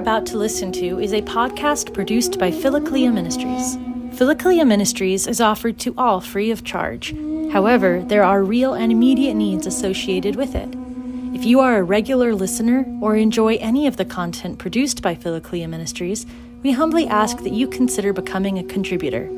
[0.00, 3.76] about to listen to is a podcast produced by Philokalia Ministries.
[4.16, 7.14] Philokalia Ministries is offered to all free of charge.
[7.52, 10.74] However, there are real and immediate needs associated with it.
[11.34, 15.68] If you are a regular listener or enjoy any of the content produced by Philokalia
[15.68, 16.24] Ministries,
[16.62, 19.28] we humbly ask that you consider becoming a contributor.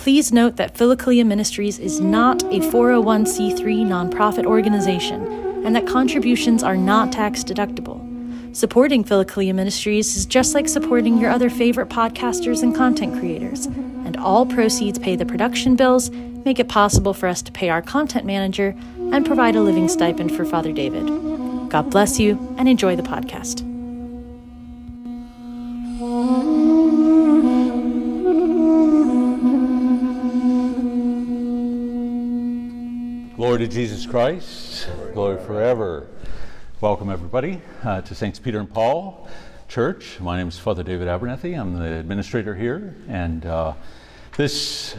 [0.00, 5.26] Please note that Philokalia Ministries is not a 401c3 nonprofit organization
[5.66, 8.00] and that contributions are not tax deductible.
[8.56, 14.16] Supporting Philokalia Ministries is just like supporting your other favorite podcasters and content creators, and
[14.16, 18.24] all proceeds pay the production bills, make it possible for us to pay our content
[18.24, 18.74] manager,
[19.12, 21.04] and provide a living stipend for Father David.
[21.68, 23.69] God bless you and enjoy the podcast.
[33.60, 34.88] To Jesus Christ.
[35.12, 36.06] Glory forever.
[36.80, 39.28] Welcome, everybody, uh, to Saints Peter and Paul
[39.68, 40.18] Church.
[40.18, 41.52] My name is Father David Abernethy.
[41.52, 42.96] I'm the administrator here.
[43.06, 43.74] And uh,
[44.38, 44.96] this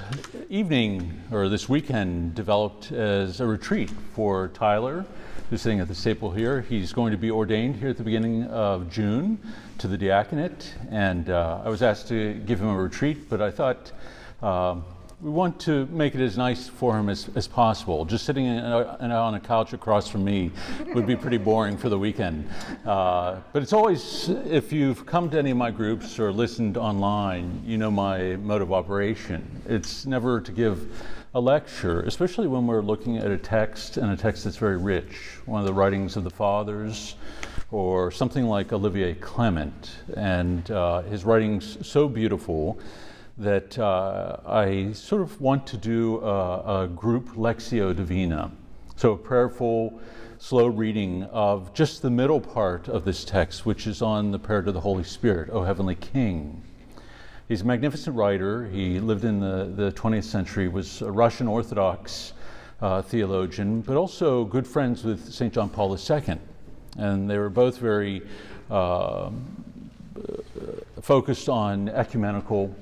[0.47, 5.07] evening, or this weekend, developed as a retreat for Tyler,
[5.49, 6.61] who's sitting at the staple here.
[6.61, 9.39] He's going to be ordained here at the beginning of June
[9.79, 10.71] to the diaconate.
[10.91, 13.91] And uh, I was asked to give him a retreat, but I thought,
[14.43, 14.85] um,
[15.21, 18.05] we want to make it as nice for him as, as possible.
[18.05, 20.51] Just sitting in a, in a, on a couch across from me
[20.95, 22.49] would be pretty boring for the weekend.
[22.85, 27.61] Uh, but it's always, if you've come to any of my groups or listened online,
[27.63, 29.61] you know my mode of operation.
[29.67, 30.91] It's never to give
[31.35, 35.37] a lecture, especially when we're looking at a text and a text that's very rich,
[35.45, 37.15] one of the writings of the fathers,
[37.69, 42.79] or something like Olivier Clement, and uh, his writings so beautiful
[43.41, 48.51] that uh, I sort of want to do a, a, group Lectio Divina.
[48.95, 49.99] So, a prayerful,
[50.37, 54.61] slow reading of just the middle part of this text, which is on the prayer
[54.61, 56.61] to the Holy Spirit, O Heavenly King.
[57.47, 58.67] He's a magnificent writer.
[58.67, 62.33] He lived in the, the 20th century, was a Russian Orthodox
[62.79, 65.51] uh, theologian, but also good friends with St.
[65.51, 66.37] John Paul II.
[66.97, 68.21] And they were both very
[68.69, 69.31] uh,
[71.01, 72.73] focused on ecumenical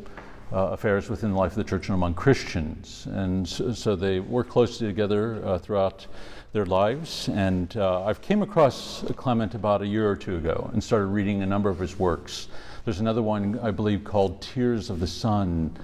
[0.52, 3.08] uh, affairs within the life of the church and among Christians.
[3.12, 6.08] And so, so they work closely together uh, throughout
[6.54, 7.30] their lives.
[7.30, 11.44] And uh, I've came across Clement about a year or two ago and started reading
[11.44, 12.48] a number of his works.
[12.86, 15.78] There's another one, I believe, called Tears of the Sun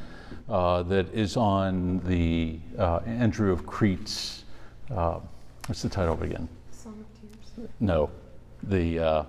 [0.49, 4.43] uh, that is on the uh, Andrew of Crete's,
[4.91, 5.19] uh,
[5.67, 6.49] what's the title of it again?
[6.71, 7.69] Song of Tears.
[7.79, 8.09] No,
[8.63, 9.25] the,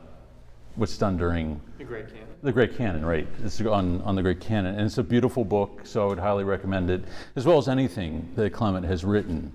[0.77, 2.27] what's done during the Great Canon.
[2.43, 3.27] The Great Canon, right.
[3.43, 4.75] It's on, on the Great Canon.
[4.77, 7.05] And it's a beautiful book, so I would highly recommend it,
[7.35, 9.53] as well as anything that Clement has written.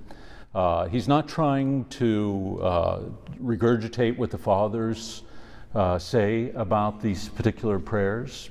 [0.53, 2.99] Uh, he's not trying to uh,
[3.41, 5.23] regurgitate what the fathers
[5.75, 8.49] uh, say about these particular prayers.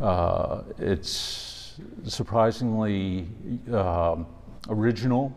[0.00, 3.26] Uh, it's surprisingly
[3.72, 4.26] um,
[4.68, 5.34] original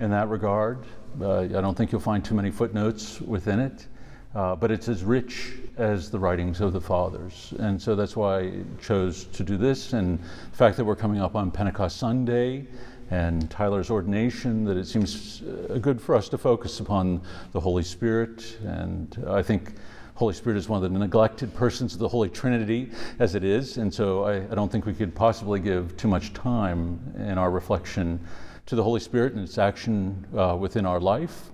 [0.00, 0.84] in that regard.
[1.20, 3.86] Uh, I don't think you'll find too many footnotes within it.
[4.34, 7.52] Uh, but it's as rich as the writings of the fathers.
[7.58, 9.92] And so that's why I chose to do this.
[9.92, 12.66] And the fact that we're coming up on Pentecost Sunday
[13.10, 17.20] and Tyler's ordination, that it seems uh, good for us to focus upon
[17.52, 18.56] the Holy Spirit.
[18.64, 19.74] And I think
[20.14, 23.76] Holy Spirit is one of the neglected persons of the Holy Trinity as it is.
[23.76, 27.50] And so I, I don't think we could possibly give too much time in our
[27.50, 28.18] reflection
[28.64, 31.50] to the Holy Spirit and its action uh, within our life.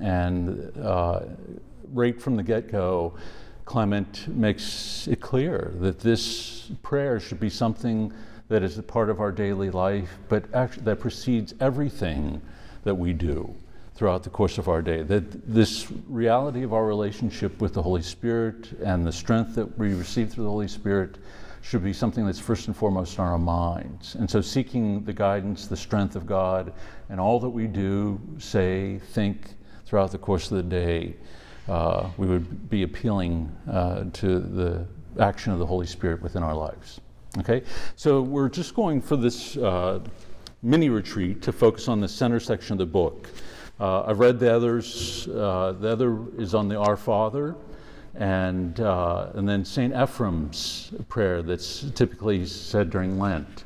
[0.00, 1.20] And uh,
[1.92, 3.14] right from the get go,
[3.64, 8.12] Clement makes it clear that this prayer should be something
[8.48, 12.42] that is a part of our daily life, but actually that precedes everything
[12.84, 13.54] that we do
[13.94, 15.02] throughout the course of our day.
[15.02, 19.94] That this reality of our relationship with the Holy Spirit and the strength that we
[19.94, 21.18] receive through the Holy Spirit
[21.62, 24.16] should be something that's first and foremost in our minds.
[24.16, 26.72] And so, seeking the guidance, the strength of God,
[27.08, 29.54] and all that we do, say, think
[29.86, 31.14] throughout the course of the day
[31.68, 34.86] uh, we would be appealing uh, to the
[35.20, 37.00] action of the Holy Spirit within our lives.
[37.38, 37.62] Okay,
[37.96, 40.00] so we're just going for this uh,
[40.62, 43.28] mini retreat to focus on the center section of the book.
[43.80, 45.28] Uh, I've read the others.
[45.28, 47.56] Uh, the other is on the Our Father,
[48.14, 53.64] and uh, and then Saint Ephraim's prayer that's typically said during Lent.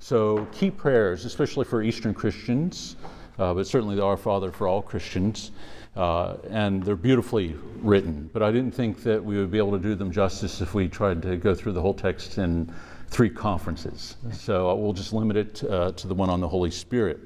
[0.00, 2.96] So key prayers, especially for Eastern Christians,
[3.36, 5.52] but certainly the Our Father for all Christians.
[5.96, 9.78] Uh, and they're beautifully written, but I didn't think that we would be able to
[9.78, 12.72] do them justice if we tried to go through the whole text in
[13.08, 14.16] three conferences.
[14.32, 17.20] So we'll just limit it uh, to the one on the Holy Spirit.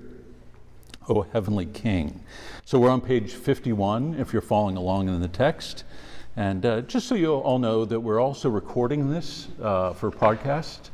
[1.08, 2.20] O Heavenly King.
[2.64, 5.84] So we're on page 51 if you're following along in the text.
[6.36, 10.90] And uh, just so you all know that we're also recording this uh, for podcast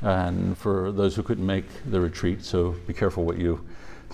[0.00, 3.64] and for those who couldn't make the retreat, so be careful what you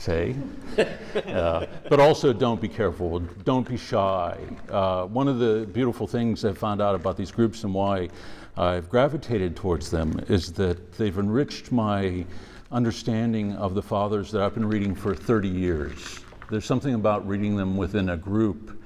[0.01, 0.35] say.
[1.27, 4.39] uh, but also don't be careful, don't be shy.
[4.71, 8.09] Uh, one of the beautiful things I've found out about these groups and why
[8.57, 12.25] I've gravitated towards them is that they've enriched my
[12.71, 16.21] understanding of the fathers that I've been reading for 30 years.
[16.51, 18.81] There's something about reading them within a group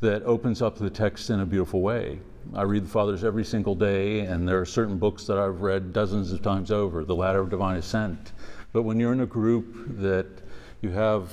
[0.00, 2.20] that opens up the text in a beautiful way.
[2.54, 5.92] I read the Fathers every single day, and there are certain books that I've read
[5.92, 8.32] dozens of times over, The Ladder of Divine Ascent.
[8.72, 10.26] But when you're in a group that
[10.82, 11.30] you have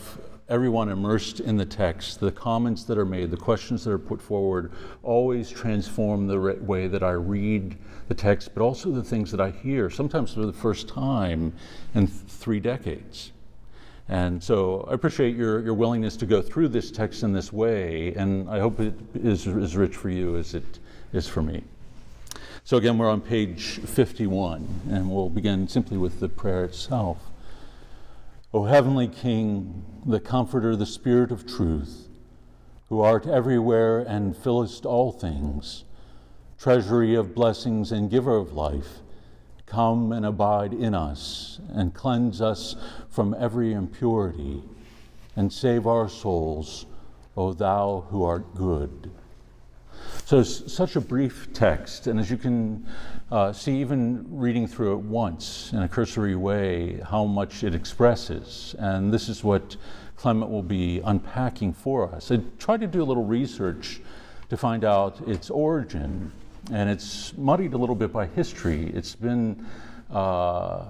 [0.50, 4.22] everyone immersed in the text, the comments that are made, the questions that are put
[4.22, 9.40] forward always transform the way that I read the text, but also the things that
[9.40, 11.54] I hear, sometimes for the first time
[11.95, 13.31] in three decades.
[14.10, 18.13] And so I appreciate your, your willingness to go through this text in this way,
[18.16, 20.80] and I hope it is as rich for you as it
[21.13, 21.63] is for me.
[22.66, 27.18] So again, we're on page 51, and we'll begin simply with the prayer itself.
[28.56, 32.08] O heavenly King, the Comforter, the Spirit of truth,
[32.88, 35.86] who art everywhere and fillest all things,
[36.60, 39.00] treasury of blessings and giver of life,
[39.66, 42.76] Come and abide in us and cleanse us
[43.10, 44.62] from every impurity
[45.36, 46.86] and save our souls,
[47.36, 49.10] O thou who art good.
[50.25, 52.88] So it's such a brief text, and as you can
[53.30, 58.74] uh, see, even reading through it once in a cursory way, how much it expresses.
[58.80, 59.75] And this is what
[60.16, 62.31] Clement will be unpacking for us.
[62.31, 64.00] I tried to do a little research
[64.50, 66.31] to find out its origin
[66.72, 68.90] and it's muddied a little bit by history.
[68.94, 69.66] It's been,
[70.10, 70.86] uh,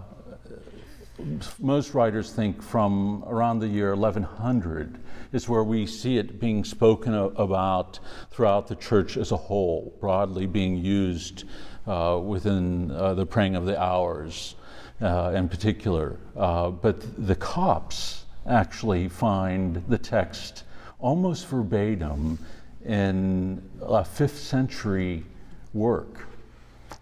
[1.59, 4.99] most writers think from around the year 1100
[5.33, 7.99] is where we see it being spoken about
[8.29, 11.45] throughout the church as a whole, broadly being used
[11.87, 14.55] uh, within uh, the praying of the hours
[15.01, 16.17] uh, in particular.
[16.37, 20.63] Uh, but the Copts actually find the text
[20.99, 22.37] almost verbatim
[22.85, 25.25] in a fifth century
[25.73, 26.27] work.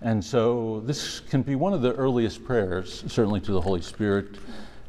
[0.02, 4.38] And so this can be one of the earliest prayers, certainly to the Holy Spirit,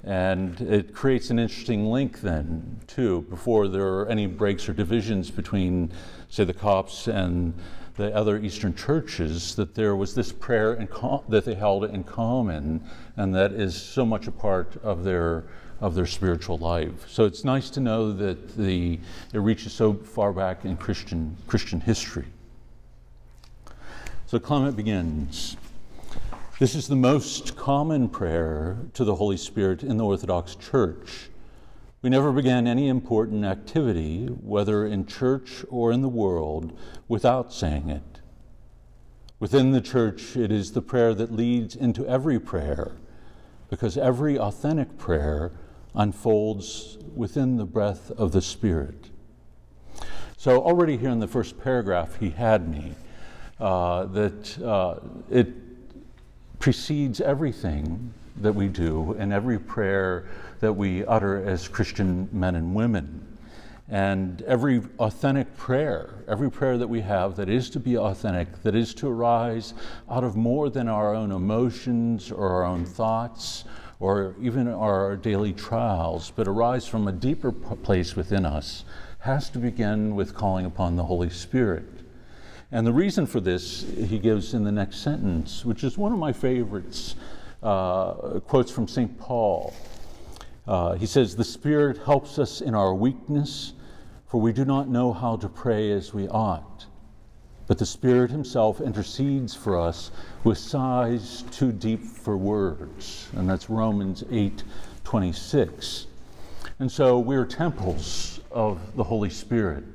[0.04, 5.30] and it creates an interesting link then, too, before there are any breaks or divisions
[5.30, 5.92] between,
[6.28, 7.54] say, the Copts and
[7.96, 12.82] the other Eastern churches, that there was this prayer com- that they held in common,
[13.16, 15.44] and that is so much a part of their
[15.80, 17.08] of their spiritual life.
[17.08, 19.00] So it's nice to know that the
[19.32, 22.26] it reaches so far back in Christian Christian history.
[24.26, 25.56] So Clement begins.
[26.62, 31.28] This is the most common prayer to the Holy Spirit in the Orthodox Church.
[32.02, 36.78] We never began any important activity, whether in church or in the world,
[37.08, 38.20] without saying it.
[39.40, 42.92] Within the church, it is the prayer that leads into every prayer,
[43.68, 45.50] because every authentic prayer
[45.96, 49.10] unfolds within the breath of the Spirit.
[50.36, 52.94] So, already here in the first paragraph, he had me
[53.58, 55.61] uh, that uh, it
[56.62, 60.24] precedes everything that we do and every prayer
[60.60, 63.36] that we utter as Christian men and women.
[63.88, 68.76] And every authentic prayer, every prayer that we have that is to be authentic, that
[68.76, 69.74] is to arise
[70.08, 73.64] out of more than our own emotions or our own thoughts
[73.98, 78.84] or even our daily trials, but arise from a deeper place within us,
[79.18, 81.91] has to begin with calling upon the Holy Spirit.
[82.74, 86.18] And the reason for this he gives in the next sentence, which is one of
[86.18, 87.16] my favorites,
[87.62, 89.18] uh, quotes from St.
[89.18, 89.74] Paul.
[90.66, 93.74] Uh, he says, The Spirit helps us in our weakness,
[94.26, 96.86] for we do not know how to pray as we ought.
[97.66, 100.10] But the Spirit Himself intercedes for us
[100.42, 103.28] with sighs too deep for words.
[103.36, 104.64] And that's Romans 8
[105.04, 106.06] 26.
[106.78, 109.91] And so we're temples of the Holy Spirit.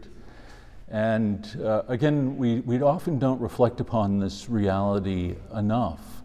[0.90, 6.24] And uh, again, we, we often don't reflect upon this reality enough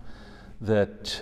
[0.61, 1.21] that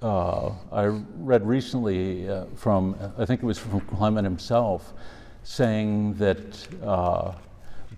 [0.00, 0.84] uh, uh, I
[1.16, 4.92] read recently uh, from, I think it was from Clement himself,
[5.42, 7.32] saying that uh,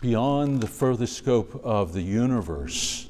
[0.01, 3.09] beyond the further scope of the universe,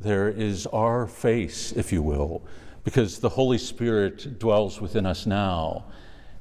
[0.00, 2.42] there is our face, if you will,
[2.84, 5.84] because the Holy Spirit dwells within us now.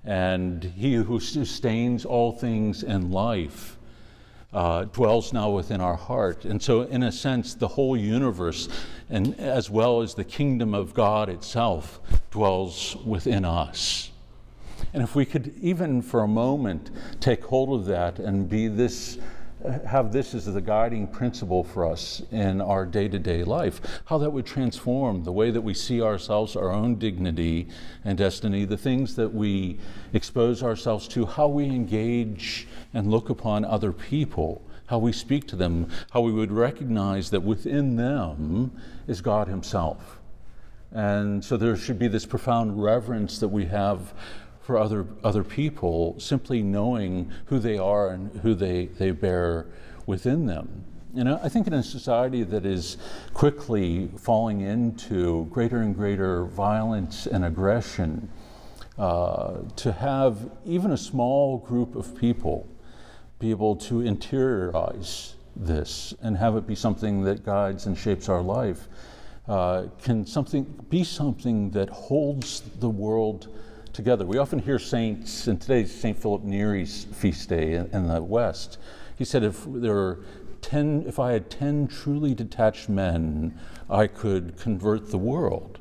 [0.04, 3.78] And he who sustains all things in life
[4.54, 6.46] uh, dwells now within our heart.
[6.46, 8.68] And so, in a sense, the whole universe,
[9.10, 14.12] and as well as the kingdom of God itself, dwells within us.
[14.94, 16.90] And if we could, even for a moment,
[17.20, 19.18] take hold of that and be this
[19.86, 24.18] have this as the guiding principle for us in our day to day life, how
[24.18, 27.68] that would transform the way that we see ourselves, our own dignity
[28.04, 29.80] and destiny, the things that we
[30.14, 35.56] expose ourselves to, how we engage and look upon other people, how we speak to
[35.56, 38.72] them, how we would recognize that within them
[39.08, 40.20] is God Himself.
[40.92, 44.14] And so there should be this profound reverence that we have
[44.62, 49.68] for other, other people, simply knowing who they are and who they, they bear
[50.06, 50.84] within them.
[51.14, 52.98] Know, I think in a society that is
[53.34, 58.30] quickly falling into greater and greater violence and aggression,
[58.98, 62.68] uh, to have even a small group of people
[63.42, 68.42] be able to interiorize this and have it be something that guides and shapes our
[68.42, 68.88] life
[69.48, 73.48] uh, can something be something that holds the world
[73.94, 74.26] together.
[74.28, 76.18] We often hear saints, and today's St.
[76.18, 78.78] Philip Neri's feast day in, in the West.
[79.18, 80.20] He said, if there were
[80.62, 85.80] 10, if I had 10 truly detached men, I could convert the world.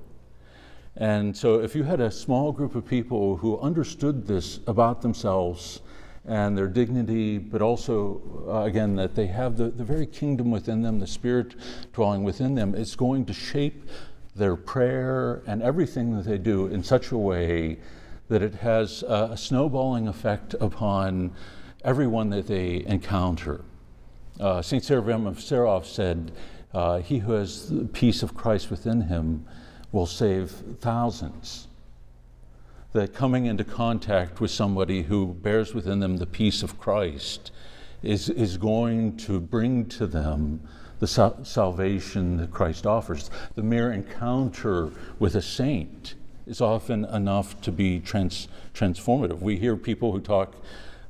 [0.96, 5.80] And so, if you had a small group of people who understood this about themselves
[6.26, 10.82] and their dignity, but also, uh, again, that they have the, the very kingdom within
[10.82, 11.54] them, the Spirit
[11.92, 13.88] dwelling within them, it's going to shape
[14.36, 17.78] their prayer and everything that they do in such a way
[18.28, 21.32] that it has a snowballing effect upon
[21.84, 23.62] everyone that they encounter.
[24.38, 24.84] Uh, St.
[24.84, 26.32] Seraphim of Sarov said,
[26.72, 29.44] uh, He who has the peace of Christ within him
[29.90, 30.50] will save
[30.80, 31.66] thousands.
[32.92, 37.52] That coming into contact with somebody who bears within them the peace of Christ
[38.02, 40.60] is, is going to bring to them
[40.98, 43.30] the sal- salvation that Christ offers.
[43.54, 46.14] The mere encounter with a saint
[46.46, 49.40] is often enough to be trans- transformative.
[49.40, 50.56] We hear people who talk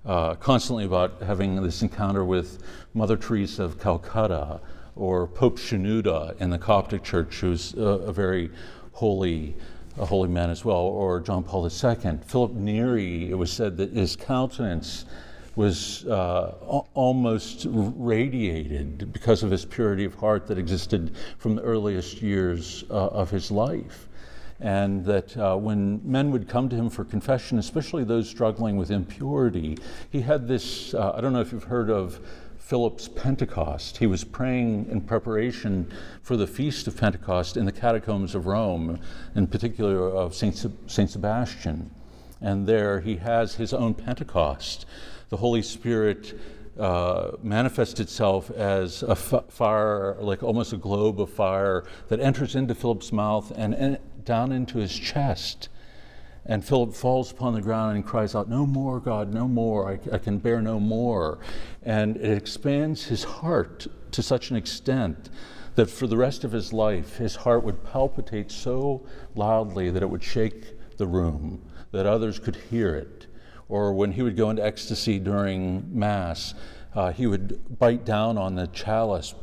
[0.05, 2.63] uh, constantly about having this encounter with
[2.95, 4.61] Mother Teresa of Calcutta
[4.97, 8.51] or Pope Shenouda in the Coptic Church, who's a, a very
[8.93, 9.57] holy,
[10.01, 12.19] a holy man as well, or John Paul II.
[12.25, 15.05] Philip Neri, it was said that his countenance
[15.57, 16.55] was uh,
[16.95, 23.09] almost radiated because of his purity of heart that existed from the earliest years uh,
[23.09, 24.09] of his life
[24.61, 28.91] and that uh, when men would come to him for confession, especially those struggling with
[28.91, 29.77] impurity,
[30.11, 32.21] he had this uh, I don't know if you've heard of
[32.71, 33.97] Philip's Pentecost.
[33.97, 39.01] He was praying in preparation for the feast of Pentecost in the catacombs of Rome,
[39.35, 41.91] in particular of Saint, Saint Sebastian.
[42.41, 44.87] And there he has his own Pentecost.
[45.31, 46.39] The Holy Spirit
[46.79, 52.55] uh, manifests itself as a f- fire, like almost a globe of fire, that enters
[52.55, 55.69] into Philip's mouth and, and down into his chest.
[56.47, 59.91] And Philip falls upon the ground and cries out, No more, God, no more.
[59.91, 61.39] I, I, can bear no more.
[61.83, 65.29] And it expands his heart to such an extent
[65.75, 70.11] that for the rest of his life, his heart would palpitate so loudly that it
[70.11, 73.27] would shake the room, that others could hear it.
[73.69, 76.55] Or when he would go into ecstasy during Mass,
[76.95, 79.35] uh, he would bite down on the chalice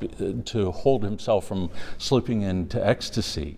[0.46, 3.58] to hold himself from slipping into ecstasy.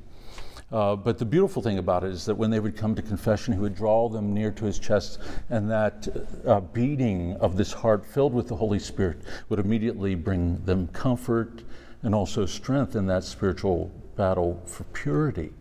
[0.72, 3.54] Uh, but the beautiful thing about it is that when they would come to confession,
[3.54, 6.08] he would draw them near to his chest, and that
[6.46, 9.18] uh, beating of this heart filled with the Holy Spirit
[9.50, 11.64] would immediately bring them comfort
[12.04, 15.52] and also strength in that spiritual battle for purity.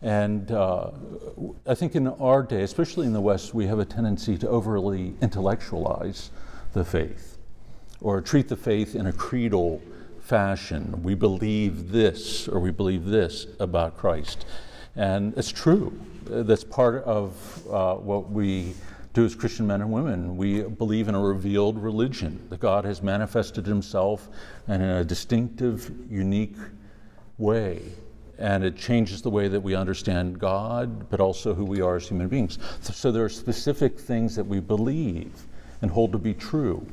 [0.00, 0.92] And uh,
[1.66, 5.14] I think in our day, especially in the West, we have a tendency to overly
[5.20, 6.30] intellectualize
[6.72, 7.38] the faith
[8.00, 9.82] or treat the faith in a creedal
[10.28, 11.02] fashion.
[11.02, 14.44] We believe this or we believe this about Christ.
[14.94, 15.98] And it's true.
[16.24, 18.74] That's part of uh, what we
[19.14, 20.36] do as Christian men and women.
[20.36, 24.28] We believe in a revealed religion, that God has manifested himself
[24.68, 26.56] in a distinctive, unique
[27.38, 27.80] way.
[28.38, 32.06] And it changes the way that we understand God, but also who we are as
[32.06, 32.58] human beings.
[32.82, 35.32] So there are specific things that we believe
[35.80, 36.86] and hold to be true.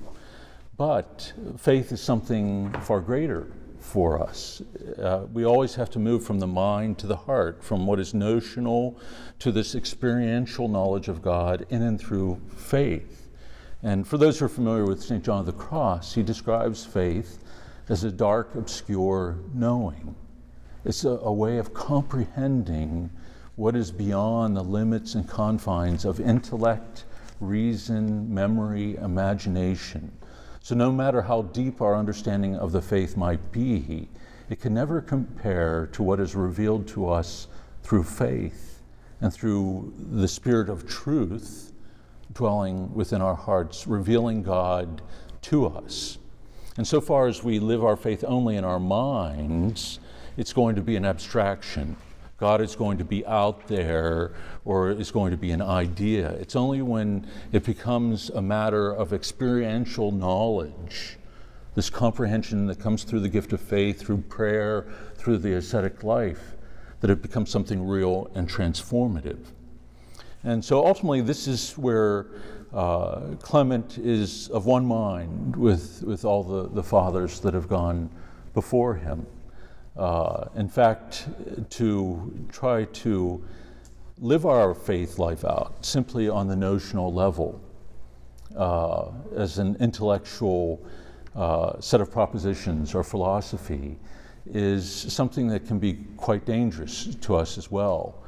[0.77, 3.47] But faith is something far greater
[3.79, 4.61] for us.
[5.01, 8.13] Uh, we always have to move from the mind to the heart, from what is
[8.13, 8.99] notional
[9.39, 13.29] to this experiential knowledge of God in and through faith.
[13.83, 15.23] And for those who are familiar with St.
[15.23, 17.39] John of the Cross, he describes faith
[17.87, 20.15] as a dark, obscure knowing.
[20.83, 23.11] It's a, a way of comprehending
[23.55, 27.05] what is beyond the limits and confines of intellect,
[27.39, 30.11] reason, memory, imagination.
[30.65, 34.07] So, no matter how deep our understanding of the faith might be,
[34.49, 37.47] it can never compare to what is revealed to us
[37.83, 38.81] through faith
[39.21, 41.71] and through the Spirit of truth
[42.33, 45.03] dwelling within our hearts, revealing God
[45.43, 46.17] to us.
[46.77, 49.99] And so far as we live our faith only in our minds,
[50.35, 51.95] it's going to be an abstraction.
[52.37, 54.33] God is going to be out there
[54.65, 56.31] or is going to be an idea.
[56.31, 61.17] It's only when it becomes a matter of experiential knowledge,
[61.75, 66.55] this comprehension that comes through the gift of faith, through prayer, through the ascetic life,
[66.99, 69.39] that it becomes something real and transformative.
[70.43, 72.27] And so ultimately, this is where
[72.73, 78.09] uh, Clement is of one mind with, with all the, the fathers that have gone
[78.53, 79.25] before him.
[79.97, 81.27] Uh, in fact,
[81.69, 83.41] to try to
[84.19, 87.61] live our faith life out simply on the notional level
[88.55, 90.85] uh, as an intellectual
[91.35, 93.97] uh, set of propositions or philosophy
[94.53, 98.24] is something that can be quite dangerous to us as well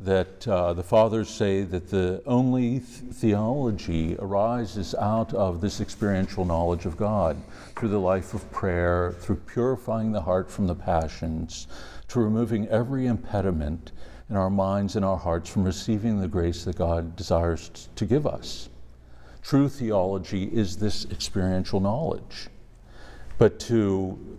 [0.00, 6.44] that uh, the fathers say that the only th- theology arises out of this experiential
[6.44, 7.36] knowledge of God
[7.76, 11.66] through the life of prayer, through purifying the heart from the passions,
[12.08, 13.92] to removing every impediment
[14.30, 18.26] in our minds and our hearts from receiving the grace that God desires to give
[18.26, 18.70] us.
[19.42, 22.48] True theology is this experiential knowledge.
[23.36, 24.38] But to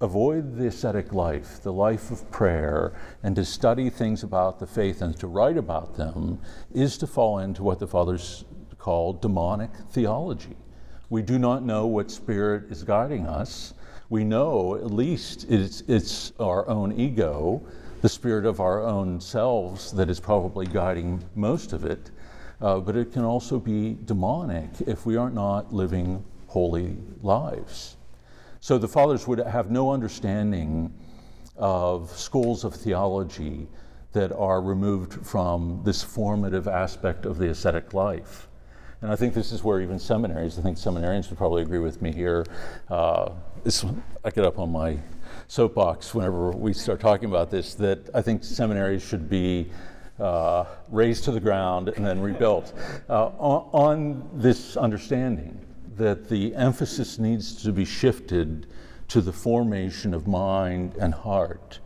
[0.00, 5.00] avoid the ascetic life, the life of prayer, and to study things about the faith
[5.00, 6.38] and to write about them
[6.74, 8.44] is to fall into what the fathers
[8.78, 10.56] call demonic theology.
[11.08, 13.74] We do not know what spirit is guiding us.
[14.10, 17.62] We know at least it's, it's our own ego,
[18.02, 22.10] the spirit of our own selves, that is probably guiding most of it.
[22.60, 27.95] Uh, but it can also be demonic if we are not living holy lives.
[28.66, 30.92] So the fathers would have no understanding
[31.56, 33.68] of schools of theology
[34.10, 38.48] that are removed from this formative aspect of the ascetic life.
[39.02, 42.02] And I think this is where even seminaries, I think seminarians would probably agree with
[42.02, 42.44] me here.
[42.90, 43.84] Uh, this,
[44.24, 44.98] I get up on my
[45.46, 49.70] soapbox whenever we start talking about this, that I think seminaries should be
[50.18, 52.72] uh, razed to the ground and then rebuilt
[53.08, 55.65] uh, on, on this understanding
[55.96, 58.66] that the emphasis needs to be shifted
[59.08, 61.78] to the formation of mind and heart.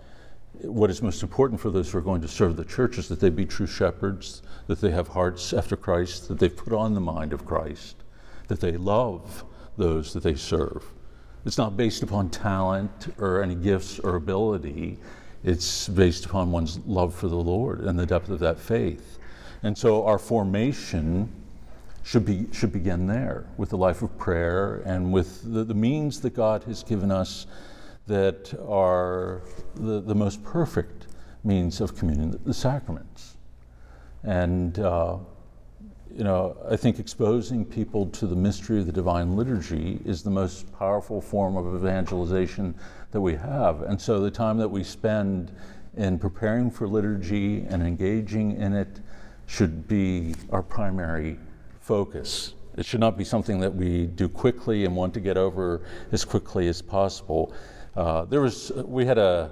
[0.62, 3.20] What is most important for those who are going to serve the church is that
[3.20, 7.00] they be true shepherds, that they have hearts after Christ, that they've put on the
[7.00, 7.96] mind of Christ,
[8.48, 9.44] that they love
[9.76, 10.84] those that they serve.
[11.46, 14.98] It's not based upon talent or any gifts or ability.
[15.42, 19.18] It's based upon one's love for the Lord and the depth of that faith.
[19.62, 21.32] And so our formation
[22.02, 26.20] should, be, should begin there with the life of prayer and with the, the means
[26.20, 27.46] that God has given us
[28.06, 29.42] that are
[29.74, 31.06] the, the most perfect
[31.44, 33.36] means of communion, the sacraments.
[34.24, 35.18] And, uh,
[36.12, 40.30] you know, I think exposing people to the mystery of the divine liturgy is the
[40.30, 42.74] most powerful form of evangelization
[43.12, 43.82] that we have.
[43.82, 45.52] And so the time that we spend
[45.96, 49.00] in preparing for liturgy and engaging in it
[49.46, 51.38] should be our primary
[51.80, 52.54] focus.
[52.76, 56.24] It should not be something that we do quickly and want to get over as
[56.24, 57.52] quickly as possible.
[57.96, 59.50] Uh, there was, we had a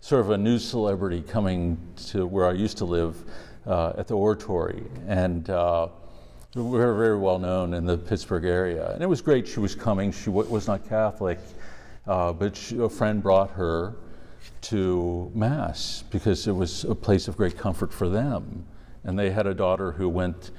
[0.00, 1.76] sort of a new celebrity coming
[2.08, 3.22] to where I used to live
[3.66, 5.88] uh, at the oratory, and uh,
[6.54, 8.92] we were very well known in the Pittsburgh area.
[8.92, 10.10] And it was great she was coming.
[10.12, 11.38] She w- was not Catholic,
[12.06, 13.96] uh, but she, a friend brought her
[14.62, 18.64] to Mass because it was a place of great comfort for them.
[19.04, 20.50] And they had a daughter who went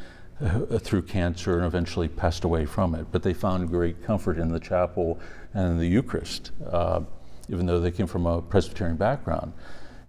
[0.41, 3.07] uh, through cancer and eventually passed away from it.
[3.11, 5.19] But they found great comfort in the chapel
[5.53, 7.01] and in the Eucharist, uh,
[7.49, 9.53] even though they came from a Presbyterian background.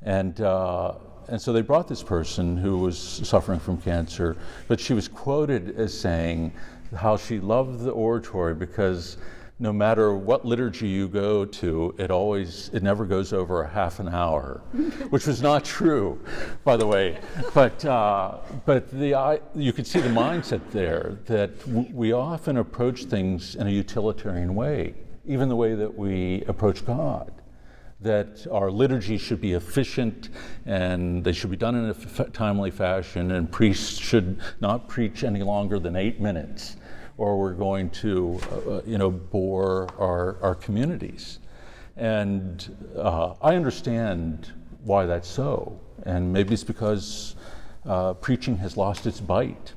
[0.02, 0.94] And, uh,
[1.28, 4.36] and so they brought this person who was suffering from cancer,
[4.66, 6.52] but she was quoted as saying
[6.96, 9.18] how she loved the oratory because
[9.60, 13.98] no matter what liturgy you go to, it always, it never goes over a half
[13.98, 14.60] an hour,
[15.10, 16.20] which was not true,
[16.62, 17.18] by the way.
[17.54, 22.58] But, uh, but the, I, you could see the mindset there that w- we often
[22.58, 24.94] approach things in a utilitarian way,
[25.26, 27.32] even the way that we approach God.
[28.00, 30.28] That our liturgy should be efficient
[30.66, 35.24] and they should be done in a f- timely fashion, and priests should not preach
[35.24, 36.76] any longer than eight minutes
[37.18, 41.40] or we're going to, uh, you know, bore our, our communities.
[41.96, 44.52] And uh, I understand
[44.84, 45.78] why that's so.
[46.04, 47.34] And maybe it's because
[47.84, 49.72] uh, preaching has lost its bite.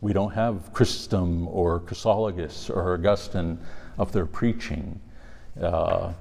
[0.00, 3.58] We don't have Chrysostom or Chrysologus or Augustine
[3.98, 4.98] up there preaching,
[5.60, 6.14] uh,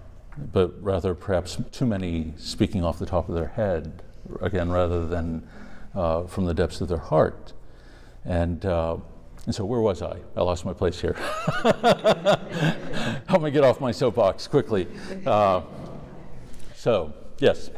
[0.52, 4.04] but rather perhaps too many speaking off the top of their head,
[4.42, 5.48] again, rather than
[5.96, 7.54] uh, from the depths of their heart.
[8.26, 8.98] And, uh,
[9.48, 10.20] and so, where was I?
[10.36, 11.14] I lost my place here.
[13.28, 14.88] Help me get off my soapbox quickly.
[15.26, 15.62] Uh,
[16.76, 17.68] so, yes.
[17.68, 17.72] Just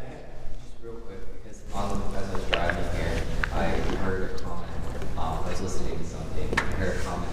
[0.82, 3.21] real quick, because as I was driving here,
[3.54, 3.63] I
[4.04, 4.69] heard a comment.
[5.17, 6.49] Um, I was listening to something.
[6.60, 7.32] I heard a comment.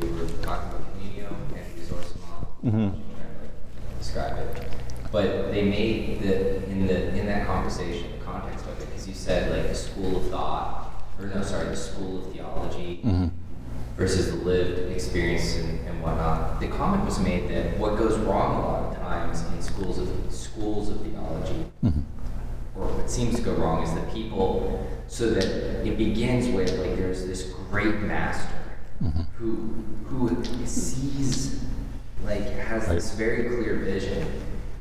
[0.00, 2.56] We were, we were talking about Camino and resource model.
[2.64, 3.00] Mm-hmm.
[3.98, 4.68] Describe it.
[5.10, 9.14] But they made the in the in that conversation, the context of it, because you
[9.14, 13.00] said like the school of thought, or no, sorry, the school of theology.
[13.96, 16.60] Versus the lived experience and, and whatnot.
[16.60, 20.08] The comment was made that what goes wrong a lot of times in schools of
[20.30, 22.00] schools of theology mm-hmm.
[22.80, 25.44] or what seems to go wrong is that people, so that
[25.86, 28.48] it begins with like there's this great master
[29.02, 29.22] mm-hmm.
[29.36, 31.62] who who sees
[32.24, 34.26] like has this very clear vision,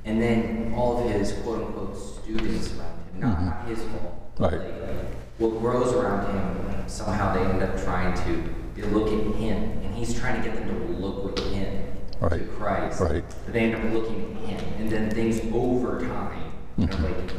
[0.06, 4.54] and then all of his quote unquote students around him, not, not his fault, but
[4.54, 4.82] Right.
[4.82, 5.06] like
[5.38, 9.96] what grows around him somehow they end up trying to they look at him, and
[9.96, 11.88] he's trying to get them to look at him
[12.30, 13.00] to Christ.
[13.02, 13.24] Right.
[13.46, 17.06] But they end up looking at him, and then things over time kind of mm-hmm.
[17.06, 17.34] like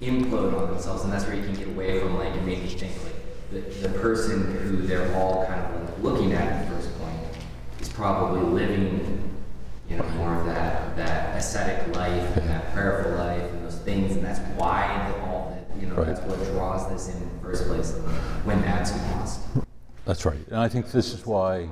[0.00, 3.14] implode on themselves, and that's where you can get away from like me think like
[3.50, 7.16] the, the person who they're all kind of like looking at at the first point
[7.80, 9.30] is probably living
[9.88, 14.12] you know more of that that ascetic life and that prayerful life and those things,
[14.12, 16.06] and that's why the, all that you know Right.
[16.06, 17.92] that's what draws this in the first place
[18.44, 19.40] when that's lost.
[20.04, 20.44] That's right.
[20.48, 21.68] And I think this is why,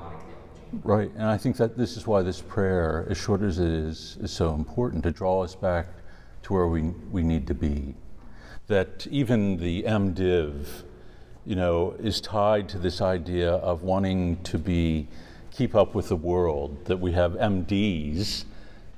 [0.85, 4.19] right, and I think that this is why this prayer, as short as it is,
[4.21, 5.89] is so important to draw us back
[6.45, 7.95] to where we, we need to be.
[8.69, 10.65] That even the MDiv,
[11.45, 15.09] you know, is tied to this idea of wanting to be,
[15.51, 18.45] keep up with the world, that we have MDs,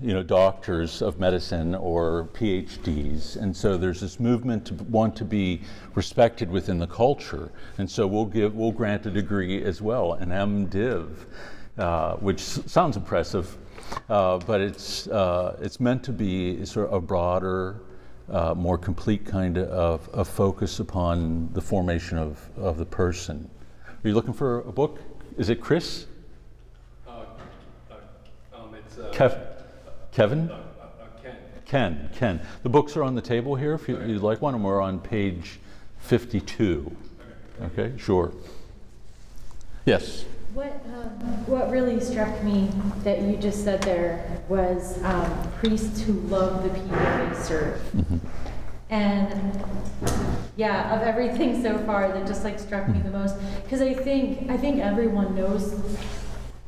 [0.02, 3.36] you know, doctors of medicine or PhDs.
[3.36, 5.62] And so there's this movement to want to be
[5.94, 7.52] respected within the culture.
[7.78, 11.08] And so we'll give, we'll grant a degree as well, an MDiv,
[11.78, 13.56] uh, which sounds impressive,
[14.08, 17.80] uh, but it's, uh, it's meant to be sort of a broader,
[18.28, 23.48] uh, more complete kind of, of focus upon the formation of, of the person.
[23.86, 24.98] Are you looking for a book?
[25.38, 26.06] Is it Chris?
[27.06, 27.24] Uh,
[27.90, 27.94] uh,
[28.54, 29.51] um, it's uh, Kev-
[30.12, 30.50] Kevin?
[30.50, 31.36] uh, uh, Ken.
[31.64, 32.40] Ken, Ken.
[32.62, 35.00] The books are on the table here if you, you'd like one, and we're on
[35.00, 35.58] page
[36.00, 36.94] 52.
[37.62, 38.32] Okay, sure.
[39.86, 40.24] Yes.
[40.52, 42.70] What, um, what really struck me
[43.04, 47.80] that you just said there was um, priests who love the people they serve.
[48.90, 49.64] And
[50.56, 54.50] yeah, of everything so far, that just like struck me the most because I think
[54.50, 55.72] I think everyone knows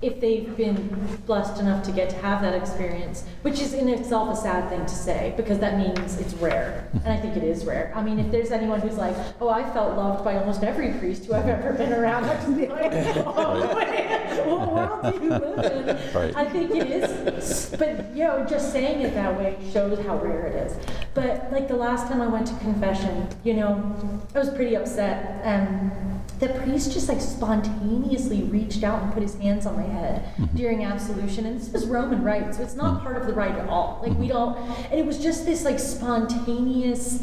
[0.04, 4.36] if they've been blessed enough to get to have that experience, which is in itself
[4.36, 6.88] a sad thing to say because that means it's rare.
[6.92, 7.92] And I think it is rare.
[7.96, 11.24] I mean, if there's anyone who's like, oh, I felt loved by almost every priest
[11.24, 15.30] who I've ever been around, I can be like, oh, man, what world do you
[15.30, 16.14] live in?
[16.14, 16.36] Right.
[16.36, 17.74] I think it is.
[17.78, 20.76] But, you know, just saying it that way shows how rare it is.
[21.14, 25.40] But, like, the last time I went to confession, you know, I was pretty upset.
[25.44, 30.24] And the priest just, like, spontaneously reached out and put his hands on my head
[30.36, 30.56] mm-hmm.
[30.56, 31.46] during absolution.
[31.46, 33.04] And this was Roman rite, so it's not mm-hmm.
[33.04, 34.00] part of the rite at all.
[34.02, 34.34] Like, we mm-hmm.
[34.34, 34.58] don't,
[34.90, 37.22] and it was just this, like, spontaneous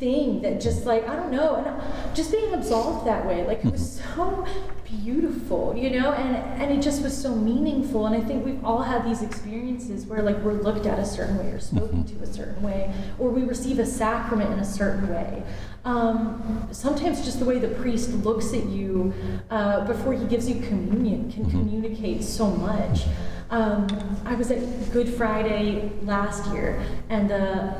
[0.00, 3.70] thing that just like I don't know, and just being absolved that way, like it
[3.70, 4.46] was so
[4.84, 8.06] beautiful, you know, and and it just was so meaningful.
[8.06, 11.38] And I think we've all had these experiences where like we're looked at a certain
[11.38, 15.08] way or spoken to a certain way, or we receive a sacrament in a certain
[15.08, 15.42] way.
[15.84, 19.14] Um, sometimes just the way the priest looks at you
[19.50, 23.04] uh, before he gives you communion can communicate so much.
[23.50, 23.88] Um,
[24.24, 27.72] I was at Good Friday last year, and uh,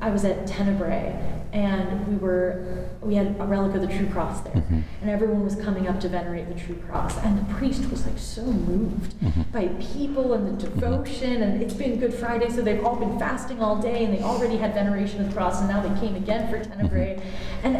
[0.00, 4.40] I was at Tenebrae, and we were we had a relic of the True Cross
[4.40, 4.62] there,
[5.02, 8.18] and everyone was coming up to venerate the True Cross, and the priest was like
[8.18, 9.14] so moved
[9.52, 13.60] by people and the devotion, and it's been Good Friday, so they've all been fasting
[13.60, 16.50] all day, and they already had veneration of the cross, and now they came again
[16.50, 17.22] for Tenebrae,
[17.62, 17.76] and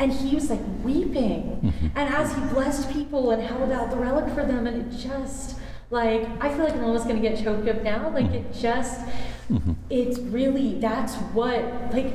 [0.00, 1.72] and he was like weeping.
[1.94, 5.56] And as he blessed people and held out the relic for them, and it just
[5.90, 8.10] like I feel like I'm almost gonna get choked up now.
[8.10, 9.00] Like it just,
[9.50, 9.72] mm-hmm.
[9.90, 11.60] it's really that's what
[11.92, 12.12] like.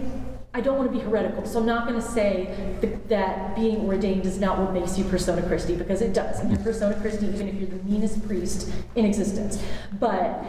[0.54, 3.88] I don't want to be heretical, so I'm not going to say th- that being
[3.88, 6.42] ordained is not what makes you persona Christi, because it does.
[6.42, 9.64] And you're persona Christi even if you're the meanest priest in existence.
[9.98, 10.44] But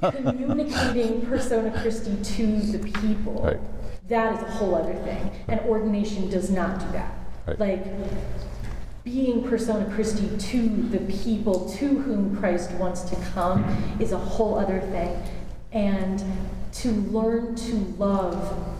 [0.00, 3.60] communicating persona Christi to the people, Right.
[4.08, 5.30] that is a whole other thing.
[5.46, 7.14] And ordination does not do that.
[7.46, 7.60] Right.
[7.60, 7.86] Like,
[9.10, 13.64] being persona Christi to the people to whom Christ wants to come
[13.98, 15.20] is a whole other thing.
[15.72, 16.22] And
[16.72, 18.79] to learn to love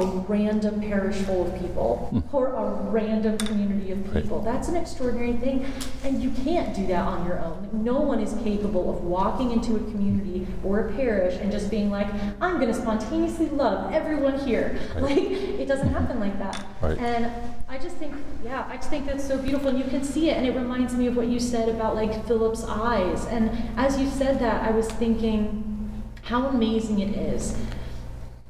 [0.00, 2.36] a random parish full of people hmm.
[2.36, 4.40] or a random community of people.
[4.42, 5.66] That's an extraordinary thing,
[6.04, 7.68] and you can't do that on your own.
[7.72, 11.90] No one is capable of walking into a community or a parish and just being
[11.90, 12.08] like,
[12.40, 14.78] I'm going to spontaneously love everyone here.
[14.96, 16.64] Like, it doesn't happen like that.
[16.80, 16.98] Right.
[16.98, 17.30] And
[17.68, 20.36] I just think, yeah, I just think that's so beautiful, and you can see it,
[20.36, 23.26] and it reminds me of what you said about like Philip's eyes.
[23.26, 25.70] And as you said that, I was thinking
[26.22, 27.56] how amazing it is.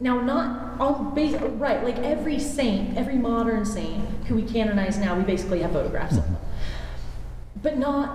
[0.04, 1.14] Now, not all
[1.56, 6.18] right, like every saint, every modern saint who we canonize now, we basically have photographs
[6.18, 6.36] of them.
[7.62, 8.14] But not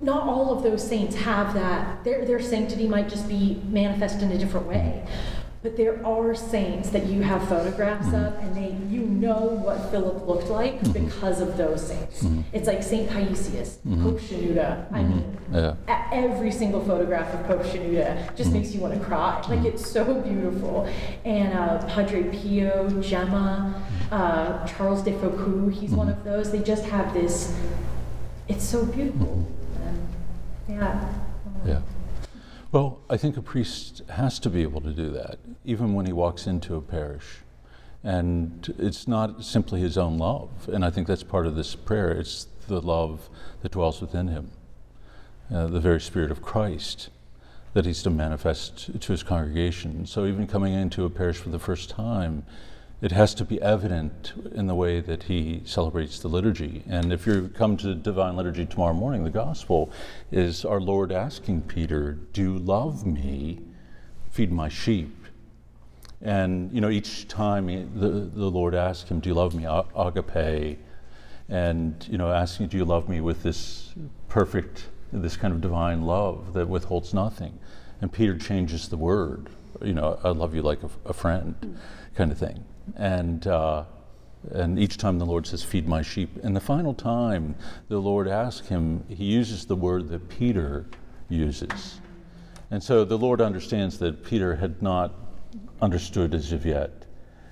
[0.00, 2.04] not all of those saints have that.
[2.04, 5.04] Their their sanctity might just be manifest in a different way.
[5.68, 8.42] But there are saints that you have photographs of, mm.
[8.42, 10.94] and they you know what Philip looked like mm.
[10.94, 12.22] because of those saints.
[12.22, 12.42] Mm.
[12.54, 14.02] It's like Saint Paisius, mm-hmm.
[14.02, 14.90] Pope Shenouda.
[14.90, 15.10] I mm-hmm.
[15.10, 15.74] mean, Yeah.
[16.10, 19.44] every single photograph of Pope Shenouda just makes you want to cry.
[19.46, 20.88] Like it's so beautiful.
[21.26, 26.18] And uh, Padre Pio, Gemma, uh, Charles de Foucault, he's one mm-hmm.
[26.18, 26.50] of those.
[26.50, 27.54] They just have this.
[28.48, 29.46] It's so beautiful.
[30.66, 31.12] Yeah.
[31.66, 31.80] Yeah.
[32.70, 36.12] Well, I think a priest has to be able to do that, even when he
[36.12, 37.40] walks into a parish.
[38.02, 40.48] And it's not simply his own love.
[40.72, 42.12] And I think that's part of this prayer.
[42.12, 43.28] It's the love
[43.60, 44.50] that dwells within him,
[45.52, 47.10] uh, the very Spirit of Christ
[47.74, 50.06] that he's to manifest to his congregation.
[50.06, 52.44] So even coming into a parish for the first time,
[53.02, 56.82] it has to be evident in the way that he celebrates the liturgy.
[56.88, 59.92] And if you come to divine liturgy tomorrow morning, the gospel
[60.32, 63.60] is our Lord asking Peter, Do you love me?
[64.30, 65.17] Feed my sheep.
[66.20, 69.66] And you know, each time he, the, the Lord asks him, Do you love me?
[69.96, 70.78] Agape.
[71.48, 73.94] And you know, asking, Do you love me with this
[74.28, 77.58] perfect, this kind of divine love that withholds nothing?
[78.00, 79.48] And Peter changes the word,
[79.82, 81.78] you know, I love you like a, a friend,
[82.14, 82.64] kind of thing.
[82.96, 83.84] And uh,
[84.52, 86.30] and each time the Lord says, Feed my sheep.
[86.42, 87.54] And the final time
[87.88, 90.86] the Lord asks him, he uses the word that Peter
[91.28, 92.00] uses.
[92.70, 95.14] And so the Lord understands that Peter had not
[95.80, 97.04] understood as of yet.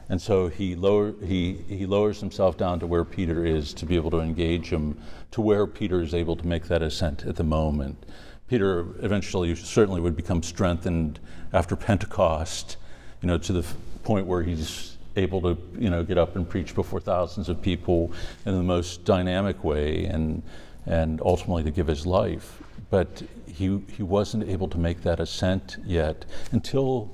[0.08, 3.96] And so he, lower, he, he lowers himself down to where Peter is to be
[3.96, 4.98] able to engage him,
[5.32, 8.06] to where Peter is able to make that ascent at the moment.
[8.48, 11.18] Peter eventually certainly would become strengthened
[11.52, 12.76] after Pentecost,
[13.20, 13.66] you know, to the
[14.04, 18.12] point where he's able to, you know, get up and preach before thousands of people
[18.44, 20.42] in the most dynamic way and,
[20.84, 22.62] and ultimately to give his life.
[22.90, 27.12] But he, he wasn't able to make that ascent yet until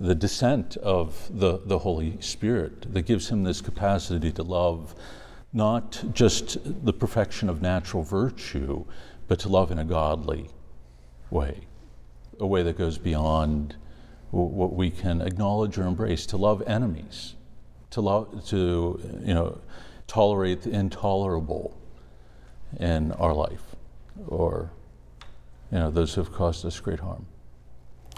[0.00, 4.94] the descent of the, the Holy Spirit that gives him this capacity to love
[5.52, 8.86] not just the perfection of natural virtue,
[9.28, 10.48] but to love in a godly
[11.30, 11.66] way,
[12.38, 13.76] a way that goes beyond
[14.30, 17.34] what we can acknowledge or embrace, to love enemies,
[17.90, 19.60] to love, to you know,
[20.06, 21.76] tolerate the intolerable
[22.78, 23.76] in our life,
[24.28, 24.70] or
[25.70, 27.26] you know, those who have caused us great harm.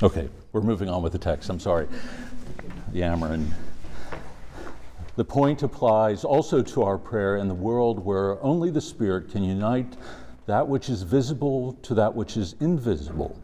[0.03, 1.49] Okay, we're moving on with the text.
[1.49, 1.87] I'm sorry.
[2.93, 3.55] Yammering.
[5.15, 9.45] The point applies also to our prayer in the world where only the Spirit can
[9.45, 9.97] unite
[10.47, 13.41] that which is visible to that which is invisible,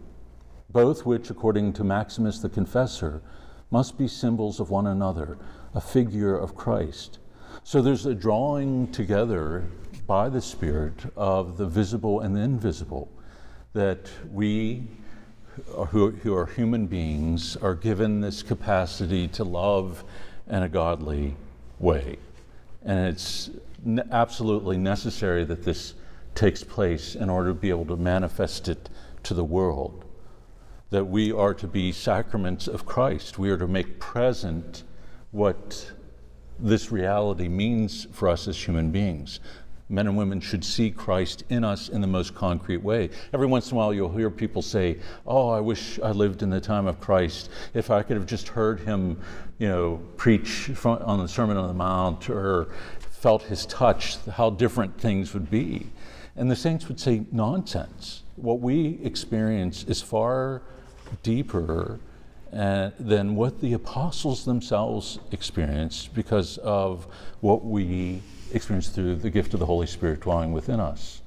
[0.70, 3.22] both which, according to Maximus the Confessor,
[3.70, 5.38] must be symbols of one another,
[5.74, 7.20] a figure of Christ.
[7.62, 9.64] So there's a drawing together
[10.08, 13.12] by the Spirit of the visible and the invisible,
[13.74, 14.88] that we
[15.90, 20.04] who, who are human beings are given this capacity to love
[20.48, 21.36] in a godly
[21.78, 22.16] way.
[22.84, 23.50] And it's
[23.84, 25.94] ne- absolutely necessary that this
[26.34, 28.88] takes place in order to be able to manifest it
[29.24, 30.04] to the world.
[30.90, 33.38] That we are to be sacraments of Christ.
[33.38, 34.84] We are to make present
[35.32, 35.92] what
[36.58, 39.40] this reality means for us as human beings.
[39.90, 43.08] Men and women should see Christ in us in the most concrete way.
[43.32, 46.50] Every once in a while, you'll hear people say, Oh, I wish I lived in
[46.50, 47.48] the time of Christ.
[47.72, 49.18] If I could have just heard him,
[49.58, 55.00] you know, preach on the Sermon on the Mount or felt his touch, how different
[55.00, 55.86] things would be.
[56.36, 58.22] And the saints would say, Nonsense.
[58.36, 60.62] What we experience is far
[61.22, 61.98] deeper
[62.52, 67.06] uh, than what the apostles themselves experienced because of
[67.40, 71.22] what we experience through the gift of the Holy Spirit dwelling within us.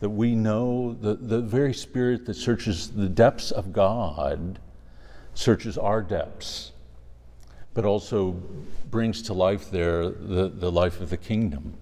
[0.00, 4.58] That we know the, the very Spirit that searches the depths of God
[5.34, 6.72] searches our depths,
[7.74, 8.32] but also
[8.90, 11.74] brings to life there the, the life of the kingdom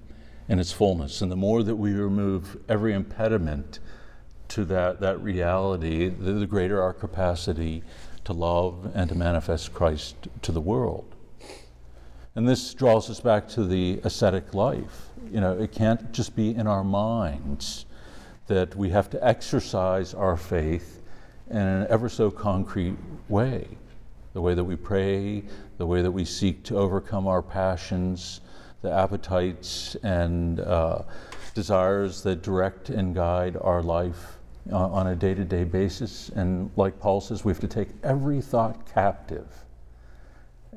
[0.48, 1.22] in its fullness.
[1.22, 3.78] And the more that we remove every impediment
[4.48, 7.82] to that, that reality, the, the greater our capacity
[8.24, 11.13] to love and to manifest Christ to the world.
[12.36, 15.10] And this draws us back to the ascetic life.
[15.30, 17.86] You know, it can't just be in our minds
[18.48, 21.00] that we have to exercise our faith
[21.48, 22.96] in an ever so concrete
[23.28, 23.68] way.
[24.32, 25.44] The way that we pray,
[25.78, 28.40] the way that we seek to overcome our passions,
[28.82, 31.02] the appetites and uh,
[31.54, 34.38] desires that direct and guide our life
[34.72, 36.30] uh, on a day to day basis.
[36.30, 39.63] And like Paul says, we have to take every thought captive.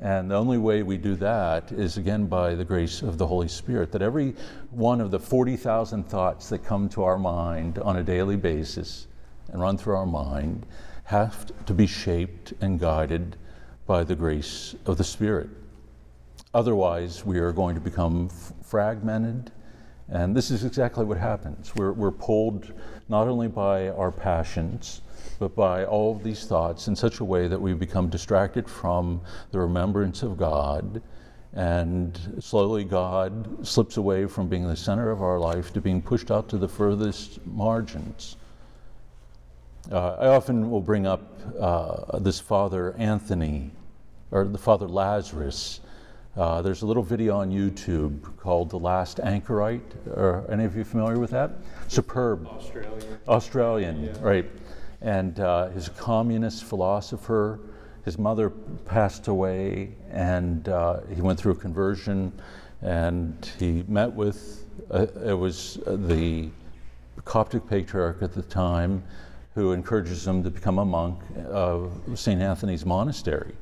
[0.00, 3.48] And the only way we do that is again by the grace of the Holy
[3.48, 3.90] Spirit.
[3.90, 4.34] That every
[4.70, 9.08] one of the 40,000 thoughts that come to our mind on a daily basis
[9.50, 10.66] and run through our mind
[11.04, 13.36] have to be shaped and guided
[13.86, 15.48] by the grace of the Spirit.
[16.54, 19.50] Otherwise, we are going to become f- fragmented.
[20.08, 21.74] And this is exactly what happens.
[21.74, 22.72] We're, we're pulled
[23.08, 25.00] not only by our passions,
[25.38, 29.20] but by all of these thoughts in such a way that we become distracted from
[29.52, 31.00] the remembrance of God.
[31.54, 36.30] And slowly, God slips away from being the center of our life to being pushed
[36.30, 38.36] out to the furthest margins.
[39.90, 41.22] Uh, I often will bring up
[41.58, 43.70] uh, this Father Anthony,
[44.30, 45.80] or the Father Lazarus.
[46.36, 49.80] Uh, there's a little video on YouTube called The Last Anchorite.
[50.08, 51.52] Are any of you familiar with that?
[51.88, 52.46] Superb.
[52.46, 53.18] Australian.
[53.26, 54.12] Australian, Yeah.
[54.20, 54.50] right.
[55.00, 57.60] And uh, he's a communist philosopher.
[58.04, 58.50] His mother
[58.84, 62.32] passed away, and uh, he went through a conversion.
[62.82, 66.50] And he met with, uh, it was uh, the
[67.24, 69.02] Coptic patriarch at the time
[69.54, 72.40] who encourages him to become a monk of St.
[72.40, 73.54] Anthony's Monastery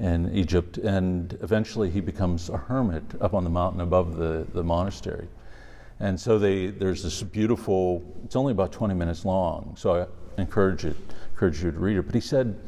[0.00, 0.78] in Egypt.
[0.78, 5.28] And eventually he becomes a hermit up on the mountain above the, the monastery.
[6.00, 10.86] And so they, there's this beautiful, it's only about 20 minutes long, so I encourage,
[10.86, 10.96] it,
[11.32, 12.02] encourage you to read it.
[12.02, 12.58] But he said,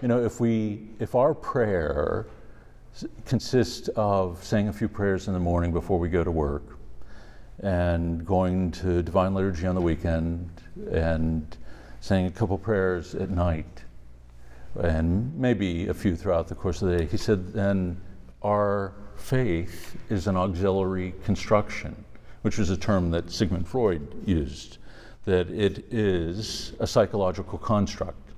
[0.00, 2.26] you know, if, we, if our prayer
[3.26, 6.78] consists of saying a few prayers in the morning before we go to work,
[7.60, 10.48] and going to divine liturgy on the weekend,
[10.92, 11.56] and
[12.00, 13.82] saying a couple prayers at night,
[14.80, 18.00] and maybe a few throughout the course of the day, he said, then
[18.42, 22.04] our faith is an auxiliary construction,
[22.42, 24.78] which was a term that Sigmund Freud used,
[25.24, 28.30] that it is a psychological construct,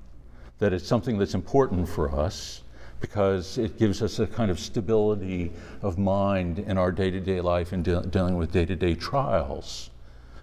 [0.59, 2.63] that it's something that's important for us
[2.99, 7.41] because it gives us a kind of stability of mind in our day to day
[7.41, 9.89] life and de- dealing with day to day trials.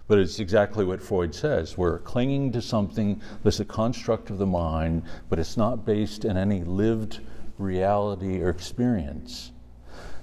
[0.09, 1.77] But it's exactly what Freud says.
[1.77, 6.37] We're clinging to something that's a construct of the mind, but it's not based in
[6.37, 7.21] any lived
[7.59, 9.53] reality or experience.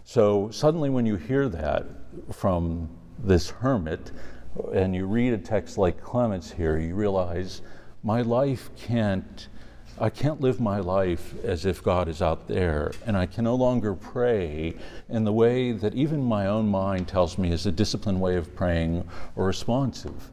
[0.04, 1.86] So suddenly, when you hear that
[2.32, 4.12] from this hermit,
[4.74, 7.62] and you read a text like Clément's here, you realize
[8.04, 9.48] my life can't,
[10.00, 13.56] I can't live my life as if God is out there, and I can no
[13.56, 14.76] longer pray
[15.10, 18.56] in the way that even my own mind tells me is a disciplined way of
[18.56, 20.32] praying or responsive.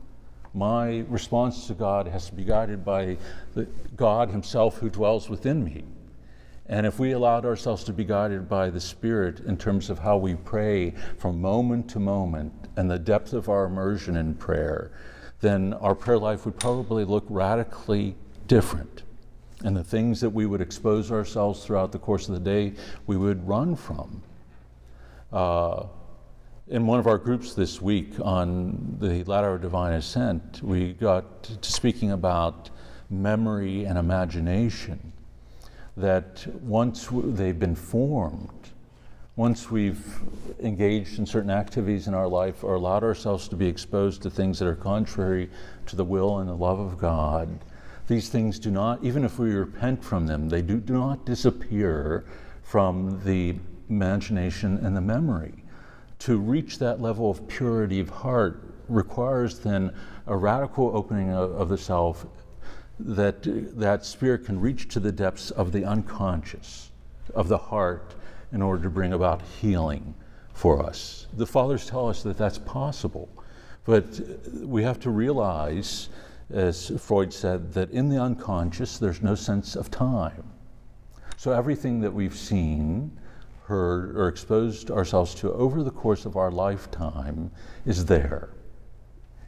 [0.55, 3.17] My response to God has to be guided by
[3.55, 3.67] the
[3.97, 5.85] God Himself who dwells within me.
[6.67, 10.17] And if we allowed ourselves to be guided by the Spirit in terms of how
[10.17, 14.93] we pray from moment to moment and the depth of our immersion in prayer,
[15.41, 18.15] then our prayer life would probably look radically
[18.47, 19.03] different.
[19.65, 22.75] And the things that we would expose ourselves throughout the course of the day,
[23.07, 24.23] we would run from.
[25.33, 25.87] Uh,
[26.69, 31.43] in one of our groups this week on the ladder of divine ascent, we got
[31.43, 32.71] to speaking about
[33.11, 35.12] memory and imagination
[35.97, 38.71] that once they've been formed,
[39.37, 40.21] once we've
[40.61, 44.59] engaged in certain activities in our life or allowed ourselves to be exposed to things
[44.59, 45.51] that are contrary
[45.87, 47.49] to the will and the love of God,
[48.09, 52.25] these things do not, even if we repent from them, they do, do not disappear
[52.63, 53.57] from the
[53.89, 55.65] imagination and the memory.
[56.21, 59.93] To reach that level of purity of heart requires then
[60.27, 62.27] a radical opening of, of the self
[63.05, 63.43] that
[63.79, 66.91] that spirit can reach to the depths of the unconscious,
[67.35, 68.15] of the heart,
[68.53, 70.15] in order to bring about healing
[70.53, 71.27] for us.
[71.35, 73.29] The fathers tell us that that's possible,
[73.85, 74.21] but
[74.63, 76.09] we have to realize,
[76.51, 80.45] as Freud said, that in the unconscious there's no sense of time.
[81.37, 83.19] So everything that we've seen,
[83.65, 87.51] heard, or exposed ourselves to over the course of our lifetime
[87.87, 88.51] is there,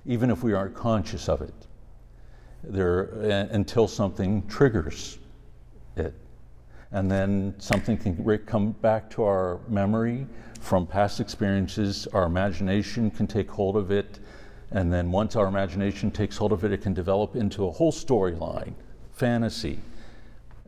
[0.06, 1.54] even if we aren't conscious of it
[2.68, 5.18] there uh, until something triggers
[5.96, 6.14] it.
[6.92, 10.26] And then something can come back to our memory
[10.60, 12.06] from past experiences.
[12.12, 14.20] Our imagination can take hold of it.
[14.70, 17.92] And then once our imagination takes hold of it, it can develop into a whole
[17.92, 18.74] storyline,
[19.12, 19.80] fantasy.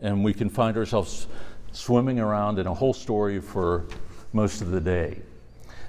[0.03, 1.28] And we can find ourselves
[1.70, 3.86] swimming around in a whole story for
[4.32, 5.22] most of the day.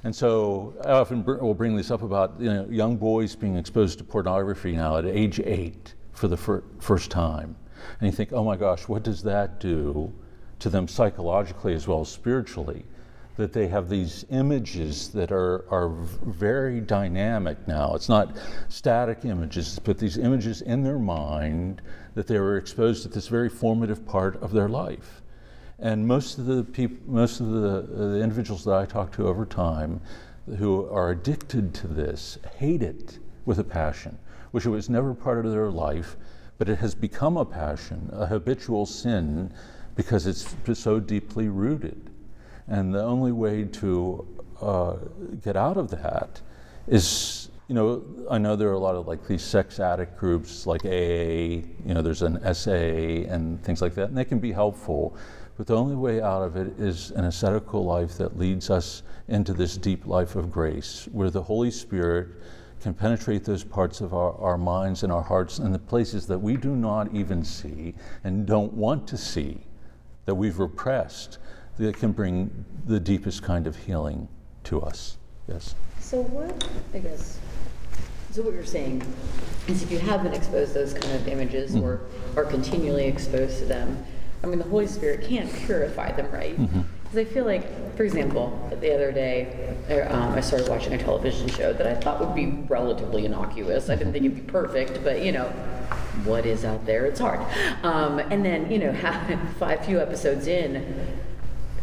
[0.03, 3.55] And so I often br- will bring this up about you know, young boys being
[3.55, 7.55] exposed to pornography now at age eight for the fir- first time.
[7.99, 10.11] And you think, oh my gosh, what does that do
[10.59, 12.86] to them psychologically as well as spiritually?
[13.38, 17.93] That they have these images that are, are very dynamic now.
[17.93, 18.36] It's not
[18.68, 21.84] static images, but these images in their mind
[22.15, 25.22] that they were exposed at this very formative part of their life.
[25.78, 29.45] And most of the people, most of the, the individuals that I talk to over
[29.45, 30.01] time
[30.57, 34.18] who are addicted to this hate it with a passion,
[34.52, 36.16] which it was never part of their life,
[36.58, 39.54] but it has become a passion, a habitual sin,
[39.95, 42.10] because it's so deeply rooted.
[42.68, 44.28] And the only way to
[44.62, 44.95] uh,
[45.43, 46.41] get out of that
[46.88, 50.66] is, you know, I know there are a lot of like these sex addict groups
[50.66, 54.52] like AA, you know, there's an SA and things like that, and they can be
[54.52, 55.18] helpful.
[55.58, 59.54] But the only way out of it is an ascetical life that leads us into
[59.54, 62.28] this deep life of grace, where the Holy Spirit
[62.82, 66.40] can penetrate those parts of our, our minds and our hearts and the places that
[66.40, 69.60] we do not even see and don't want to see,
[70.26, 71.40] that we've repressed,
[71.78, 74.28] that can bring the deepest kind of healing
[74.64, 75.18] to us.
[75.48, 75.76] Yes.
[76.00, 77.40] So what, I guess,
[78.32, 79.02] so what you're saying
[79.68, 81.84] is if you have been exposed to those kind of images Mm-hmm.
[81.84, 82.02] or
[82.36, 84.06] are continually exposed to them,
[84.44, 86.58] I mean, the Holy Spirit can't purify them, right?
[86.58, 86.82] Mm-hmm.
[87.18, 90.99] Because I feel like, for example, the other day, er, um, I started watching a
[90.99, 93.89] television show that I thought would be relatively innocuous.
[93.89, 95.45] I didn't think it'd be perfect, but you know,
[96.26, 97.07] what is out there?
[97.07, 97.39] It's hard.
[97.82, 98.93] Um, and then, you know,
[99.59, 101.18] five few episodes in,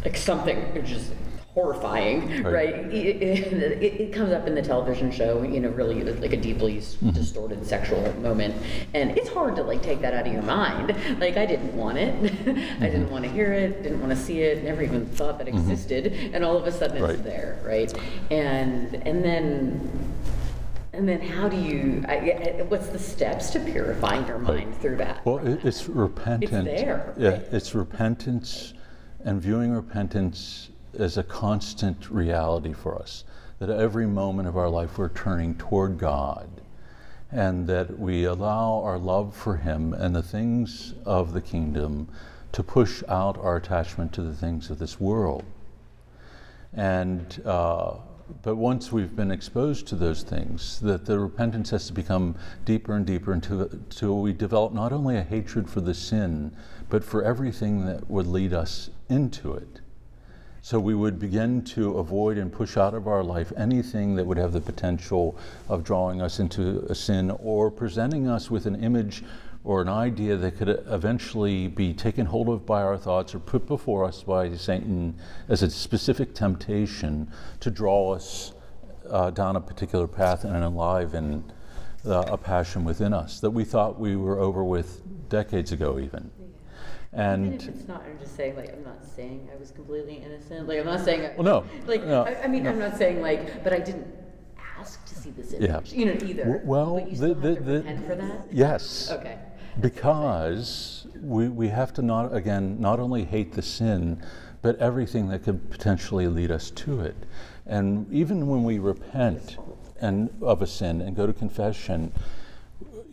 [0.04, 1.10] like something just
[1.54, 2.52] horrifying, Right.
[2.52, 2.74] right?
[2.92, 6.78] It, it, it comes up in the television show, you know, really like a deeply
[6.78, 7.10] s- mm-hmm.
[7.10, 8.56] distorted sexual moment,
[8.92, 10.96] and it's hard to like take that out of your mind.
[11.20, 13.12] Like I didn't want it, I didn't mm-hmm.
[13.12, 15.58] want to hear it, didn't want to see it, never even thought that mm-hmm.
[15.58, 17.22] existed, and all of a sudden it's Right.
[17.24, 17.92] there, right?
[18.30, 20.10] And and then.
[20.92, 22.04] And then, how do you?
[22.06, 25.26] I, I- what's the steps to purifying your mind through that?
[25.26, 26.66] Well, it, it's repentant.
[26.66, 28.74] there, Yeah, it's repentance
[29.24, 33.24] and viewing repentance as a constant reality for us.
[33.58, 36.48] That every moment of our life we're turning toward God
[37.30, 42.08] and that we allow our love for Him and the things of the kingdom
[42.52, 45.44] to push out our attachment to the things of this world.
[46.72, 47.96] And uh,
[48.42, 52.94] but once we've been exposed to those things, that the repentance has to become deeper
[52.94, 56.52] and deeper until, until we develop not only a hatred for the sin,
[56.88, 59.80] but for everything that would lead us into it.
[60.64, 64.38] So we would begin to avoid and push out of our life anything that would
[64.38, 65.36] have the potential
[65.68, 69.22] of drawing us into a sin or presenting us with an image
[69.62, 73.66] or an idea that could eventually be taken hold of by our thoughts or put
[73.66, 78.54] before us by Satan as a specific temptation to draw us
[79.10, 81.44] uh, down a particular path and enliven
[82.06, 86.30] uh, a passion within us that we thought we were over with decades ago, even.
[87.14, 90.16] Even if And it's not, I'm just saying, like, I'm not saying I was completely
[90.16, 90.66] innocent.
[90.68, 91.30] Like, I'm not saying.
[91.36, 92.70] Well, no, Like, no, I, I mean, no.
[92.70, 94.06] I'm not saying like, but I didn't
[94.78, 95.98] ask to see this image, Yeah.
[95.98, 96.60] You know, either.
[96.64, 98.46] Well, but you the- still the- have to the- for that.
[98.50, 99.10] yes.
[99.12, 99.38] Okay.
[99.80, 104.22] Because we, we have to not, again, not only hate the sin,
[104.62, 107.16] but everything that could potentially lead us to it.
[107.66, 109.56] And even when we repent
[110.00, 112.12] and of a sin and go to confession,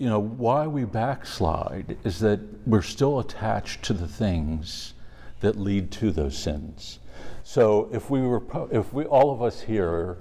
[0.01, 4.95] you know, why we backslide is that we're still attached to the things
[5.41, 6.97] that lead to those sins.
[7.43, 8.41] So if we were,
[8.71, 10.17] if we, all of us here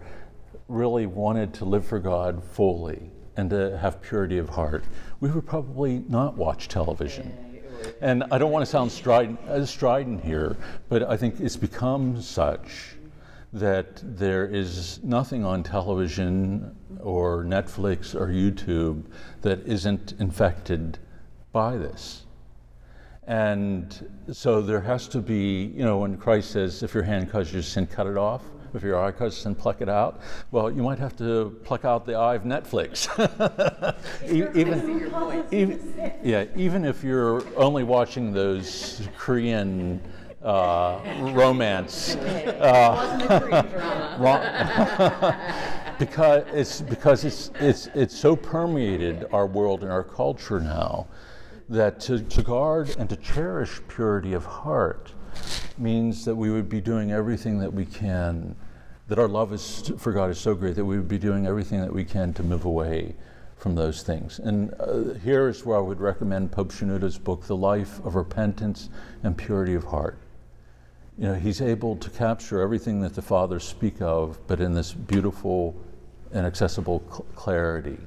[0.68, 4.84] really wanted to live for God fully and to have purity of heart,
[5.20, 7.34] we would probably not watch television.
[8.02, 10.58] And I don't want to sound strident, strident here,
[10.90, 12.89] but I think it's become such
[13.52, 19.04] that there is nothing on television or Netflix or YouTube
[19.42, 20.98] that isn't infected
[21.52, 22.26] by this.
[23.26, 27.54] And so there has to be, you know, when Christ says, if your hand causes
[27.54, 28.42] you to sin, cut it off.
[28.72, 30.20] If your eye causes sin, pluck it out.
[30.52, 33.08] Well, you might have to pluck out the eye of Netflix.
[34.30, 40.00] Even, even, yeah, even if you're only watching those Korean
[40.42, 41.00] uh,
[41.34, 42.14] romance.
[42.16, 42.48] Wasn't
[43.30, 45.56] a Korean drama.
[46.00, 51.06] Because it's because it's it's it's so permeated our world and our culture now
[51.68, 55.12] that to, to guard and to cherish purity of heart
[55.76, 58.56] means that we would be doing everything that we can
[59.08, 61.82] that our love is for God is so great that we would be doing everything
[61.82, 63.14] that we can to move away
[63.58, 64.38] from those things.
[64.38, 68.88] And uh, here is where I would recommend Pope Shenouda's book, The Life of Repentance
[69.22, 70.16] and Purity of Heart
[71.20, 74.94] you know, he's able to capture everything that the fathers speak of, but in this
[74.94, 75.76] beautiful
[76.32, 77.98] and accessible cl- clarity.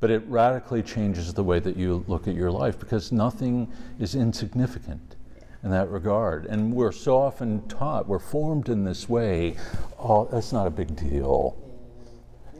[0.00, 4.14] But it radically changes the way that you look at your life because nothing is
[4.14, 5.16] insignificant
[5.62, 6.46] in that regard.
[6.46, 9.56] And we're so often taught, we're formed in this way,
[9.98, 11.61] oh, that's not a big deal.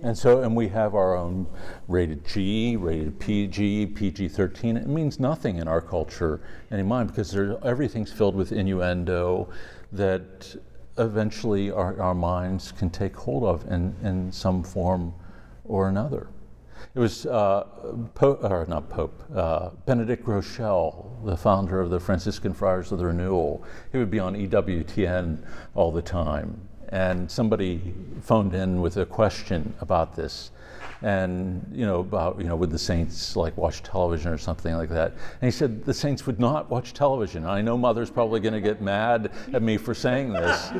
[0.03, 1.47] And so, and we have our own
[1.87, 4.77] rated G, rated PG, PG 13.
[4.77, 6.41] It means nothing in our culture
[6.73, 9.49] anymore because there, everything's filled with innuendo
[9.93, 10.57] that
[10.99, 15.15] eventually our, our minds can take hold of in, in some form
[15.65, 16.29] or another.
[16.97, 17.63] It was uh,
[18.17, 23.07] Pope, or not Pope, uh, Benedict Groeschel, the founder of the Franciscan Friars of the
[23.07, 23.65] Renewal.
[23.93, 25.47] He would be on EWTN
[25.77, 30.51] all the time and somebody phoned in with a question about this.
[31.01, 34.89] And you know about you know would the saints like watch television or something like
[34.91, 35.11] that?
[35.11, 37.45] And he said the saints would not watch television.
[37.45, 40.71] I know mother's probably going to get mad at me for saying this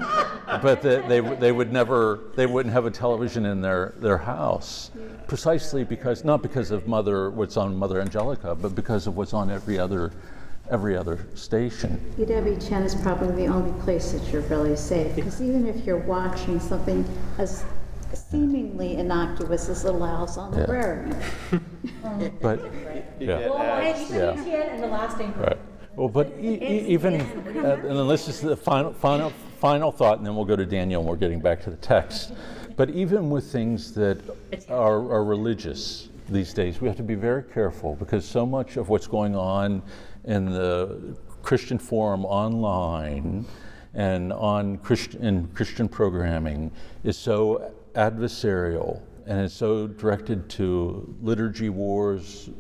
[0.63, 4.93] but they, they, they would never they wouldn't have a television in their, their house.
[5.27, 9.51] Precisely because not because of mother what's on mother angelica but because of what's on
[9.51, 10.13] every other
[10.71, 12.01] every other station.
[12.19, 16.61] EWTN is probably the only place that you're really safe because even if you're watching
[16.61, 17.05] something
[17.39, 17.65] as
[18.15, 20.67] seemingly innocuous as Little House on the Yeah.
[20.67, 21.11] Prairie,
[22.41, 22.61] But
[23.19, 23.39] yeah.
[23.41, 24.31] yeah.
[24.73, 25.33] and the last thing.
[25.37, 25.59] Right.
[25.97, 30.19] Well, but e- e- even, uh, and then this is the final, final, final thought,
[30.19, 32.33] and then we'll go to Daniel, and we're getting back to the text.
[32.77, 34.19] But even with things that
[34.71, 38.89] are, are religious these days, we have to be very careful because so much of
[38.89, 39.83] what's going on
[40.25, 43.45] in the Christian forum online
[43.95, 46.71] and on Christian, in Christian programming
[47.05, 52.51] is so adversarial and it's so directed to liturgy wars,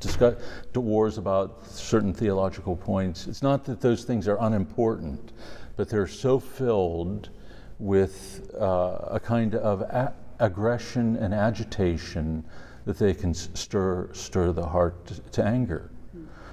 [0.00, 0.34] discuss,
[0.72, 3.26] to wars about certain theological points.
[3.26, 5.32] It's not that those things are unimportant,
[5.76, 7.30] but they're so filled
[7.78, 12.44] with uh, a kind of a- aggression and agitation
[12.84, 15.89] that they can stir, stir the heart to, to anger.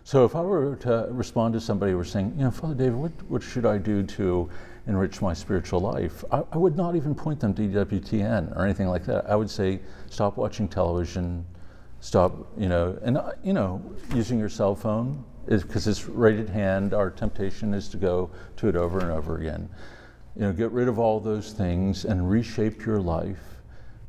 [0.07, 2.95] So if I were to respond to somebody who was saying, you know, Father David,
[2.95, 4.49] what, what should I do to
[4.87, 6.23] enrich my spiritual life?
[6.31, 9.29] I, I would not even point them to EWTN or anything like that.
[9.29, 11.45] I would say, stop watching television,
[11.99, 13.83] stop, you know, and, uh, you know,
[14.15, 16.93] using your cell phone, because it's right at hand.
[16.93, 19.67] Our temptation is to go to it over and over again.
[20.37, 23.56] You know, get rid of all those things and reshape your life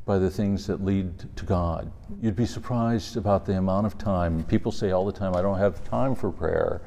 [0.09, 1.93] by the things that lead to God.
[2.23, 4.43] You'd be surprised about the amount of time.
[4.45, 6.81] People say all the time, I don't have time for prayer,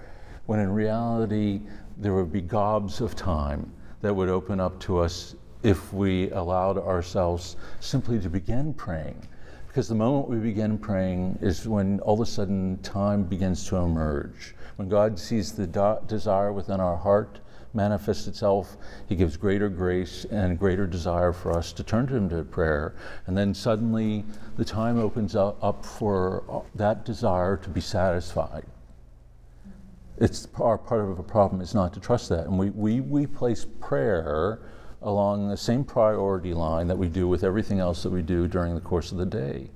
[0.47, 1.61] when in reality,
[1.97, 6.80] there would be gobs of time that would open up to us if we allowed
[6.80, 9.22] ourselves simply to begin praying.
[9.67, 13.76] Because the moment we begin praying is when all of a sudden time begins to
[13.76, 14.55] emerge.
[14.78, 15.67] When God sees the
[16.07, 17.39] desire within our heart,
[17.74, 22.30] manifests itself, He gives greater grace and greater desire for us to turn to Him
[22.30, 22.95] to prayer.
[23.28, 24.26] And then suddenly
[24.57, 28.65] the time opens up, for uh, that desire to be satisfied.
[30.17, 32.45] It's our part of a problem is not to trust that.
[32.45, 34.59] And we, we, we place prayer
[35.01, 38.76] along the same priority line that we do with everything else that we do during
[38.76, 39.69] the course of the day.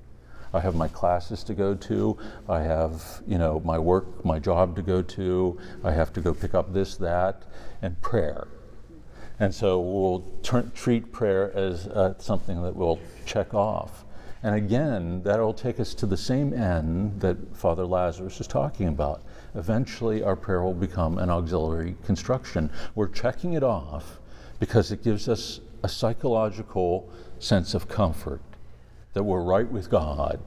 [0.53, 2.17] I have my classes to go to.
[2.47, 5.59] I have, you know, my work, my job to go to.
[5.83, 7.43] I have to go pick up this, that,
[7.85, 8.47] and prayer.
[9.39, 10.25] And so we'll
[10.73, 14.05] treat prayer as uh, something that we'll check off.
[14.43, 19.23] And again, that'll take us to the same end that Father Lazarus is talking about.
[19.55, 22.69] Eventually, our prayer will become an auxiliary construction.
[22.93, 24.19] We're checking it off
[24.59, 27.09] because it gives us a psychological
[27.39, 28.41] sense of comfort
[29.13, 30.39] that we're right with God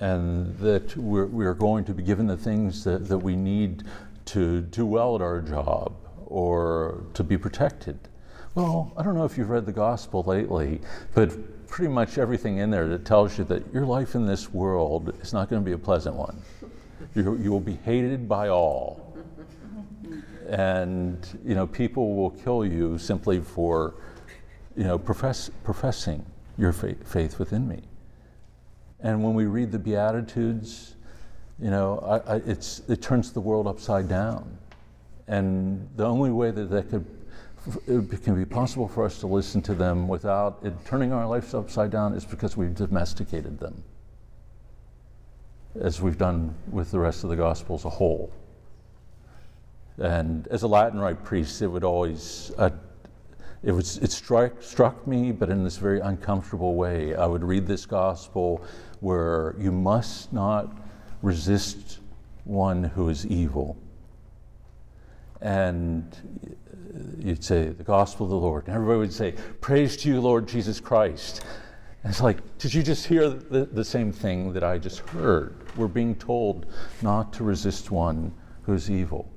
[0.00, 3.84] and that we're, we're going to be given the things that, that we need
[4.26, 5.94] to do well at our job
[6.26, 7.98] or to be protected.
[8.54, 10.80] Well, I don't know if you've read the gospel lately,
[11.14, 15.12] but pretty much everything in there that tells you that your life in this world
[15.20, 16.40] is not going to be a pleasant one.
[17.14, 19.12] You, you will be hated by all.
[20.48, 23.94] And, you know, people will kill you simply for,
[24.76, 26.24] you know, profess, professing
[26.56, 27.82] your faith, faith within me.
[29.00, 30.94] And when we read the Beatitudes,
[31.60, 34.58] you know, I, I, it's, it turns the world upside down.
[35.26, 37.06] And the only way that that could,
[37.86, 41.54] it can be possible for us to listen to them without it turning our lives
[41.54, 43.82] upside down is because we've domesticated them,
[45.80, 48.30] as we've done with the rest of the Gospel as a whole.
[49.98, 52.70] And as a Latin Rite priest, it would always, uh,
[53.62, 57.14] it, was, it struck, struck me, but in this very uncomfortable way.
[57.14, 58.62] I would read this gospel
[59.00, 60.76] where you must not
[61.22, 62.00] resist
[62.44, 63.78] one who is evil.
[65.40, 66.56] And
[67.18, 68.66] you'd say, the gospel of the Lord.
[68.66, 71.44] And everybody would say, Praise to you, Lord Jesus Christ.
[72.02, 75.56] And it's like, did you just hear the, the same thing that I just heard?
[75.76, 76.66] We're being told
[77.00, 78.32] not to resist one
[78.62, 79.32] who's evil.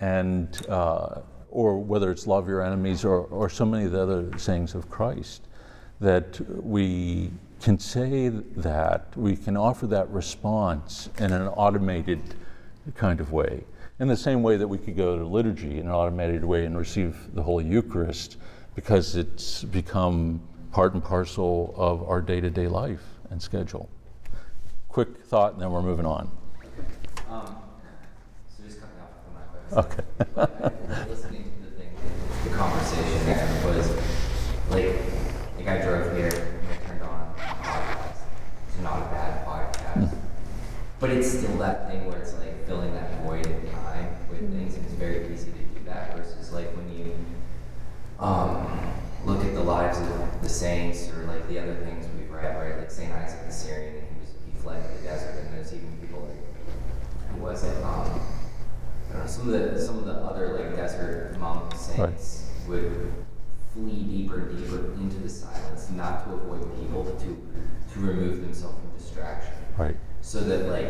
[0.00, 4.38] And, uh, or whether it's love your enemies or, or so many of the other
[4.38, 5.42] sayings of Christ,
[6.00, 7.30] that we
[7.60, 12.22] can say that, we can offer that response in an automated
[12.94, 13.64] kind of way.
[14.00, 16.78] In the same way that we could go to liturgy in an automated way and
[16.78, 18.36] receive the Holy Eucharist
[18.76, 20.40] because it's become
[20.70, 23.88] part and parcel of our day to day life and schedule.
[24.88, 26.30] Quick thought, and then we're moving on.
[27.28, 27.56] Um,
[28.56, 30.06] so just coming off from my question.
[30.36, 31.08] Okay.
[31.10, 31.90] Listening to the thing,
[32.44, 33.90] the conversation there was
[34.70, 34.94] like,
[35.56, 38.16] like I drove here and I turned on a podcast.
[38.68, 40.14] It's not a bad podcast,
[41.00, 44.76] but it's still that thing where it's like filling that void in time with things,
[44.76, 47.14] and it's very easy to do that versus like when you
[48.20, 48.92] um,
[49.24, 52.78] look at the lives of the saints or like the other things we've read, right?
[52.78, 55.72] Like Saint Isaac the Syrian, and he was he fled to the desert, and there's
[55.72, 57.82] even people like who was it?
[57.82, 58.20] Um,
[59.08, 63.12] I don't know, some of the some of the other like desert monk saints would
[63.72, 67.48] flee deeper and deeper into the silence, not to avoid people, but to
[67.94, 69.54] to remove themselves from distraction.
[69.78, 69.96] Right.
[70.20, 70.88] So that like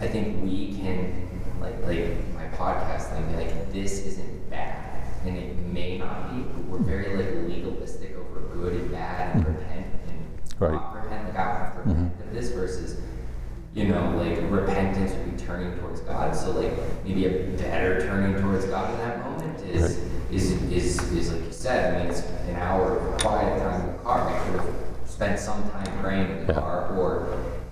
[0.00, 1.28] I think we can
[1.60, 4.84] like like my podcast thing, like this isn't bad.
[5.26, 9.44] And it may not be, but we're very like legalistic over good and bad and
[9.44, 9.56] mm-hmm.
[9.58, 10.72] repent and Right.
[10.72, 11.24] not repent.
[11.28, 12.28] Like I have to repent mm-hmm.
[12.28, 13.00] of this versus
[13.74, 16.34] you know, like repentance would be turning towards God.
[16.34, 16.72] So like
[17.04, 20.32] maybe a better turning towards God in that moment is Right.
[20.32, 21.94] is, is is like you said.
[21.94, 24.28] I mean, it's an hour of quiet time in the car.
[24.30, 24.74] I could have
[25.04, 26.60] spent some time praying in the Yeah.
[26.60, 27.28] car, or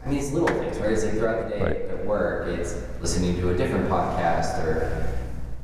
[0.06, 0.92] I mean, it's little things, right?
[0.92, 1.98] It's like throughout the day Right.
[1.98, 5.04] at work, it's listening to a different podcast, or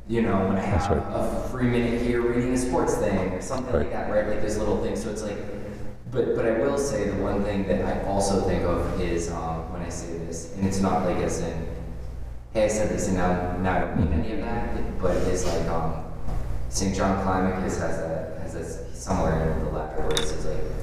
[0.09, 1.03] you know, when I have right.
[1.15, 4.27] a free minute here reading a sports thing or something like that, right?
[4.27, 5.05] Like there's little things.
[5.05, 5.39] So it's like,
[6.11, 9.73] but but I will say the one thing that I also think of is um,
[9.73, 11.69] when I say this, and it's not like as in,
[12.53, 15.47] hey, I said this and now now I don't mean any of that, but it's
[15.47, 16.05] like um,
[16.69, 16.97] St.
[16.97, 20.82] John Climacus has a has this somewhere in the ladder where it says like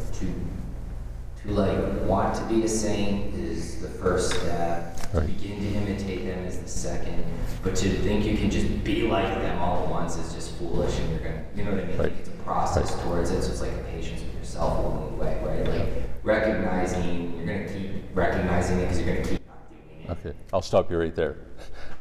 [1.44, 4.96] to like want to be a saint is the first step.
[5.12, 7.24] To begin to imitate them is the second.
[7.64, 10.98] But to think you can just be like them all at once is just foolish,
[11.00, 11.98] and you're gonna, you know what I mean?
[11.98, 12.10] Right.
[12.12, 13.04] Like it's a process Right.
[13.04, 13.42] towards it.
[13.42, 15.68] So it's like a patience with yourself along the way, right?
[15.68, 15.90] Like
[16.24, 20.28] recognizing you're gonna keep recognizing it because you're gonna keep not doing it.
[20.28, 21.38] Okay, I'll stop you right there.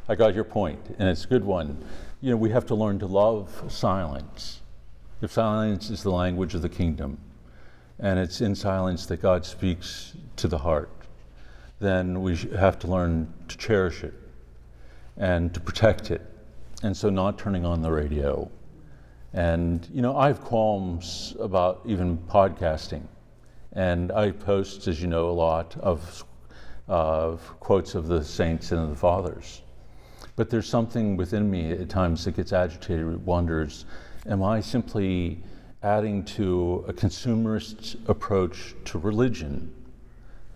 [0.08, 1.82] I got your point, and it's a good one.
[2.20, 4.60] You know, we have to learn to love silence.
[5.22, 7.18] If silence is the language of the kingdom,
[8.00, 10.90] and it's in silence that God speaks to the heart,
[11.80, 14.14] then we have to learn to cherish it
[15.16, 16.22] and to protect it.
[16.82, 18.50] And so, not turning on the radio.
[19.32, 23.02] And, you know, I have qualms about even podcasting.
[23.72, 26.24] And I post, as you know, a lot of,
[26.86, 29.62] of quotes of the saints and of the fathers.
[30.36, 33.84] But there's something within me at times that gets agitated, wonders,
[34.26, 35.42] am I simply
[35.82, 39.72] adding to a consumerist approach to religion,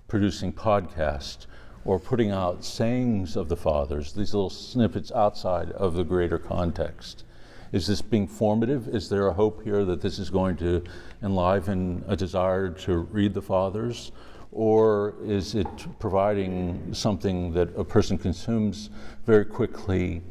[0.09, 1.47] producing podcasts,
[1.85, 7.25] or putting out sayings of the fathers, these little snippets outside of the greater context?
[7.73, 8.89] Is this being formative?
[8.89, 10.85] Is there a hope here that this is going to
[11.23, 14.13] enliven a desire to read the fathers?
[14.51, 18.91] Or is it providing something that a person consumes
[19.25, 20.23] very quickly,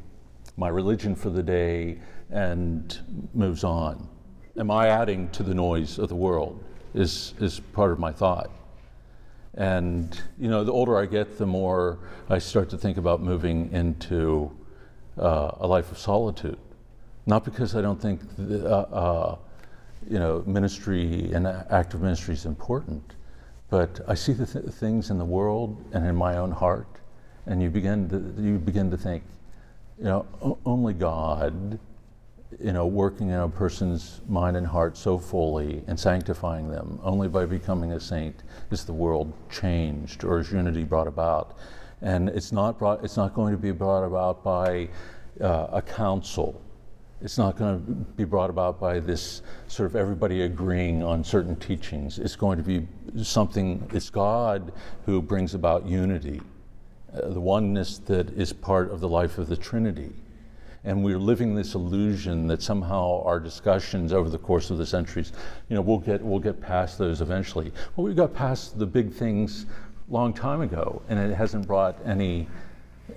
[0.56, 4.11] my religion for the day, and moves on?
[4.58, 6.62] Am I adding to the noise of the world?
[6.94, 8.52] Is, is part of my thought.
[9.54, 12.00] And you know, the older I get, the more
[12.30, 14.52] I start to think about moving into
[15.18, 16.58] uh, a life of solitude.
[17.26, 19.38] Not because I don't think the, uh, uh,
[20.10, 23.16] you know ministry and active ministry is important,
[23.70, 26.88] but I see the th- things in the world and in my own heart,
[27.46, 29.24] and you begin to you begin to think,
[29.98, 31.78] you know, o- only God,
[32.64, 37.28] you know, working in a person's mind and heart so fully and sanctifying them, only
[37.28, 41.58] by becoming a saint is the world changed or is unity brought about,
[42.02, 43.04] and it's not brought.
[43.04, 44.90] It's not going to be brought about by
[45.40, 46.62] uh, a council.
[47.22, 51.56] It's not going to be brought about by this sort of everybody agreeing on certain
[51.56, 52.18] teachings.
[52.18, 52.88] It's going to be
[53.24, 54.74] something, it's God
[55.06, 56.42] who brings about unity,
[57.14, 60.14] uh, the oneness that is part of the life of the Trinity.
[60.84, 65.32] And we're living this illusion that somehow our discussions over the course of the centuries,
[65.70, 67.72] you know, we'll get, we'll get past those eventually.
[67.96, 69.68] Well, we got past the big things
[70.10, 72.48] long time ago, and it hasn't brought any,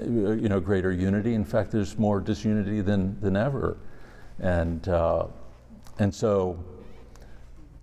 [0.00, 1.34] you know, greater unity.
[1.34, 3.78] In fact, there's more disunity than, than ever.
[4.40, 5.26] And, uh,
[5.98, 6.62] and so,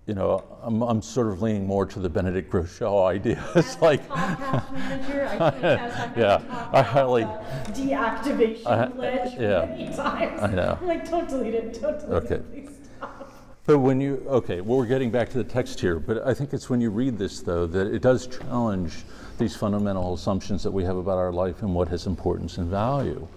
[0.06, 3.42] you know, I'm, I'm sort of leaning more to the Benedict Groeschel idea.
[3.54, 7.24] It's like, manager, I think as I Yeah, I highly-
[7.70, 10.42] deactivation I- yeah, many times.
[10.42, 10.78] I know.
[10.80, 12.34] I'm like, don't delete it, don't delete Okay.
[12.36, 13.30] it, please stop.
[13.64, 16.52] But when you, okay, well, we're getting back to the text here, but I think
[16.52, 19.04] it's when you read this, though, that it does challenge
[19.38, 23.28] these fundamental assumptions that we have about our life and what has importance and value.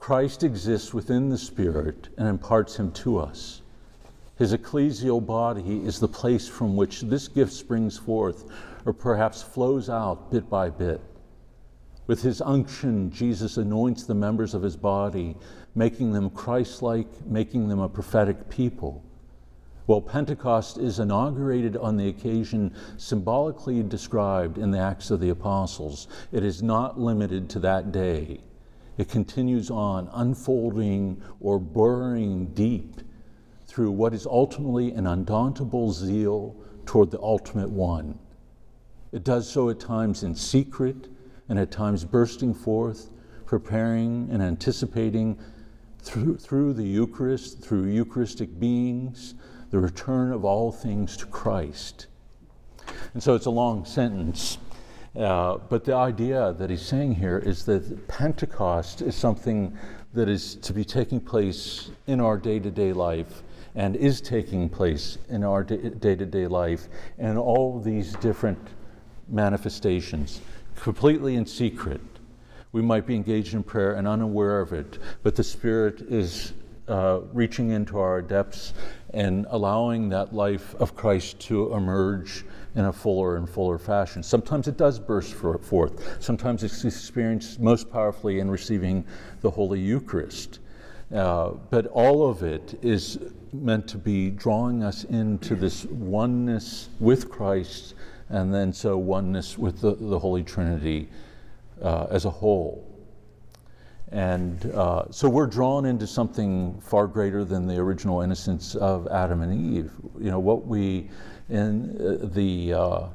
[0.00, 3.62] Christ exists within the Spirit and imparts him to us.
[4.36, 8.44] His ecclesial body is the place from which this gift springs forth,
[8.84, 11.00] or perhaps flows out bit by bit.
[12.06, 15.36] With his unction, Jesus anoints the members of his body,
[15.74, 19.02] making them Christ like, making them a prophetic people.
[19.86, 26.08] Well, Pentecost is inaugurated on the occasion symbolically described in the Acts of the Apostles.
[26.30, 28.40] It is not limited to that day.
[28.98, 33.00] It continues on, unfolding or burrowing deep
[33.76, 36.56] through what is ultimately an undauntable zeal
[36.86, 38.18] toward the ultimate one.
[39.12, 41.08] It does so at times in secret
[41.50, 43.10] and at times bursting forth,
[43.44, 45.38] preparing and anticipating
[45.98, 49.34] through, through the Eucharist, through Eucharistic beings,
[49.70, 52.06] the return of all things to Christ.
[53.12, 54.56] And so it's a long sentence,
[55.14, 59.76] uh, but the idea that he's saying here is that Pentecost is something
[60.14, 63.42] that is to be taking place in our day to day life
[63.76, 68.58] and is taking place in our day to day life and all these different
[69.28, 70.40] manifestations,
[70.74, 72.00] completely in secret.
[72.72, 76.54] We might be engaged in prayer and unaware of it, but the Spirit is
[76.88, 78.72] uh, reaching into our depths
[79.12, 84.22] and allowing that life of Christ to emerge in a fuller and fuller fashion.
[84.22, 89.04] Sometimes it does burst for- forth, sometimes it's experienced most powerfully in receiving
[89.40, 90.60] the Holy Eucharist.
[91.14, 93.18] Uh, but all of it is
[93.52, 97.94] meant to be drawing us into this oneness with Christ
[98.28, 101.08] and then so oneness with the, the Holy Trinity
[101.80, 102.84] uh, as a whole.
[104.12, 109.42] And uh, so we're drawn into something far greater than the original innocence of Adam
[109.42, 109.90] and Eve.
[110.18, 111.10] You know, what we,
[111.48, 113.08] in uh, the uh,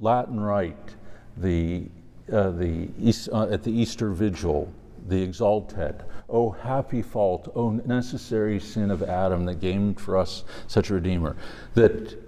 [0.00, 0.94] Latin Rite,
[1.38, 1.88] the,
[2.30, 4.72] uh, the East, uh, at the Easter Vigil,
[5.04, 6.02] the Exsultet.
[6.28, 11.36] O happy fault, O necessary sin of Adam that gained for us such a Redeemer,
[11.74, 12.18] that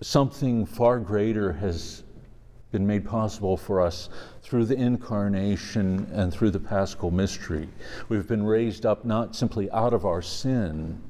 [0.00, 2.02] something far greater has
[2.72, 4.08] been made possible for us
[4.42, 7.68] through the incarnation and through the paschal mystery.
[8.08, 11.00] We've been raised up not simply out of our sin,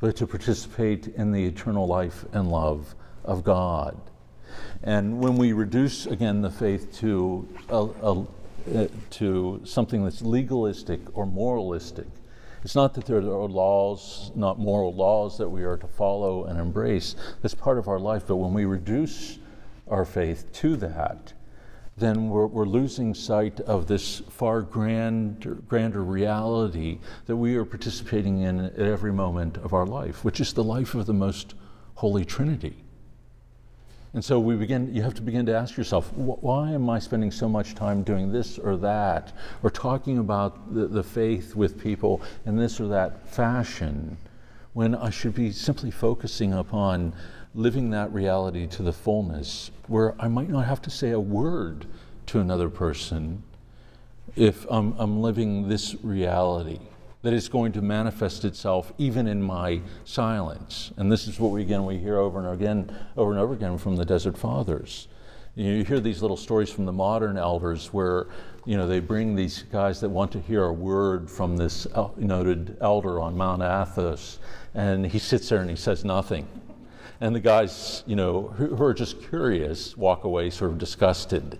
[0.00, 2.94] but to participate in the eternal life and love
[3.24, 4.00] of God.
[4.82, 8.26] And when we reduce again the faith to a, a,
[8.74, 12.06] uh, to something that's legalistic or moralistic,
[12.64, 16.60] it's not that there are laws, not moral laws that we are to follow and
[16.60, 17.16] embrace.
[17.40, 18.24] That's part of our life.
[18.26, 19.38] But when we reduce
[19.88, 21.32] our faith to that,
[21.96, 28.40] then we're, we're losing sight of this far grander, grander reality that we are participating
[28.40, 31.54] in at every moment of our life, which is the life of the most
[31.96, 32.81] holy Trinity.
[34.14, 37.30] And so we begin, you have to begin to ask yourself, why am I spending
[37.30, 39.32] so much time doing this or that,
[39.62, 44.18] or talking about the, the faith with people in this or that fashion,
[44.74, 47.14] when I should be simply focusing upon
[47.54, 51.86] living that reality to the fullness, where I might not have to say a word
[52.26, 53.42] to another person
[54.36, 56.80] if I'm, I'm living this reality
[57.22, 60.92] that is going to manifest itself even in my silence.
[60.96, 63.78] And this is what we again we hear over and again, over and over again
[63.78, 65.08] from the Desert Fathers.
[65.54, 68.28] You hear these little stories from the modern elders where
[68.64, 72.78] you know they bring these guys that want to hear a word from this noted
[72.80, 74.38] elder on Mount Athos,
[74.74, 76.48] and he sits there and he says nothing.
[77.20, 81.58] And the guys, you know, who are just curious, walk away sort of disgusted.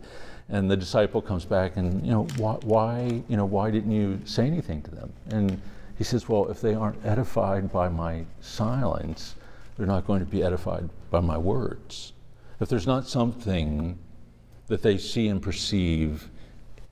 [0.52, 4.20] And the disciple comes back and, you know, why, why, you know, why didn't you
[4.26, 5.10] say anything to them?
[5.30, 5.60] And
[5.96, 9.34] he says, well, if they aren't edified by my silence,
[9.76, 12.12] they're not going to be edified by my words.
[12.60, 13.98] If there's not something
[14.66, 16.28] that they see and perceive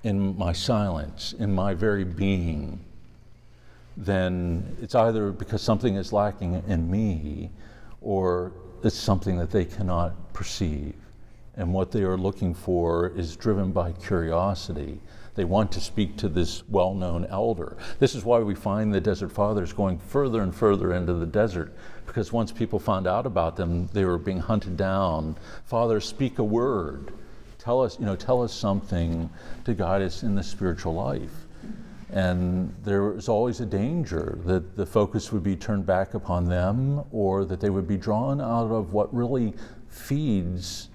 [0.04, 2.80] in my silence, in my very being,
[3.94, 7.50] then it's either because something is lacking in me
[8.00, 8.52] or
[8.82, 10.94] it's something that they cannot perceive.
[11.60, 14.98] And what they are looking for is driven by curiosity.
[15.34, 17.76] They want to speak to this well known elder.
[17.98, 21.74] This is why we find the Desert Fathers going further and further into the desert,
[22.06, 25.36] because once people found out about them, they were being hunted down.
[25.66, 27.12] Father, speak a word.
[27.58, 29.28] Tell us, you know, tell us something
[29.66, 31.44] to guide us in the spiritual life.
[32.10, 37.04] And there was always a danger that the focus would be turned back upon them
[37.12, 39.52] or that they would be drawn out of what really
[39.90, 40.88] feeds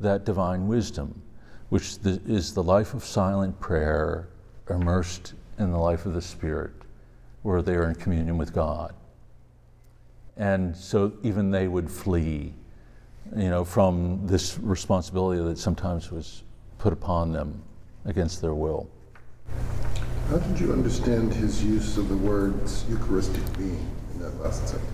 [0.00, 1.22] that divine wisdom,
[1.68, 4.28] which the, is the life of silent prayer
[4.68, 6.72] immersed in the life of the Spirit,
[7.42, 8.94] where they are in communion with God.
[10.36, 12.54] And so even they would flee,
[13.36, 16.42] you know, from this responsibility that sometimes was
[16.78, 17.62] put upon them
[18.06, 18.88] against their will.
[20.28, 24.92] How did you understand his use of the words Eucharistic being in that last sentence?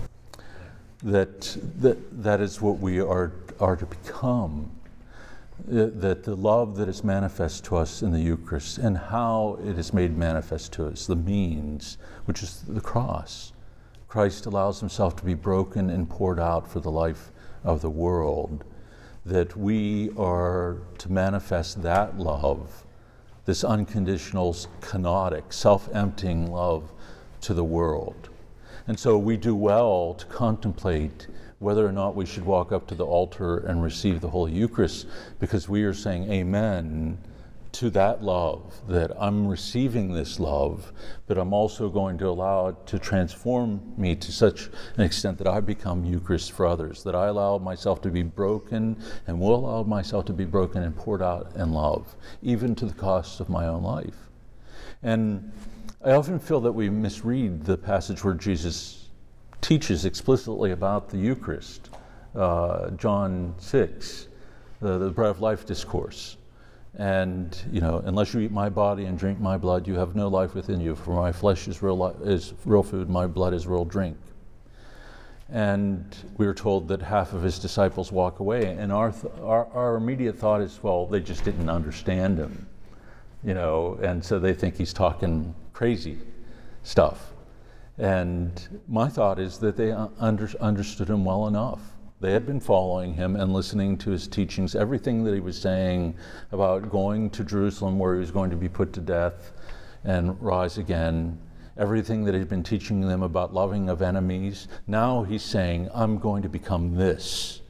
[1.03, 4.71] That, that, that is what we are, are to become.
[5.65, 9.77] Uh, That the love that is manifest to us in the Eucharist and how it
[9.77, 13.53] is made manifest to us, the means, which is the cross.
[14.07, 17.31] Christ allows himself to be broken and poured out for the life
[17.63, 18.63] of the world.
[19.25, 22.85] That we are to manifest that love
[23.47, 26.91] this unconditional, kenotic, self emptying love
[27.39, 28.29] to the world.
[28.87, 31.27] And so we do well to contemplate
[31.59, 35.07] whether or not we should walk up to the altar and receive the Holy Eucharist
[35.39, 37.17] because we are saying amen
[37.73, 40.91] to that love, that I'm receiving this love,
[41.27, 45.47] but I'm also going to allow it to transform me to such an extent that
[45.47, 48.97] I become Eucharist for others, that I allow myself to be broken
[49.27, 52.93] and will allow myself to be broken and poured out in love, even to the
[52.93, 54.29] cost of my own life.
[55.03, 55.51] And
[56.03, 59.06] I often feel that we misread the passage where Jesus
[59.61, 61.89] teaches explicitly about the Eucharist,
[62.35, 64.27] uh, John 6,
[64.79, 66.37] the, the bread of life discourse.
[66.95, 70.27] And, you know, unless you eat my body and drink my blood, you have no
[70.27, 70.95] life within you.
[70.95, 74.17] For my flesh is real, li- is real food, my blood is real drink.
[75.49, 76.03] And
[76.37, 78.65] we were told that half of his disciples walk away.
[78.65, 82.67] And our, th- our, our immediate thought is, well, they just didn't understand him,
[83.43, 86.17] you know, and so they think he's talking crazy
[86.83, 87.31] stuff.
[87.97, 91.81] And my thought is that they under, understood him well enough.
[92.19, 96.15] They had been following him and listening to his teachings, everything that he was saying
[96.51, 99.51] about going to Jerusalem where he was going to be put to death
[100.03, 101.37] and rise again,
[101.77, 104.67] everything that he'd been teaching them about loving of enemies.
[104.87, 107.61] Now he's saying, I'm going to become this.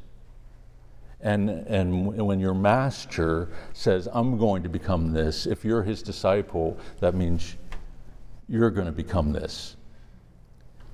[1.22, 6.78] And, and when your master says, I'm going to become this, if you're his disciple,
[7.00, 7.56] that means
[8.48, 9.77] you're going to become this.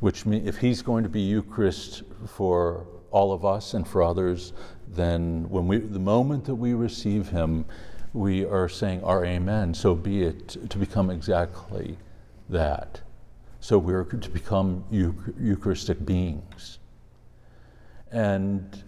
[0.03, 4.51] Which means if he's going to be Eucharist for all of us and for others,
[4.89, 7.63] then when we, the moment that we receive him,
[8.11, 9.73] we are saying our amen.
[9.73, 11.97] So be it to become exactly
[12.49, 12.99] that.
[13.61, 16.79] So we're to become Eucharistic beings.
[18.11, 18.83] And,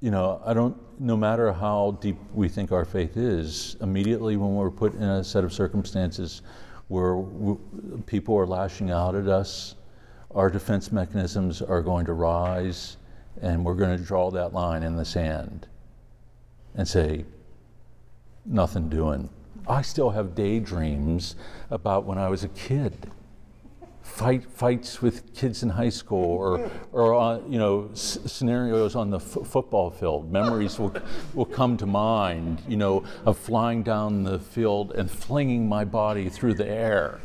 [0.00, 4.54] you know, I don't, no matter how deep we think our faith is, immediately when
[4.54, 6.42] we're put in a set of circumstances
[6.88, 7.58] where w-
[8.04, 9.74] people are lashing out at us,
[10.34, 12.96] our defense mechanisms are going to rise,
[13.40, 15.66] and we're going to draw that line in the sand
[16.74, 17.24] and say,
[18.44, 19.28] nothing doing.
[19.66, 21.36] I still have daydreams
[21.70, 23.10] about when I was a kid.
[24.02, 29.10] Fight, fights with kids in high school, or, or on, you know, s- scenarios on
[29.10, 30.32] the f- football field.
[30.32, 30.94] Memories will,
[31.34, 36.30] will come to mind, you know, of flying down the field and flinging my body
[36.30, 37.20] through the air.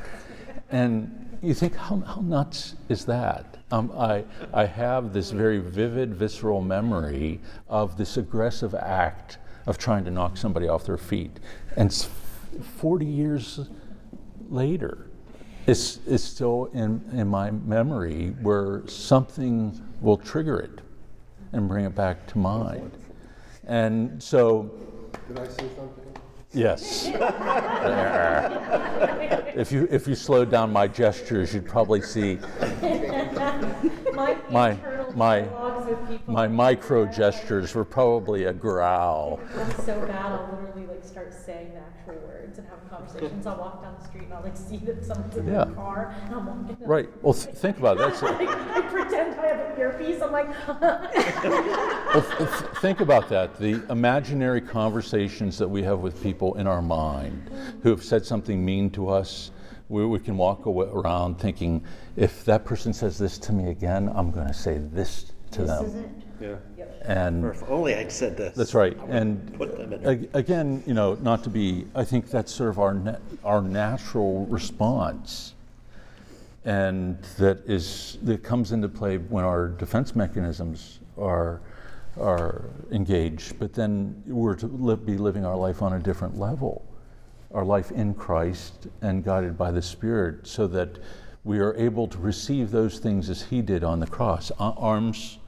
[0.69, 3.57] And you think, how, how nuts is that?
[3.69, 4.23] Um, I,
[4.53, 10.37] I have this very vivid, visceral memory of this aggressive act of trying to knock
[10.37, 11.39] somebody off their feet.
[11.75, 11.93] And
[12.77, 13.59] 40 years
[14.49, 15.07] later,
[15.67, 20.81] it's, it's still in, in my memory where something will trigger it
[21.51, 22.91] and bring it back to mind.
[23.65, 24.71] And so,
[25.27, 26.12] Did I say something?
[26.53, 27.07] Yes.
[29.55, 32.39] if, you, if you slowed down my gestures, you'd probably see
[34.13, 34.77] My My-
[35.15, 36.33] my- dialogues with people.
[36.33, 39.39] my micro gestures were probably a growl.
[39.57, 43.45] I'm so bad, I'll literally like start saying the actual words and have conversations.
[43.47, 45.65] I'll walk down the street and I'll like see that someone's in Yeah.
[45.65, 46.75] the car and I'm walking.
[46.75, 47.09] down- Right.
[47.23, 47.99] Well, th- think about it.
[47.99, 50.21] That's Like, I pretend I have an earpiece.
[50.21, 50.49] I'm like,
[52.13, 52.49] Well, th-
[52.81, 53.57] think about that.
[53.57, 57.49] The imaginary conversations that we have with people in our mind
[57.81, 59.51] who have said something mean to us,
[59.93, 61.83] we, we can walk awa- around thinking,
[62.17, 66.21] if that person says this to me again, I'm going to say this to them.
[66.41, 66.55] Yeah.
[67.05, 68.55] And Or if only I'd said this.
[68.55, 68.97] That's right.
[69.07, 70.05] And Put them in.
[70.05, 73.61] ag- again, you know, not to be, I think that's sort of our, na- our
[73.61, 75.53] natural response.
[76.65, 81.61] And that is, that comes into play when our defense mechanisms are,
[82.19, 83.59] are engaged.
[83.59, 86.83] But then we're to li- be living our life on a different level
[87.53, 90.99] our life in Christ and guided by the Spirit so that
[91.43, 95.39] we are able to receive those things as He did on the cross, arms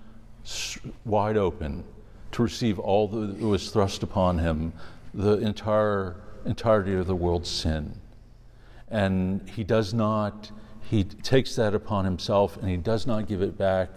[1.05, 1.83] wide open,
[2.31, 4.73] to receive all that was thrust upon Him,
[5.13, 7.99] the entire entirety of the world's sin.
[8.89, 10.51] And He does not,
[10.81, 13.89] He takes that upon Himself and He does not give it back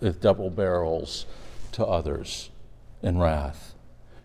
[0.00, 1.26] with double barrels
[1.72, 2.50] to others
[3.02, 3.75] in wrath.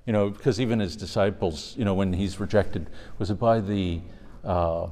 [0.05, 2.89] You know, because even his disciples, you know, when he's rejected,
[3.19, 4.01] was it by the
[4.43, 4.87] uh,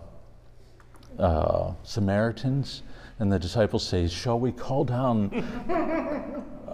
[1.18, 2.84] uh, Samaritans?
[3.18, 5.30] And the disciples say, Shall we call down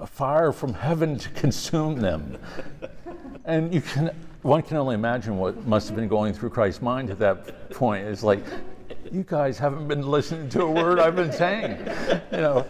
[0.08, 2.38] fire from heaven to consume them?
[3.46, 4.12] And you can,
[4.42, 8.06] one can only imagine what must have been going through Christ's mind at that point.
[8.06, 8.44] It's like,
[9.12, 11.78] you guys haven't been listening to a word I've been saying.
[12.32, 12.66] You know,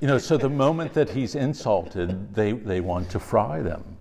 [0.00, 3.91] you know, so the moment that he's insulted, they, they want to fry them.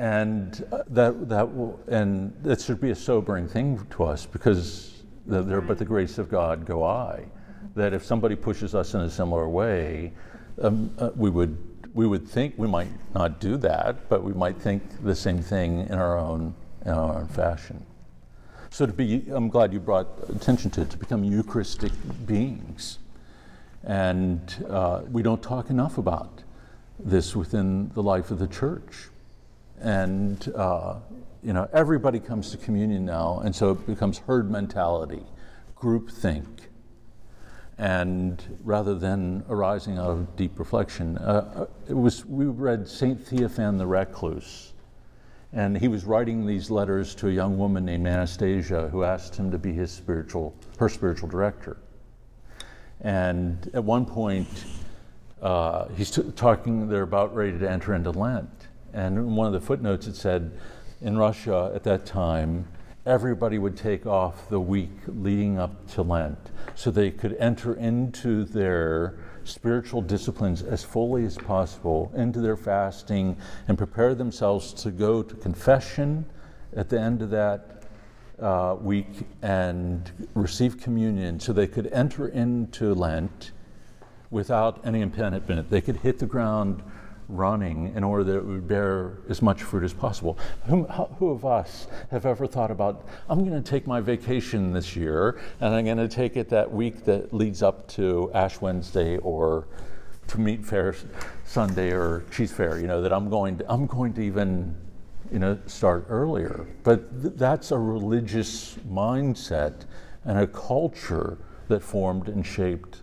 [0.00, 1.46] And uh, that, that
[1.88, 6.16] and that should be a sobering thing to us because the, there, but the grace
[6.16, 7.26] of God go I.
[7.74, 10.14] That if somebody pushes us in a similar way,
[10.62, 11.54] um, uh, we would
[11.92, 15.80] we would think we might not do that, but we might think the same thing
[15.80, 16.54] in our own
[16.86, 17.84] in our own fashion.
[18.70, 21.92] So to be, I'm glad you brought attention to it, to become Eucharistic
[22.24, 23.00] beings.
[23.84, 26.42] And uh, we don't talk enough about
[26.98, 29.10] this within the life of the church.
[29.80, 30.96] And, uh,
[31.42, 35.22] you know, everybody comes to communion now, and so it becomes herd mentality,
[35.74, 36.68] group think.
[37.78, 43.24] And rather than arising out of deep reflection, uh, uh it was, we read St.
[43.24, 44.74] Theophan the Recluse,
[45.54, 49.50] and he was writing these letters to a young woman named Anastasia who asked him
[49.50, 51.78] to be his spiritual, her spiritual director.
[53.00, 54.66] And at one point,
[55.40, 58.68] uh, he's t- talking, they're about ready to enter into Lent.
[58.92, 60.52] And in one of the footnotes, it said
[61.00, 62.66] in Russia at that time,
[63.06, 68.44] everybody would take off the week leading up to Lent so they could enter into
[68.44, 69.14] their
[69.44, 73.36] spiritual disciplines as fully as possible, into their fasting,
[73.68, 76.24] and prepare themselves to go to confession
[76.76, 77.82] at the end of that
[78.40, 83.52] uh, week and receive communion so they could enter into Lent
[84.30, 85.68] without any impediment.
[85.70, 86.82] They could hit the ground
[87.30, 90.38] running in order that it would bear as much fruit as possible.
[90.66, 94.96] Who, who of us have ever thought about, I'm going to take my vacation this
[94.96, 99.18] year and I'm going to take it that week that leads up to Ash Wednesday
[99.18, 99.68] or
[100.28, 100.96] to Meatfare
[101.44, 104.76] Sunday or Cheesefare, you know, that I'm going to, I'm going to even
[105.32, 106.66] you know, start earlier.
[106.82, 109.86] But th- that's a religious mindset
[110.24, 113.00] and a culture that formed and shaped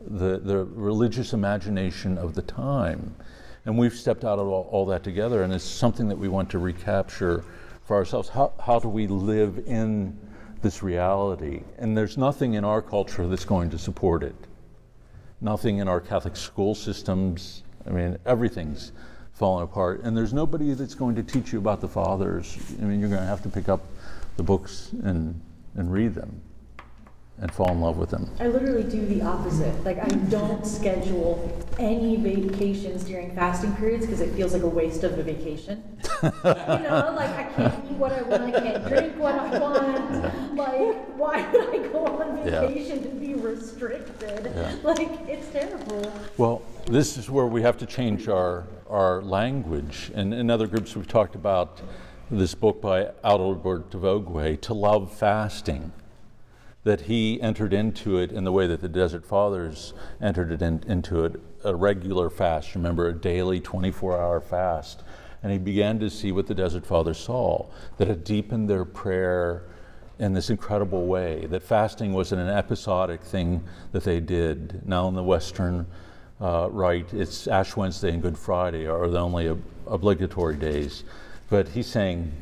[0.00, 3.14] the, the religious imagination of the time.
[3.66, 6.50] And we've stepped out of all, all, that together, and it's something that we want
[6.50, 7.44] to recapture
[7.84, 8.28] for ourselves.
[8.28, 10.16] How, how do we live in
[10.62, 11.62] this reality?
[11.78, 14.34] And there's nothing in our culture that's going to support it.
[15.40, 17.62] Nothing in our Catholic school systems.
[17.86, 18.92] I mean, everything's
[19.34, 20.02] fallen apart.
[20.04, 22.58] And there's nobody that's going to teach you about the fathers.
[22.80, 23.86] I mean, you're going to have to pick up
[24.36, 25.38] the books and,
[25.76, 26.40] and read them
[27.40, 28.30] and fall in love with them.
[28.38, 29.82] I literally do the opposite.
[29.82, 35.04] Like I don't schedule any vacations during fasting periods because it feels like a waste
[35.04, 35.82] of a vacation.
[36.22, 40.56] you know, like I can't eat what I want, I can't drink what I want.
[40.56, 43.10] Like, why would I go on vacation yeah.
[43.10, 44.52] and be restricted?
[44.54, 44.76] Yeah.
[44.82, 46.12] Like, it's terrible.
[46.36, 50.10] Well, this is where we have to change our our language.
[50.14, 51.80] And in other groups, we've talked about
[52.30, 55.92] this book by Adalbert de Vogüé, To Love Fasting
[56.84, 60.82] that he entered into it in the way that the Desert Fathers entered it in,
[60.86, 65.02] into it a regular fast, remember, a daily 24 hour fast.
[65.42, 67.66] And he began to see what the Desert Fathers saw
[67.98, 69.62] that it deepened their prayer
[70.18, 74.86] in this incredible way, that fasting wasn't an episodic thing that they did.
[74.86, 75.86] Now, in the Western
[76.40, 76.68] uh,
[77.12, 81.04] it's Ash Wednesday and Good Friday are the only ob- obligatory days.
[81.48, 82.32] But he's saying,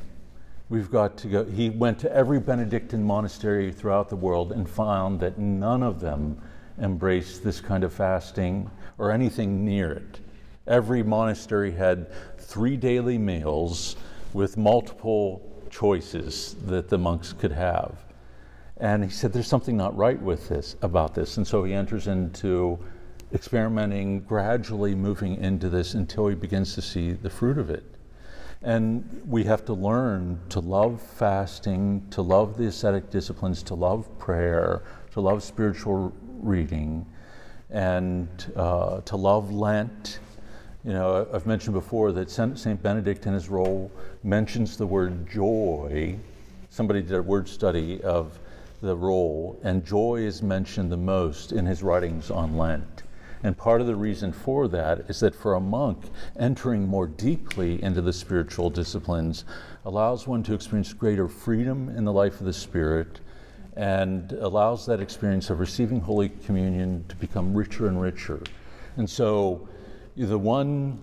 [0.71, 1.45] We've got to go.
[1.45, 6.43] He went to every Benedictine monastery throughout the world and found that none of them
[6.79, 10.21] embraced this kind of fasting or anything near it.
[10.67, 13.97] Every monastery had three daily meals
[14.35, 18.05] with multiple choices that the monks could have.
[18.77, 21.39] And he said, There's something not right with this, about this.
[21.39, 22.79] And so he enters into
[23.33, 27.98] experimenting, gradually moving into this until he begins to see the fruit of it.
[28.63, 34.07] And we have to learn to love fasting, to love the ascetic disciplines, to love
[34.19, 34.83] prayer,
[35.13, 37.07] to love spiritual reading,
[37.71, 40.19] and uh, to love Lent.
[40.85, 42.83] You know, I've mentioned before that St.
[42.83, 43.91] Benedict in his rule
[44.23, 46.19] mentions the word joy
[46.71, 48.39] somebody did a word study of
[48.83, 53.03] the rule, and joy is mentioned the most in his writings on Lent.
[53.43, 55.99] And part of the reason for that is that for a monk,
[56.39, 59.45] entering more deeply into the spiritual disciplines
[59.85, 63.21] allows one to experience greater freedom in the life of the Spirit
[63.77, 68.43] and allows that experience of receiving Holy Communion to become richer and richer.
[68.97, 69.69] And so,
[70.17, 70.99] the one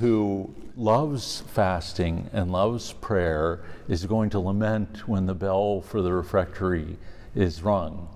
[0.00, 6.12] who loves fasting and loves prayer is going to lament when the bell for the
[6.12, 6.98] refectory
[7.36, 8.08] is rung,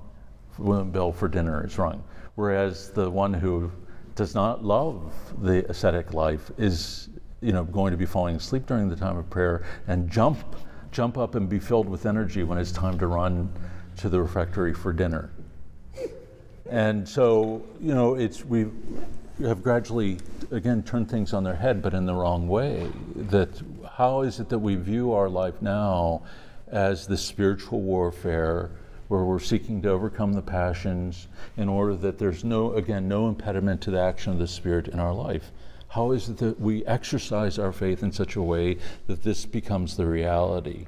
[0.57, 2.03] when the bell for dinner is rung.
[2.41, 3.71] Whereas the one who
[4.15, 5.13] does not love
[5.43, 7.11] the ascetic life is
[7.43, 10.57] you know, going to be falling asleep during the time of prayer and jump,
[10.91, 13.53] jump up and be filled with energy when it's time to run
[13.99, 15.29] to the refectory for dinner.
[16.71, 18.71] And so, you know, it's we
[19.43, 20.17] have gradually
[20.51, 22.91] again turned things on their head, but in the wrong way.
[23.17, 23.51] That
[23.99, 26.23] how is it that we view our life now
[26.69, 28.71] as the spiritual warfare
[29.11, 33.81] where we're seeking to overcome the passions in order that there's no again no impediment
[33.83, 35.53] to the action of the spirit in our life
[35.91, 39.97] how is it that we exercise our faith in such a way that this becomes
[39.97, 40.87] the reality?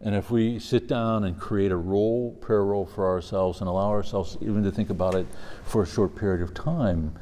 [0.00, 3.90] And if we sit down and create a rule, prayer rule for ourselves and allow
[3.90, 5.24] ourselves even to think about it
[5.64, 7.16] for a short period of time,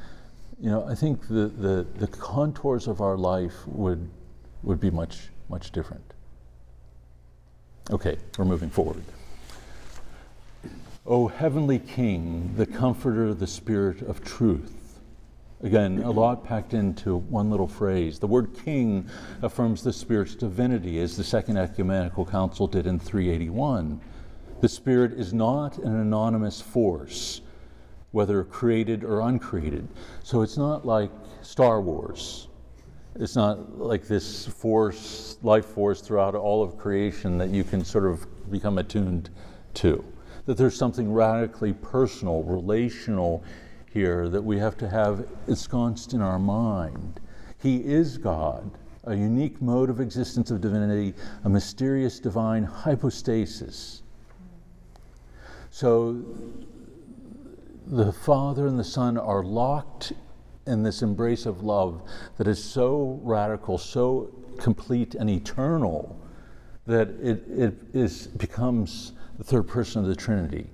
[0.58, 4.08] you know, I think the, the, the contours of our life would,
[4.62, 6.14] would be much, much different.
[7.90, 9.04] Okay, we're moving forward.
[11.10, 14.80] O heavenly King, the comforter, the spirit of truth,
[15.62, 18.18] Again, a lot packed into one little phrase.
[18.18, 19.06] The word king
[19.42, 24.00] affirms the Spirit's divinity, as the Second Ecumenical Council did in 381.
[24.62, 27.42] The Spirit is not an anonymous force,
[28.12, 29.86] whether created or uncreated.
[30.22, 31.10] So it's not like
[31.42, 32.48] Star Wars.
[33.16, 38.06] It's not like this force, life force throughout all of creation that you can sort
[38.06, 39.28] of become attuned
[39.74, 40.02] to.
[40.50, 43.44] That there's something radically personal, relational,
[43.86, 47.20] here that we have to have ensconced in our mind.
[47.62, 48.68] He is God,
[49.04, 54.02] a unique mode of existence of divinity, a mysterious divine hypostasis.
[55.70, 56.20] So
[57.86, 60.14] the Father and the Son are locked
[60.66, 62.02] in this embrace of love
[62.38, 66.20] that is so radical, so complete and eternal
[66.86, 70.66] that it, it is, becomes the third person of the Trinity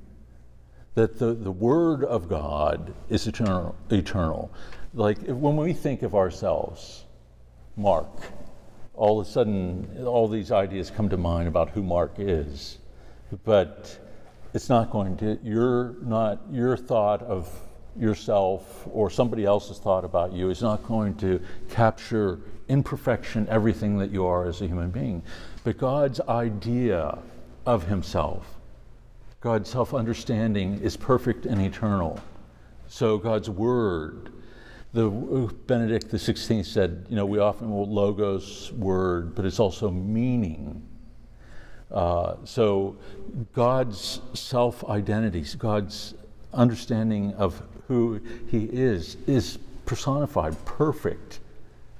[0.97, 3.77] that the, the Word of God is eternal.
[3.91, 4.51] eternal.
[4.93, 7.05] Like when we think of ourselves,
[7.77, 8.09] Mark,
[8.95, 12.79] all of a sudden all these ideas come to mind about who Mark is.
[13.45, 14.01] But
[14.53, 17.49] it's not going to, you're not, your thought of
[17.97, 21.41] yourself or somebody else's thought about you is not going to
[21.71, 25.23] capture in perfection everything that you are as a human being.
[25.63, 27.17] But God's idea
[27.65, 28.56] of Himself
[29.41, 32.21] God's self understanding is perfect and eternal.
[32.89, 34.33] So God's word,
[34.93, 35.09] the
[35.67, 40.87] Benedict Sixteenth said, you know, we often will logos word, but it's also meaning.
[41.91, 42.97] Uh, so
[43.53, 46.15] God's self identity, God's
[46.53, 51.41] understanding of who He is, is personified, perfect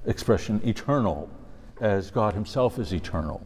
[0.05, 1.29] expression, eternal,
[1.79, 3.45] as God Himself is eternal.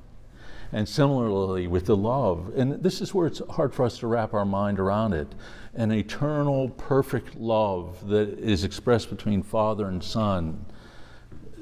[0.73, 4.33] And similarly with the love, and this is where it's hard for us to wrap
[4.33, 5.27] our mind around it
[5.73, 10.65] an eternal, perfect love that is expressed between Father and Son,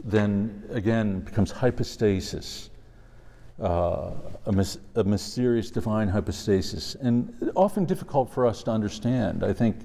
[0.03, 2.69] then again becomes hypostasis.
[3.61, 4.11] Uh,
[4.45, 9.43] a, mis- a, mysterious divine hypostasis, and often difficult for us to understand.
[9.43, 9.75] I think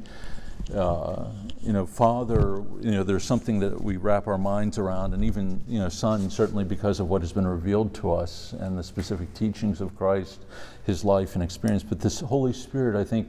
[0.73, 1.27] uh,
[1.61, 5.63] you know, Father, you know, there's something that we wrap our minds around, and even,
[5.69, 9.33] you know, Son, certainly because of what has been revealed to us and the specific
[9.35, 10.45] teachings of Christ,
[10.85, 11.83] His life and experience.
[11.83, 13.29] But this Holy Spirit, I think,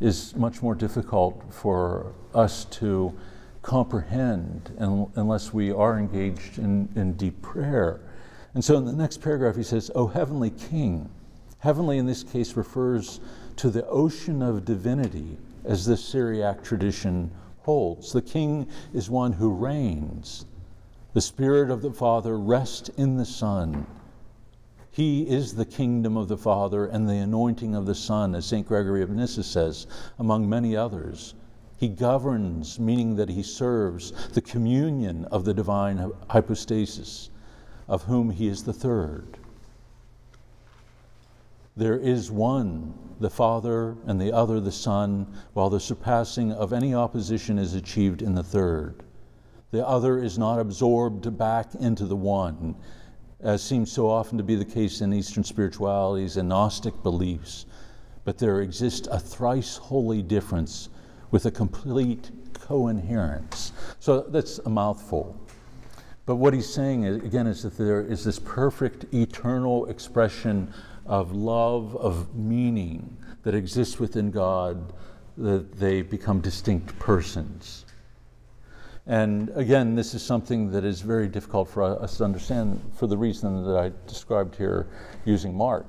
[0.00, 3.16] is much more difficult for us to
[3.62, 8.00] comprehend unless we are engaged in, in deep prayer.
[8.54, 11.10] And so in the next paragraph, he says, O heavenly King.
[11.58, 13.20] Heavenly in this case refers
[13.56, 15.36] to the ocean of divinity
[15.66, 17.30] as the Syriac tradition
[17.60, 18.12] holds.
[18.12, 20.46] The king is one who reigns.
[21.12, 23.86] The Spirit of the Father rests in the Son.
[24.90, 28.66] He is the kingdom of the Father and the anointing of the Son, as St.
[28.66, 29.86] Gregory of Nyssa says,
[30.18, 31.34] among many others.
[31.76, 37.30] He governs, meaning that he serves the communion of the divine hypostasis,
[37.88, 39.38] of whom he is the third.
[41.76, 46.94] There is one, the Father, and the other, the Son, while the surpassing of any
[46.94, 49.02] opposition is achieved in the third.
[49.70, 52.76] The other is not absorbed back into the one,
[53.40, 57.66] as seems so often to be the case in Eastern spiritualities and Gnostic beliefs,
[58.24, 60.88] but there exists a thrice holy difference
[61.30, 63.72] with a complete coherence.
[64.00, 65.38] So that's a mouthful.
[66.26, 70.72] But what he's saying is, again is that there is this perfect eternal expression
[71.06, 74.92] of love, of meaning that exists within God,
[75.36, 77.84] that they become distinct persons.
[79.06, 83.16] And again, this is something that is very difficult for us to understand for the
[83.16, 84.88] reason that I described here
[85.24, 85.86] using Mark.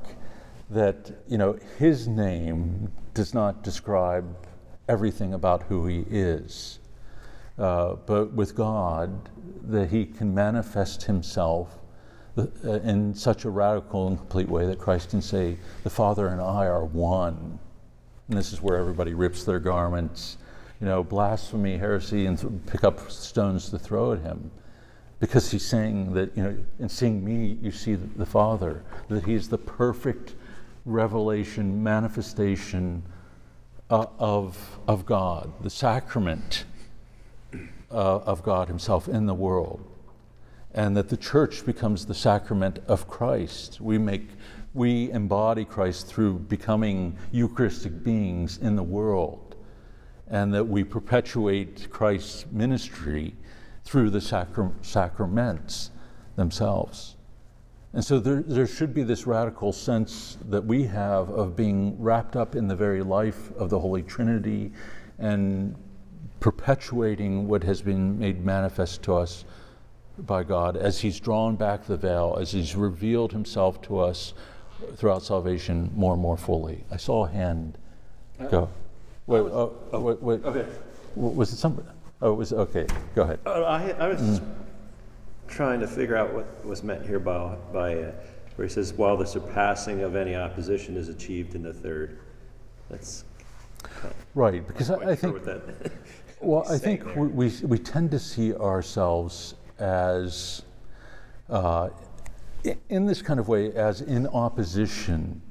[0.70, 4.48] That, you know, his name does not describe
[4.88, 6.80] everything about who he is.
[7.58, 9.30] Uh, but with God,
[9.64, 11.77] that he can manifest himself
[12.38, 16.42] uh, in such a radical and complete way that Christ can say, The Father and
[16.42, 17.60] I are one.
[18.30, 20.38] And this is where everybody rips their garments
[20.80, 24.52] you know, blasphemy, heresy, and pick up stones to throw at him.
[25.20, 29.50] Because he's saying that, you know, in seeing me, you see the Father, that he's
[29.50, 30.36] the perfect
[30.86, 33.02] revelation, manifestation
[33.90, 36.66] uh, of, of God, the sacrament
[37.90, 39.84] uh, of God Himself in the world.
[40.74, 43.82] And that the church becomes the sacrament of Christ.
[43.82, 44.28] We make
[44.74, 49.56] we embody Christ through becoming Eucharistic beings in the world
[50.28, 53.36] and that we perpetuate Christ's ministry
[53.84, 55.92] through the sacra- sacraments
[56.36, 57.16] themselves.
[57.94, 62.36] And so there, there should be this radical sense that we have of being wrapped
[62.36, 64.72] up in the very life of the Holy Trinity
[65.18, 65.76] and
[66.40, 69.46] perpetuating what has been made manifest to us
[70.20, 74.34] by God as He's drawn back the veil, as He's revealed Himself to us
[74.96, 76.84] throughout salvation more and more fully.
[76.92, 77.78] I saw a hand
[78.50, 78.70] go.
[79.26, 80.46] Wait, oh, oh, wait, wait.
[80.46, 80.66] Okay.
[81.16, 81.88] Was it somebody?
[82.22, 83.40] Oh, it was, okay, go ahead.
[83.46, 84.42] Uh, I, I was
[85.48, 88.12] trying to figure out what was meant here by, by uh,
[88.56, 92.20] where he says, while the surpassing of any opposition is achieved in the third.
[92.90, 93.24] That's
[94.36, 95.38] Right, because I, I think,
[96.42, 100.64] well, I think we, we, we tend to see ourselves as,
[101.50, 101.90] uh,
[102.90, 105.42] in this kind of way, as in opposition,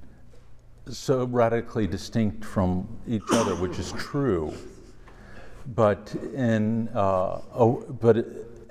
[0.88, 4.52] so radically distinct from each other, which is true.
[5.74, 8.24] But in, uh, oh, but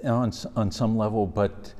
[0.04, 1.74] on, on some level, but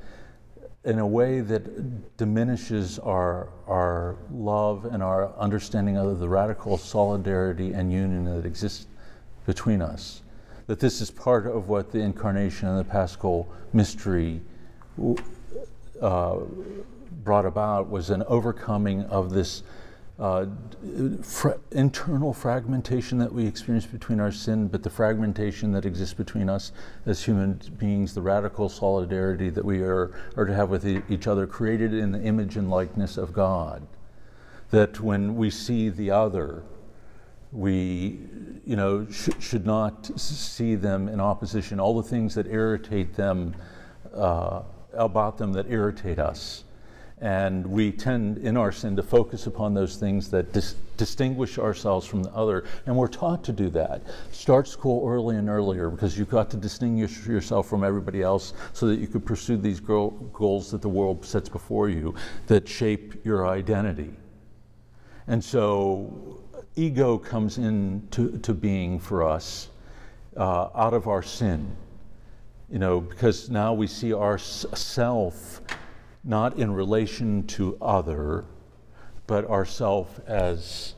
[0.84, 7.72] in a way that diminishes our, our love and our understanding of the radical solidarity
[7.72, 8.86] and union that exists
[9.46, 10.22] between us.
[10.66, 14.40] That this is part of what the incarnation and the paschal mystery
[16.00, 16.38] uh,
[17.22, 19.62] brought about was an overcoming of this
[20.18, 20.46] uh,
[21.22, 26.48] fra- internal fragmentation that we experience between our sin, but the fragmentation that exists between
[26.48, 26.72] us
[27.04, 31.26] as human beings, the radical solidarity that we are, are to have with e- each
[31.26, 33.86] other, created in the image and likeness of God.
[34.70, 36.62] That when we see the other,
[37.52, 38.20] we
[38.64, 41.80] you know sh- should not see them in opposition.
[41.80, 43.54] All the things that irritate them
[44.14, 44.62] uh,
[44.92, 46.64] about them that irritate us.
[47.18, 52.06] And we tend in our sin to focus upon those things that dis- distinguish ourselves
[52.06, 52.64] from the other.
[52.84, 54.02] And we're taught to do that.
[54.32, 58.86] Start school early and earlier because you've got to distinguish yourself from everybody else so
[58.88, 62.14] that you can pursue these goals that the world sets before you
[62.48, 64.12] that shape your identity.
[65.26, 66.44] And so
[66.76, 69.68] ego comes into to being for us
[70.36, 71.74] uh, out of our sin.
[72.70, 75.60] You know, because now we see ourself
[76.24, 78.44] not in relation to other,
[79.26, 80.94] but ourself as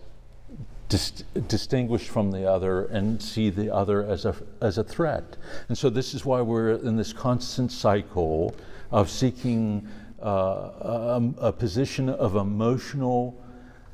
[0.88, 5.36] dis- distinguished from the other and see the other as a, as a threat.
[5.68, 8.55] And so this is why we're in this constant cycle
[8.90, 9.86] of seeking
[10.22, 13.36] uh, a, a position of emotional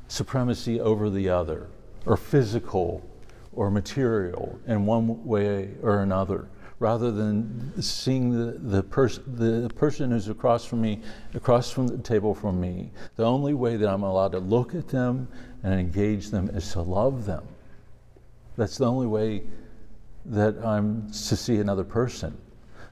[0.07, 1.67] supremacy over the other,
[2.05, 3.07] or physical
[3.53, 6.49] or material in one way or another,
[6.79, 11.01] rather than seeing the, the, pers- the person who's across from me,
[11.33, 12.91] across from the table from me.
[13.15, 15.27] The only way that I'm allowed to look at them
[15.63, 17.47] and engage them is to love them.
[18.57, 19.43] That's the only way
[20.25, 22.37] that I'm to see another person,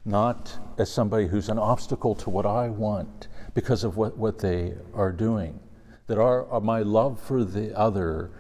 [0.06, 4.76] not as somebody who's an obstacle to what I want because of what, what they
[4.94, 5.60] are doing.
[6.08, 8.32] That our, my love for the other,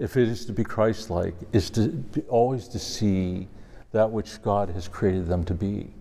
[0.00, 3.48] if it is to be Christ like, is to be, always to see
[3.92, 5.92] that which God has created them to be.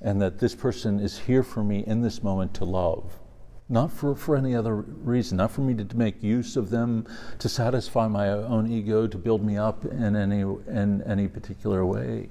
[0.00, 3.18] And that this person is here for me in this moment to love.
[3.68, 7.06] Not for, for any other reason, not for me to, to make use of them
[7.38, 12.28] to satisfy my own ego, to build me up in any, in any particular way.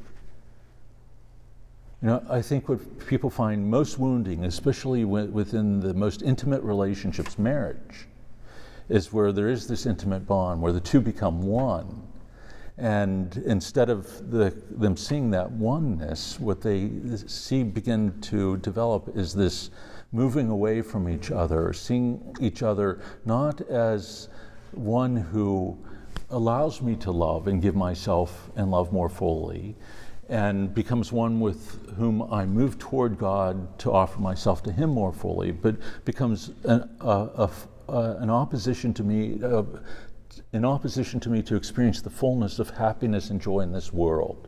[2.01, 7.37] You know, I think what people find most wounding, especially within the most intimate relationships,
[7.37, 8.07] marriage,
[8.91, 12.07] is where there is this intimate bond where the two become one.
[12.77, 19.33] And instead of the, them seeing that oneness, what they see begin to develop is
[19.33, 19.69] this
[20.11, 24.27] moving away from each other, seeing each other not as
[24.71, 25.77] one who
[26.29, 29.75] allows me to love and give myself and love more fully,
[30.27, 35.11] and becomes one with whom I move toward God to offer myself to Him more
[35.11, 37.49] fully, but becomes an, a, a,
[37.91, 39.63] an opposition to me, uh,
[40.53, 44.47] in opposition to me to experience the fullness of happiness and joy in this world.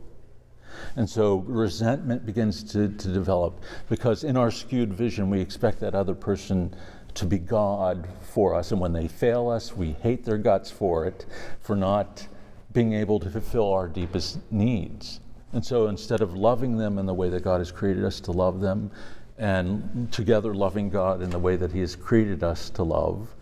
[0.96, 5.94] And so resentment begins to, to develop because in our skewed vision, we expect that
[5.94, 6.74] other person
[7.14, 8.72] to be God for us.
[8.72, 11.26] And when they fail us, we hate their guts for it,
[11.60, 12.26] for not
[12.72, 15.20] being able to fulfill our deepest needs.
[15.52, 18.32] And so instead of loving them in the way that God has created us to
[18.32, 18.90] love them,
[19.38, 23.34] and together loving God in the way that He has created us to love,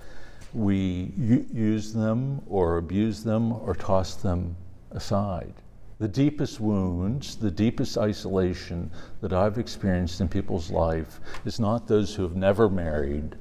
[0.54, 4.56] we use them or abuse them or toss them
[4.90, 5.54] aside.
[5.98, 8.90] The deepest wounds, the deepest isolation
[9.20, 13.36] that I've experienced in people's life is not those who have never married.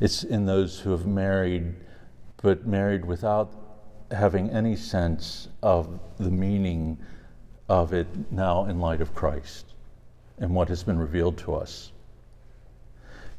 [0.00, 1.74] It's in those who have married,
[2.40, 3.52] but married without
[4.10, 6.98] having any sense of the meaning
[7.68, 9.67] of it now in light of Christ
[10.40, 11.92] and what has been revealed to us.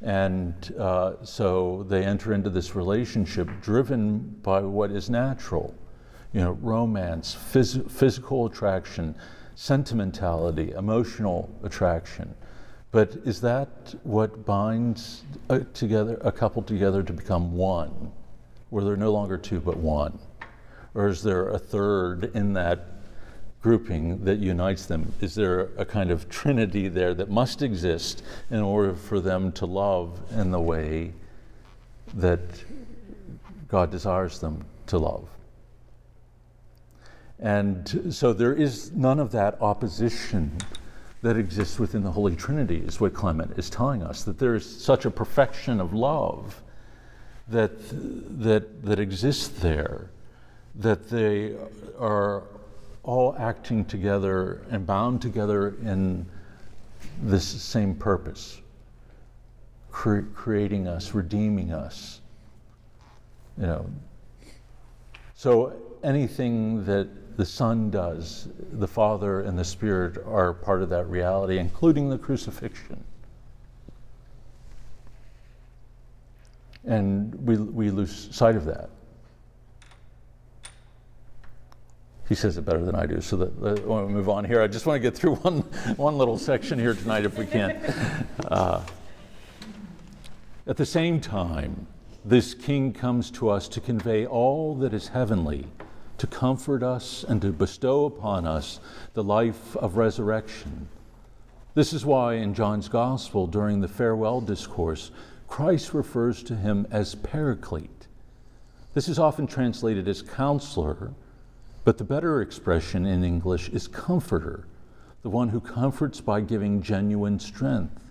[0.01, 5.75] And uh, so they enter into this relationship driven by what is natural
[6.31, 9.15] you know, romance, phys- physical attraction,
[9.55, 12.33] sentimentality, emotional attraction.
[12.91, 18.11] But is that what binds a, together a couple together to become one,
[18.69, 20.17] where they're no longer two but one?
[20.95, 22.98] Or is there a third in that
[23.61, 25.13] grouping that unites them?
[25.19, 29.65] Is there a kind of trinity there that must exist in order for them to
[29.65, 31.13] love in the way
[32.13, 32.39] that
[33.67, 35.27] God desires them to love?
[37.39, 40.57] And so there is none of that opposition
[41.21, 44.65] that exists within the Holy Trinity, is what Clément is telling us, that there is
[44.65, 46.61] such a perfection of love
[47.49, 47.71] that,
[48.41, 50.09] that, that exists there,
[50.75, 51.55] that they
[51.97, 52.43] are
[53.03, 56.25] all acting together and bound together in
[57.21, 58.61] this same purpose
[59.91, 62.21] cre- creating us, redeeming us.
[63.57, 63.89] You know.
[65.35, 65.73] So
[66.03, 71.57] anything that the Son does, the Father and the Spirit are part of that reality,
[71.57, 73.03] including the crucifixion.
[76.85, 78.89] And we, we lose sight of that.
[82.29, 84.61] He says it better than I do, so that, want to move on here.
[84.61, 85.61] I just want to get through one,
[85.97, 87.71] one little section here tonight if we can.
[88.45, 88.85] Uh,
[90.67, 91.87] at the same time,
[92.23, 95.65] this King comes to us to convey all that is heavenly
[96.19, 98.79] to comfort us and to bestow upon us
[99.13, 100.87] the life of resurrection.
[101.73, 105.11] This is why in John's Gospel, during the farewell discourse,
[105.47, 108.07] Christ refers to him as Paraclete.
[108.93, 111.13] This is often translated as counselor,
[111.89, 114.67] but the better expression in English is comforter,
[115.23, 118.03] the one who comforts by giving genuine strength.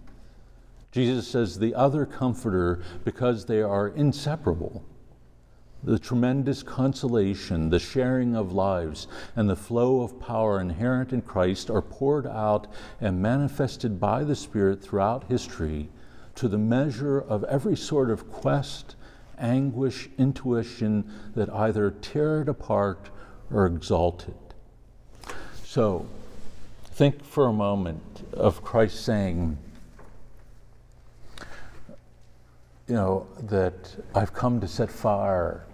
[0.91, 4.85] Jesus says the other comforter because they are inseparable
[5.85, 9.07] the tremendous consolation, the sharing of lives,
[9.37, 12.67] and the flow of power inherent in Christ are poured out
[13.01, 15.89] and manifested by the Spirit throughout history
[16.35, 18.97] to the measure of every sort of quest,
[19.39, 23.11] anguish, intuition that either tear it apart
[23.53, 25.35] or exalt it.
[25.65, 26.07] So,
[26.93, 28.03] think for a moment
[28.33, 29.57] of Christ saying,
[32.87, 35.65] you know, that I've come to set fire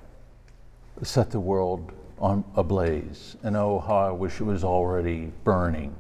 [1.03, 3.37] set the world on ablaze.
[3.43, 5.95] And oh, how I wish it was already burning.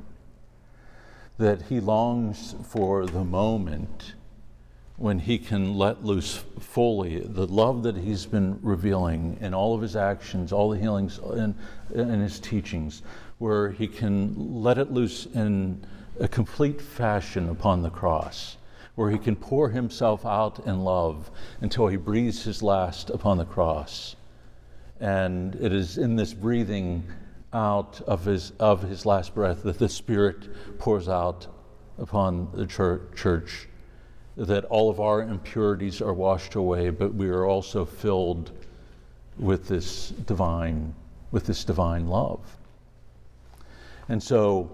[1.39, 4.14] That he longs for the moment
[4.97, 9.83] when he can let loose fully the love that he's been revealing in all of
[9.83, 11.55] his actions, all the healings, and
[11.93, 13.03] in his teachings,
[13.39, 15.85] where he can let it loose in
[16.21, 18.57] a complete fashion upon the cross,
[18.95, 21.29] where he can pour himself out in love
[21.61, 24.15] until he breathes his last upon the cross.
[25.01, 27.05] And it is in this breathing
[27.53, 31.49] out of his, of his last breath that the Spirit pours out
[31.99, 33.69] upon the church,
[34.37, 38.51] that all of our impurities are washed away, but we are also filled
[39.39, 40.95] with this divine,
[41.31, 42.41] with this divine love.
[44.09, 44.71] And so,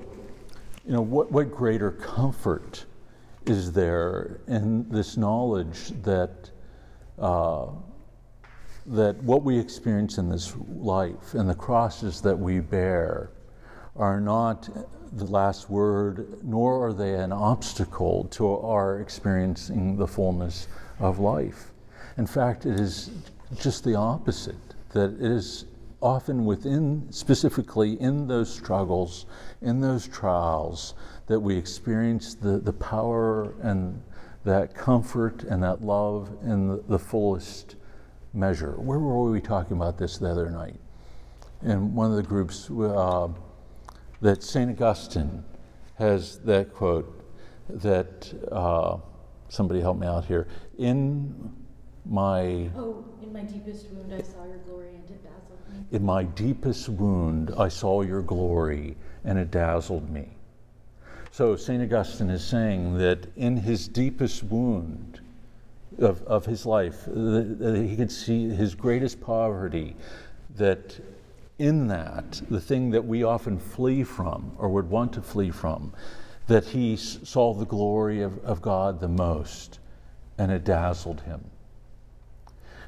[0.87, 2.85] you know, what, what greater comfort
[3.47, 6.51] is there in this knowledge that,
[7.19, 7.67] uh,
[8.87, 13.31] that what we experience in this life and the crosses that we bear
[13.97, 14.69] are not
[15.13, 20.69] the last word, nor are they an obstacle to our experiencing the fullness
[21.01, 21.73] of life.
[22.17, 23.11] In fact, it is
[23.59, 24.55] just the opposite,
[24.93, 25.65] that it is
[26.01, 29.27] often within, specifically in those struggles,
[29.63, 30.95] in those trials,
[31.27, 34.01] that we experience the, the power and
[34.45, 37.77] that comfort and that love in the, the fullest
[38.33, 38.73] measure.
[38.73, 40.77] Where were we talking about this the other night?
[41.63, 43.29] In one of the groups, uh,
[44.21, 44.71] that St.
[44.71, 45.45] Augustine
[45.95, 47.25] has that quote
[47.69, 48.99] that uh,
[49.49, 50.49] somebody help me out here.
[50.79, 51.53] In
[52.05, 55.85] my Oh, in my deepest wound I saw your glory and it dazzled me.
[55.93, 60.29] in my deepest wound I saw your glory and it dazzled me.
[61.31, 61.83] So St.
[61.83, 65.21] Augustine is saying that in his deepest wound
[65.99, 69.95] of, of his life, he could see his greatest poverty,
[70.57, 70.99] that
[71.61, 75.93] in that, the thing that we often flee from or would want to flee from,
[76.47, 79.79] that he saw the glory of, of God the most
[80.39, 81.45] and it dazzled him.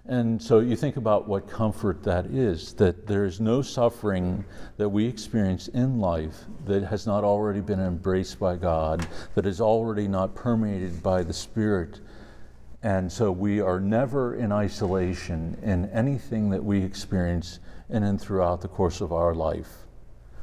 [0.06, 4.44] And so you think about what comfort that is that there is no suffering
[4.78, 9.60] that we experience in life that has not already been embraced by God, that is
[9.60, 12.00] already not permeated by the Spirit.
[12.82, 17.60] And so we are never in isolation in anything that we experience
[17.92, 19.84] in then throughout the course of our life,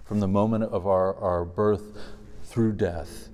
[0.05, 1.97] from the moment of our, our birth
[2.43, 3.29] through death.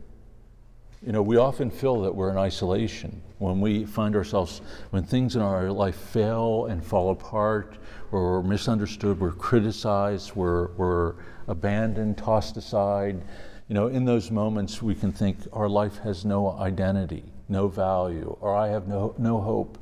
[1.06, 5.36] You know, we often feel that we're in isolation when we find ourselves, when things
[5.36, 7.78] in our life fail and fall apart,
[8.12, 11.16] or we're misunderstood, we're criticized, we're, we're
[11.48, 13.22] abandoned, tossed aside.
[13.68, 18.36] You know, in those moments, we can think our life has no identity, no value,
[18.40, 19.78] or I have no, no hope.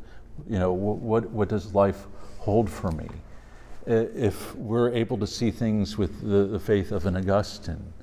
[0.49, 2.07] You know, what, what, what does life
[2.39, 3.07] hold for me?
[3.85, 7.93] If we're able to see things with the, the faith of an Augustine,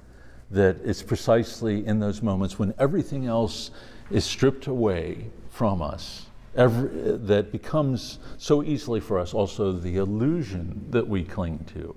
[0.50, 3.70] that it's precisely in those moments when everything else
[4.10, 6.26] is stripped away from us
[6.56, 11.94] every, that becomes so easily for us also the illusion that we cling to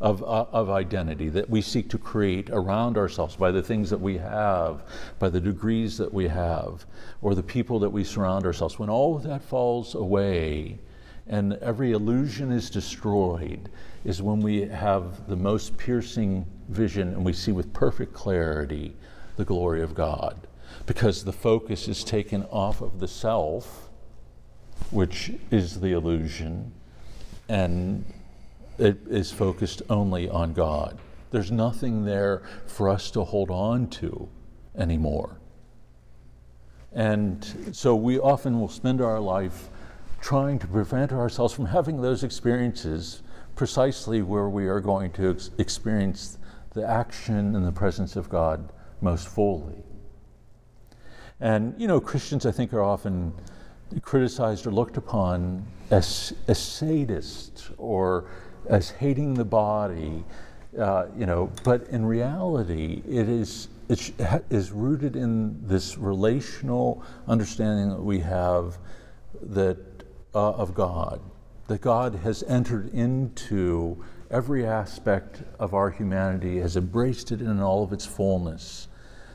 [0.00, 4.00] of, uh, of identity that we seek to create around ourselves by the things that
[4.00, 4.82] we have,
[5.18, 6.84] by the degrees that we have,
[7.22, 8.78] or the people that we surround ourselves.
[8.78, 10.78] When all of that falls away
[11.26, 13.70] and every illusion is destroyed,
[14.04, 18.94] is when we have the most piercing vision and we see with perfect clarity
[19.36, 20.46] the glory of God.
[20.86, 23.88] Because the focus is taken off of the self,
[24.90, 26.72] which is the illusion,
[27.48, 28.04] and
[28.78, 30.98] it is focused only on God.
[31.30, 34.28] There's nothing there for us to hold on to
[34.76, 35.38] anymore.
[36.92, 39.68] And so we often will spend our life
[40.24, 43.22] trying to prevent ourselves from having those experiences
[43.56, 46.38] precisely where we are going to ex- experience
[46.72, 48.72] the action and the presence of God
[49.02, 49.84] most fully.
[51.40, 53.34] And, you know, Christians, I think, are often
[54.00, 58.24] criticized or looked upon as, as sadists or
[58.70, 60.24] as hating the body,
[60.78, 64.14] uh, you know, but in reality, it is, it
[64.48, 68.78] is rooted in this relational understanding that we have
[69.42, 69.76] that,
[70.34, 71.20] uh, of God,
[71.68, 77.82] that God has entered into every aspect of our humanity, has embraced it in all
[77.84, 78.88] of its fullness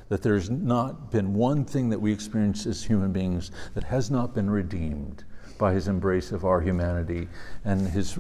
[0.09, 4.33] that there's not been one thing that we experience as human beings that has not
[4.33, 5.23] been redeemed
[5.57, 7.27] by his embrace of our humanity
[7.63, 8.17] and his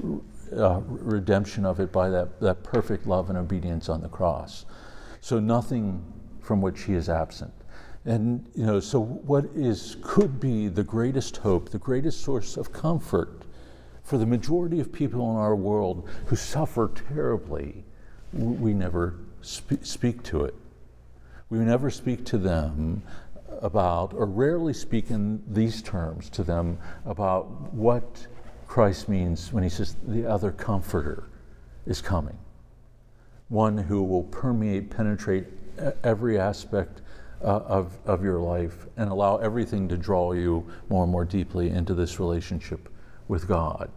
[0.55, 4.65] uh, redemption of it by that, that perfect love and obedience on the cross.
[5.19, 6.03] So nothing
[6.41, 7.53] from which he is absent.
[8.05, 12.71] And you know, so what is could be the greatest hope, the greatest source of
[12.71, 13.43] comfort
[14.03, 17.83] for the majority of people in our world who suffer terribly,
[18.33, 20.55] we never spe- speak to it.
[21.49, 23.03] We never speak to them
[23.61, 28.27] about, or rarely speak in these terms to them about what
[28.67, 31.25] Christ means when he says the other comforter
[31.85, 32.37] is coming.
[33.49, 35.45] One who will permeate, penetrate
[36.03, 37.01] every aspect
[37.41, 41.69] uh, of, of your life and allow everything to draw you more and more deeply
[41.69, 42.89] into this relationship
[43.27, 43.89] with God.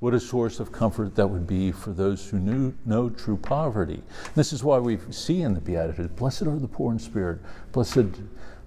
[0.00, 4.02] What a source of comfort that would be for those who knew, know true poverty.
[4.34, 7.40] This is why we see in the Beatitudes Blessed are the poor in spirit,
[7.72, 8.20] blessed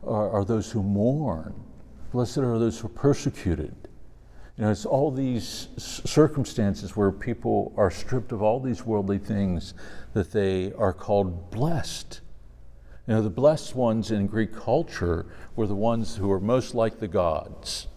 [0.03, 1.53] are, are those who mourn,
[2.11, 3.75] blessed are those who are persecuted.
[4.57, 9.75] You know, it's all these circumstances where people are stripped of all these worldly things
[10.13, 12.21] that they are called blessed.
[13.07, 15.25] You know, the blessed ones in Greek culture
[15.55, 17.87] were the ones who were most like the gods.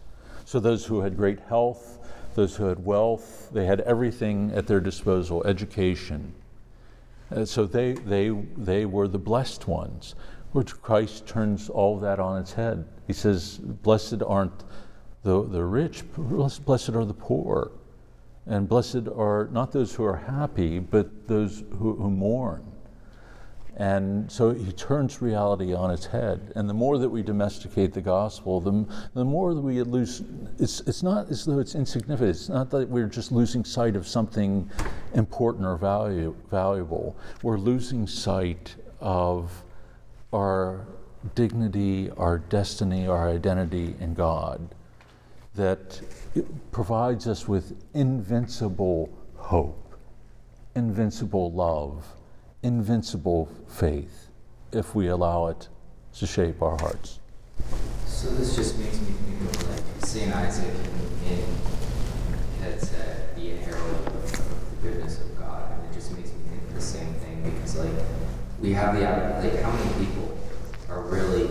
[0.45, 1.99] So those who had great health,
[2.37, 6.33] those who had wealth, they had everything at their disposal, education.
[7.35, 10.15] Uh, so they, they, they were the blessed ones,
[10.53, 12.85] which Christ turns all that on its head.
[13.09, 14.65] He says, Blessed aren't
[15.25, 17.73] the, the rich, blessed are the poor.
[18.47, 22.70] And blessed are not those who are happy, but those who, who mourn.
[23.81, 26.53] And so he turns reality on its head.
[26.55, 30.23] And the more that we domesticate the gospel, the, the more that we lose,
[30.59, 32.29] it's, it's not as though it's insignificant.
[32.29, 34.69] It's not that we're just losing sight of something
[35.15, 37.17] important or value, valuable.
[37.43, 39.51] We're losing sight of
[40.31, 40.87] our
[41.35, 44.75] dignity, our destiny, our identity in God
[45.55, 46.03] that
[46.71, 49.95] provides us with invincible hope,
[50.75, 52.05] invincible love
[52.63, 54.29] invincible faith
[54.73, 55.69] if we allow it
[56.15, 57.21] to shape our hearts.
[58.07, 60.35] So this just makes me think of like St.
[60.35, 60.75] Isaac
[61.27, 61.43] in,
[62.79, 65.71] said, be a herald of the goodness of God.
[65.73, 68.05] And it just makes me think of the same thing because like
[68.61, 70.37] we have the, like how many people
[70.89, 71.49] are really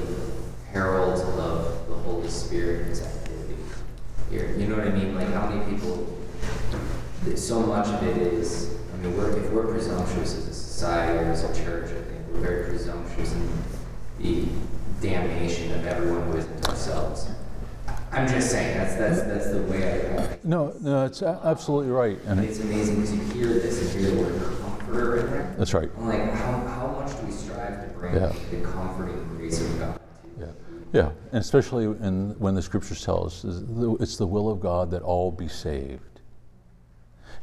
[0.72, 3.56] heralds of the Holy Spirit and His activity
[4.30, 4.56] here?
[4.58, 5.16] You know what I mean?
[5.16, 6.16] Like how many people,
[7.36, 11.32] so much of it is, I mean, we're, if we're presumptuous as a society or
[11.32, 13.50] as a church, I think we're very presumptuous in
[14.20, 14.48] the
[15.02, 17.30] damnation of everyone who isn't ourselves.
[18.14, 20.24] I'm just saying that's that's that's the way I.
[20.24, 24.12] I no, no, it's absolutely right, and it's amazing because you hear this and hear
[24.12, 25.56] the word comforter in there.
[25.58, 25.90] That's right.
[25.98, 28.32] I'm like, how, how much do we strive to bring yeah.
[28.50, 30.00] the comforting grace of God?
[30.40, 30.46] Yeah,
[30.94, 35.02] yeah, and especially in, when the scriptures tell us it's the will of God that
[35.02, 36.09] all be saved.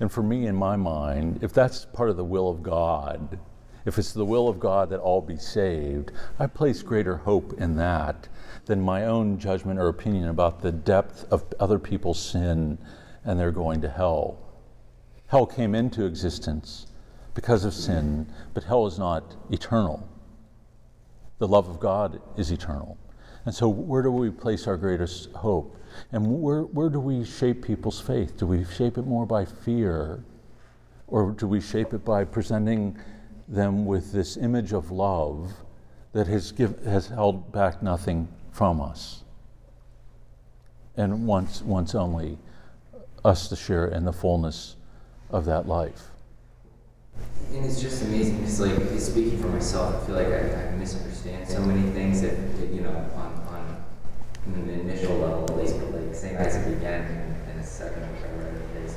[0.01, 3.39] And for me, in my mind, if that's part of the will of God,
[3.87, 7.77] if it's the will of God that all be saved, I place greater hope in
[7.77, 8.29] that
[8.67, 12.79] than my own judgment or opinion about the depth of other people's sin
[13.25, 14.39] and their going to hell.
[15.29, 16.87] Hell came into existence
[17.35, 20.09] because of sin, but hell is not eternal.
[21.39, 22.99] The love of God is eternal.
[23.45, 25.77] And so, where do we place our greatest hope?
[26.13, 28.37] And where, where do we shape people's faith?
[28.37, 30.25] Do we shape it more by fear?
[31.07, 32.99] Or do we shape it by presenting
[33.49, 35.53] them with this image of love
[36.13, 39.23] that has, give, has held back nothing from us?
[40.97, 42.39] And wants, wants only
[43.25, 44.77] us to share in the fullness
[45.31, 46.11] of that life.
[47.53, 51.49] And it's just amazing because, like, speaking for myself, I feel like I, I misunderstand
[51.49, 53.46] so many things that, that you know, on
[54.55, 56.37] an initial level, at least, but like St.
[56.39, 58.97] Isaac again in a second, which I read is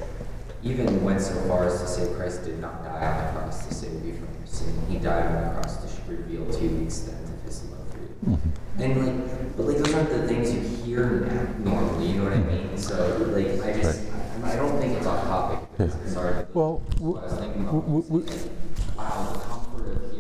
[0.64, 3.74] even went so far as to say Christ did not die on the cross to
[3.74, 4.74] save you from your sin.
[4.90, 7.98] He died on the cross to reveal to you the extent of his love for
[8.00, 8.38] you.
[8.38, 8.82] Mm-hmm.
[8.82, 11.28] And like, but like those aren't the things you hear
[11.60, 12.08] normally.
[12.08, 12.78] You know what I mean?
[12.78, 14.44] So like, I just, right.
[14.44, 15.70] I, I, don't think it's off topic.
[15.80, 16.06] Yeah.
[16.06, 16.46] Sorry.
[16.54, 18.40] Well, w- I was thinking about w- w- like,
[18.98, 20.19] wow, the comfort of hearing like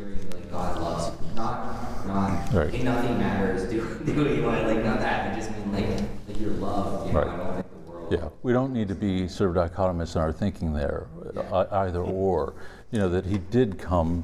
[0.60, 2.69] God loves you, not not right.
[2.69, 3.64] hey, nothing matters.
[3.69, 5.31] Do do what you know like not that.
[5.31, 5.88] I just mean like
[6.27, 7.07] like your love.
[7.07, 7.27] You know, right.
[7.27, 8.14] I don't think the world.
[8.14, 11.65] Yeah, we don't need to be sort of dichotomous in our thinking there, yeah.
[11.72, 12.56] either or.
[12.91, 14.23] You know that he did come,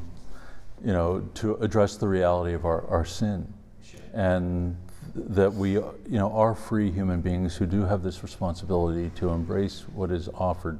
[0.84, 3.54] you know, to address the reality of our, our sin,
[3.84, 4.02] sure.
[4.14, 4.76] and
[5.14, 9.86] that we, you know, are free human beings who do have this responsibility to embrace
[9.94, 10.80] what is offered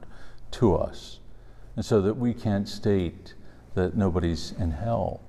[0.52, 1.20] to us,
[1.76, 3.36] and so that we can't state
[3.76, 5.22] that nobody's in hell.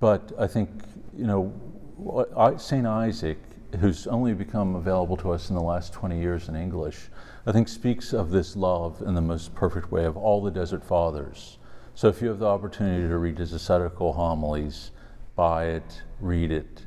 [0.00, 0.70] But I think,
[1.16, 2.86] you know, St.
[2.86, 3.38] Isaac,
[3.80, 7.08] who's only become available to us in the last 20 years in English,
[7.46, 10.84] I think speaks of this love in the most perfect way of all the Desert
[10.84, 11.58] Fathers.
[11.94, 14.90] So if you have the opportunity to read his ascetical homilies,
[15.34, 16.82] buy it, read it,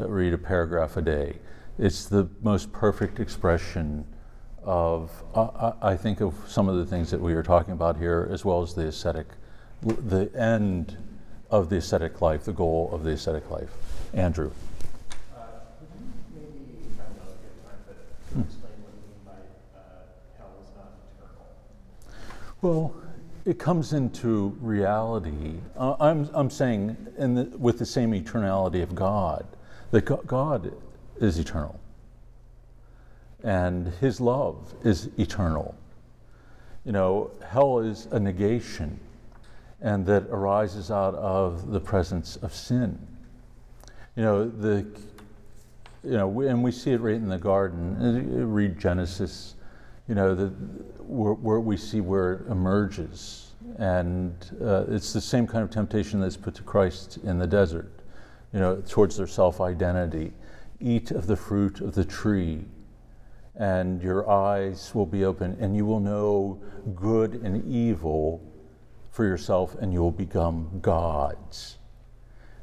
[0.00, 1.36] uh, read a paragraph a day.
[1.78, 4.06] It's the most perfect expression
[4.62, 8.28] of, uh, I think, of some of the things that we are talking about here,
[8.30, 9.26] as well as the ascetic,
[9.82, 10.96] the end
[11.50, 13.70] of the ascetic life, the goal of the ascetic life.
[14.12, 14.50] Andrew.
[15.34, 15.42] Uh,
[18.34, 18.42] hmm.
[22.62, 22.94] Well,
[23.44, 25.54] it comes into reality.
[25.76, 29.46] Uh, I'm, I'm saying the, with the same eternality of God,
[29.92, 30.72] that God
[31.20, 31.78] is eternal.
[33.44, 35.76] And his love is eternal.
[36.84, 38.98] You know, hell is a negation
[39.80, 42.98] and that arises out of the presence of sin.
[44.16, 44.86] You know, the
[46.04, 48.52] you know, and we see it right in the garden.
[48.52, 49.56] Read Genesis,
[50.06, 50.46] you know, the,
[51.02, 53.54] where, where we see where it emerges.
[53.78, 54.32] And
[54.62, 57.90] uh, it's the same kind of temptation that's put to Christ in the desert.
[58.52, 60.32] you know, towards their self identity.
[60.80, 62.64] Eat of the fruit of the tree,
[63.54, 66.60] and your eyes will be open, and you will know
[66.94, 68.42] good and evil
[69.16, 71.78] for yourself, and you will become gods.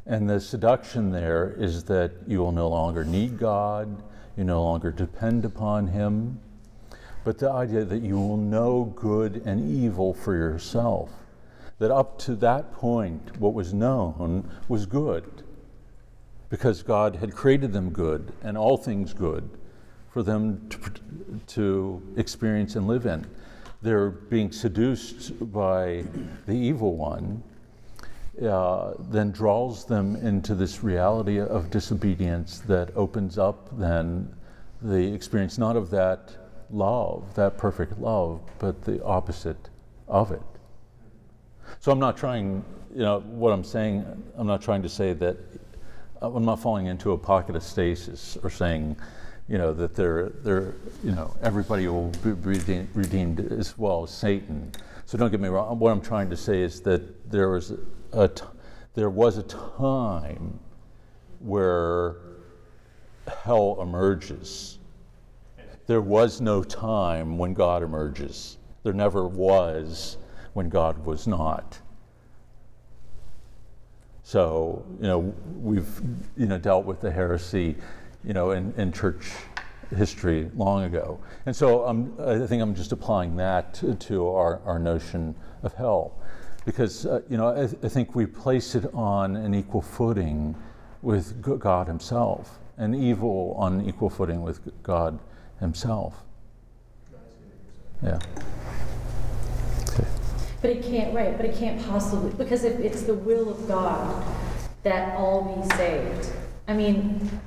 [0.06, 4.04] And the seduction there is that you will no longer need God,
[4.38, 6.40] you no longer depend upon Him,
[7.24, 11.10] but the idea that you will know good and evil for yourself.
[11.80, 15.42] That up to that point, what was known was good,
[16.50, 19.50] because God had created them good and all things good
[20.12, 20.80] for them to,
[21.48, 23.26] to experience and live in.
[23.84, 26.05] They're being seduced by
[26.47, 27.43] the evil one
[28.41, 34.34] uh, then draws them into this reality of disobedience that opens up then
[34.81, 36.35] the experience not of that
[36.72, 39.69] love, that perfect love, but the opposite
[40.07, 40.41] of it.
[41.80, 44.05] So I'm not trying, you know, what I'm saying,
[44.35, 45.38] I'm not trying to say that
[46.22, 48.97] I'm not falling into apokatastasis or saying,
[49.48, 54.11] you know, that they're, they're you know, everybody will be redeemed, redeemed as well as
[54.11, 54.72] Satan.
[55.06, 55.78] So don't get me wrong.
[55.80, 57.74] What I'm trying to say is that there was
[58.14, 58.44] a t-
[58.95, 60.60] there was a time
[61.40, 62.15] where
[63.44, 64.78] hell emerges.
[65.88, 68.57] There was no time when God emerges.
[68.84, 70.18] There never was
[70.53, 71.80] when God was not.
[74.24, 76.02] So, you know, we've,
[76.38, 77.76] you know, dealt with the heresy,
[78.24, 79.32] you know, in, in church
[79.95, 81.20] history long ago.
[81.45, 85.74] And so I'm, I think I'm just applying that to, to our, our notion of
[85.74, 86.14] hell
[86.66, 90.56] because uh, you know I, I, think we place it on an equal footing
[91.02, 95.20] with God Himself, and evil on equal footing with God
[95.60, 96.24] Himself.
[98.02, 98.20] Yeah.
[99.90, 100.08] Okay.
[100.62, 101.36] But it can't, right?
[101.36, 104.26] But it can't possibly because if it's the will of God
[104.84, 106.30] that all be saved.
[106.68, 107.41] I mean,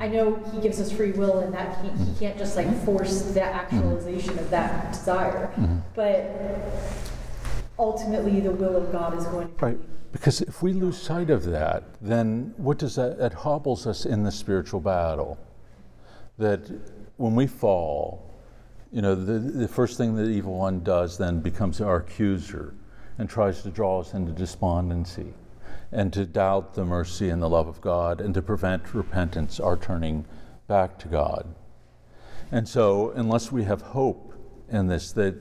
[0.00, 3.22] I know He gives us free will, and that He, he can't just like force
[3.22, 5.78] the actualization of that desire, mm-hmm.
[5.94, 6.30] but
[7.78, 9.78] ultimately the will of God is going to right.
[10.12, 13.18] Because if we lose sight of that, then what does that?
[13.18, 15.38] It hobbles us in the spiritual battle.
[16.36, 16.70] That
[17.16, 18.30] when we fall,
[18.90, 22.74] you know, the, the first thing the evil one does then becomes our accuser
[23.18, 25.32] and tries to draw us into despondency
[25.92, 29.76] and to doubt the mercy and the love of God and to prevent repentance, our
[29.76, 30.24] turning
[30.66, 31.54] back to God.
[32.50, 34.34] And so, unless we have hope
[34.68, 35.36] in this, that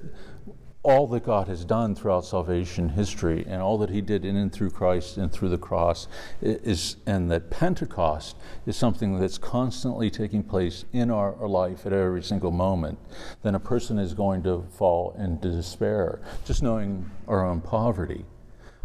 [0.83, 4.51] all that God has done throughout salvation history and all that He did in and
[4.51, 6.07] through Christ and through the cross
[6.41, 11.93] is, and that Pentecost is something that's constantly taking place in our, our life at
[11.93, 12.97] every single moment,
[13.43, 18.25] then a person is going to fall into despair, just knowing our own poverty.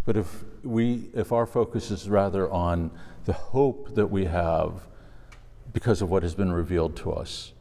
[0.05, 2.91] But if we, if our focus is rather on
[3.25, 4.87] the hope that we have
[5.73, 7.53] because of what has been revealed to us,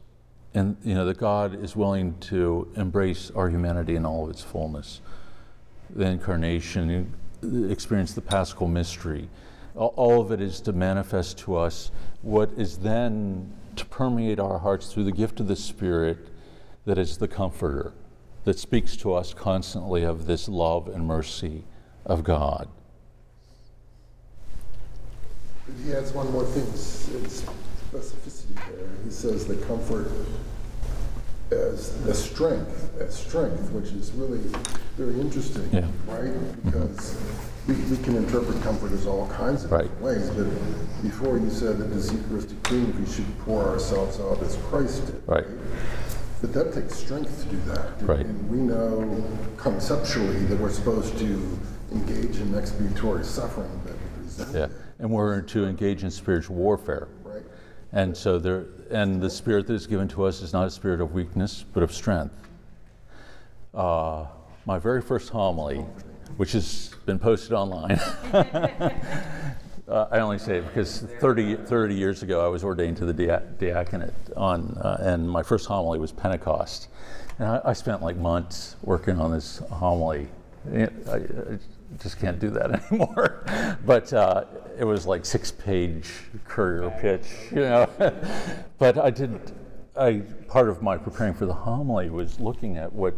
[0.54, 4.42] and you know that God is willing to embrace our humanity in all of its
[4.42, 5.00] fullness.
[5.90, 7.12] The incarnation,
[7.68, 9.28] experience the Paschal mystery,
[9.74, 11.90] all of it is to manifest to us
[12.22, 16.28] what is then to permeate our hearts through the gift of the Spirit,
[16.86, 17.92] that is the Comforter,
[18.44, 21.64] that speaks to us constantly of this love and mercy
[22.06, 22.68] of God.
[25.84, 26.64] He adds one more thing.
[27.22, 27.44] It's,
[27.92, 28.88] specificity there.
[29.04, 30.10] He says the comfort
[31.50, 34.40] as the strength, as strength, which is really
[34.96, 35.86] very interesting, yeah.
[36.06, 36.64] right?
[36.64, 37.16] Because
[37.68, 40.00] we, we can interpret comfort as all kinds of right.
[40.00, 40.46] ways, but
[41.02, 45.22] before you said that as Eucharistic being, we should pour ourselves out as Christ did.
[45.26, 45.46] Right.
[46.40, 48.02] But that takes strength to do that.
[48.02, 48.26] Right.
[48.26, 49.24] And we know
[49.56, 51.58] conceptually that we're supposed to
[51.92, 54.66] engage in expiatory suffering that we Yeah,
[54.98, 57.08] and we're to engage in spiritual warfare.
[57.22, 57.42] Right.
[57.92, 61.00] And so there, and the spirit that is given to us is not a spirit
[61.00, 62.34] of weakness, but of strength.
[63.74, 64.26] Uh,
[64.64, 65.78] my very first homily,
[66.36, 67.92] which has been posted online.
[68.32, 68.90] uh,
[70.10, 74.12] I only say it because 30, 30, years ago I was ordained to the diaconate
[74.36, 76.88] on, uh, and my first homily was Pentecost.
[77.38, 80.28] And I, I, spent like months working on this homily.
[80.72, 81.20] I, I,
[82.02, 83.44] just can't do that anymore.
[83.84, 84.44] but uh,
[84.78, 86.10] it was like six page
[86.44, 87.88] courier pitch, you know.
[88.78, 89.52] but I did,
[89.96, 93.14] I, part of my preparing for the homily was looking at what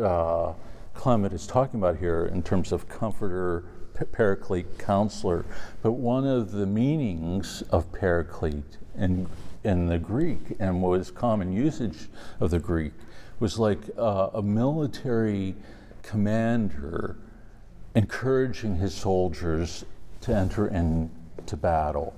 [0.00, 0.52] uh,
[0.94, 3.64] Clément is talking about here in terms of comforter,
[4.12, 5.44] paraclete, counselor.
[5.82, 9.28] But one of the meanings of paraclete in,
[9.64, 12.08] in the Greek and what was common usage
[12.40, 12.92] of the Greek
[13.40, 15.54] was like uh, a military
[16.02, 17.16] commander
[17.98, 19.84] encouraging his soldiers
[20.20, 22.14] to enter into battle.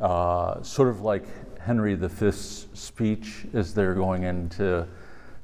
[0.00, 1.24] Uh, sort of like
[1.60, 4.84] Henry V's speech as they're going into.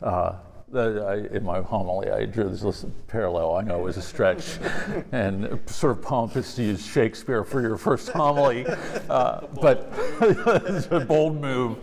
[0.02, 0.32] Uh,
[0.72, 3.54] the, I, in my homily, I drew this parallel.
[3.54, 4.58] I know it was a stretch,
[5.12, 8.66] and sort of pompous to use Shakespeare for your first homily,
[9.08, 11.78] uh, but it's a bold move.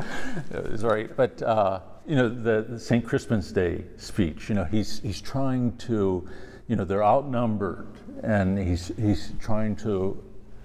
[0.51, 3.05] It's right, but uh, you know the, the St.
[3.05, 4.49] Crispin's Day speech.
[4.49, 6.27] You know he's he's trying to,
[6.73, 7.85] you know they're outnumbered,
[8.23, 10.17] and he's he's trying to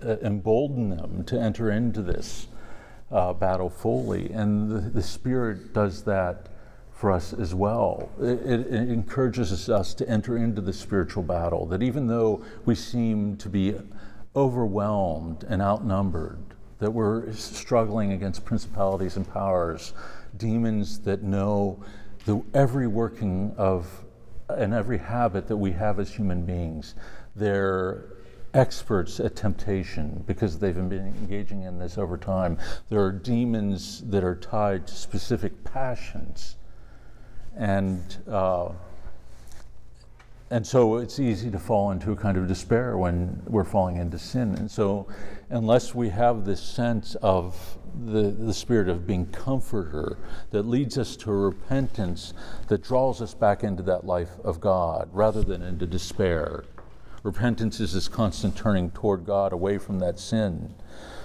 [0.03, 2.47] uh, embolden them to enter into this
[3.13, 4.31] uh, battle fully.
[4.31, 6.47] And the, the Spirit does that
[6.93, 8.09] for us as well.
[8.19, 12.75] It, it, it, encourages us to enter into the spiritual battle, that even though we
[12.75, 13.75] seem to be
[14.35, 16.39] overwhelmed and outnumbered,
[16.79, 19.93] that we're struggling against principalities and powers,
[20.39, 21.79] demons that know
[22.25, 24.07] the every working of
[24.49, 26.95] and every habit that we have as human beings.
[27.37, 28.05] They're
[28.55, 32.59] experts at temptation because they've been engaging in this over time.
[32.89, 36.57] There are demons that are tied to specific passions
[37.57, 38.71] and uh,
[40.51, 44.19] and so it's easy to fall into a kind of despair when we're falling into
[44.19, 44.55] sin.
[44.55, 45.07] And so,
[45.51, 50.19] unless we have this sense of the, the spirit of being comforter
[50.51, 52.33] that leads us to repentance
[52.69, 56.65] that draws us back into that life of God rather than into despair,
[57.23, 60.75] repentance is this constant turning toward God away from that sin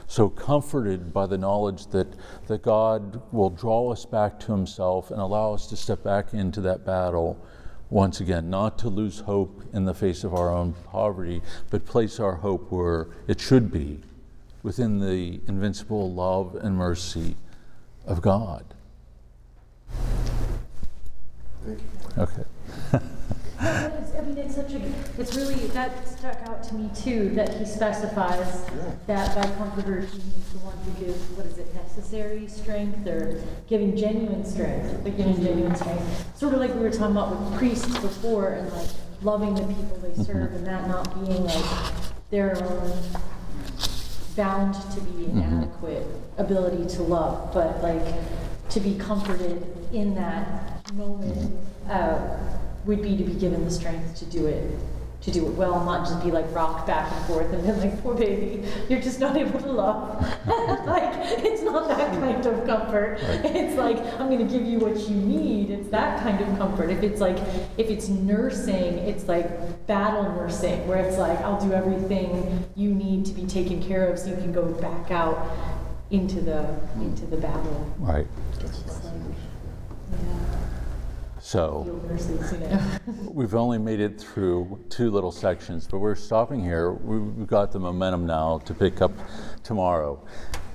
[0.07, 2.07] so comforted by the knowledge that,
[2.47, 6.61] that God will draw us back to Himself and allow us to step back into
[6.61, 7.43] that battle
[7.93, 12.19] once again, not to lose hope in the face of our own poverty, but place
[12.19, 13.99] our hope where it should be
[14.63, 17.35] within the invincible love and mercy
[18.07, 18.65] of God.
[21.63, 22.23] Thank you.
[22.23, 22.99] Okay.
[23.63, 24.81] I mean, it's such a,
[25.17, 28.65] it's really, that stuck out to me too, that he specifies
[29.07, 33.41] that by comforter, he means the one who gives, what is it, necessary strength, or
[33.67, 36.37] giving genuine strength, but giving genuine strength.
[36.37, 38.89] Sort of like we were talking about with priests before, and like
[39.21, 41.65] loving the people they serve, and that not being like
[42.29, 42.91] their own
[44.35, 46.05] bound to be inadequate
[46.37, 48.03] ability to love, but like
[48.69, 51.55] to be comforted in that moment.
[51.89, 52.19] Uh,
[52.85, 54.69] would be to be given the strength to do it
[55.23, 58.01] to do it well, not just be like rocked back and forth and then like,
[58.03, 60.21] poor baby, you're just not able to love.
[60.85, 63.17] like, it's not that kind of comfort.
[63.21, 65.71] It's like, I'm gonna give you what you need.
[65.71, 66.89] It's that kind of comfort.
[66.89, 67.37] If it's like,
[67.77, 73.25] if it's nursing, it's like battle nursing, where it's like, I'll do everything you need
[73.27, 75.49] to be taken care of so you can go back out
[76.11, 77.93] into the into the battle.
[77.97, 78.27] Right.
[78.59, 79.13] It's like,
[80.11, 80.62] yeah.
[81.53, 82.01] So
[83.31, 86.93] we've only made it through two little sections, but we're stopping here.
[86.93, 89.11] We've got the momentum now to pick up
[89.63, 90.19] tomorrow.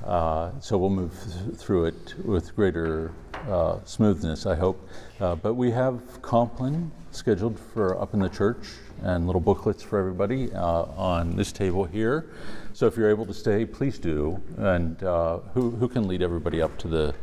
[0.05, 3.13] Uh, so we'll move th- through it with greater
[3.49, 4.89] uh, smoothness, I hope.
[5.19, 8.69] Uh, but we have Compline scheduled for up in the church
[9.03, 12.31] and little booklets for everybody uh, on this table here.
[12.73, 14.41] So if you're able to stay, please do.
[14.59, 17.17] And uh, who, who can lead everybody up to the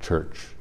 [0.00, 0.51] church?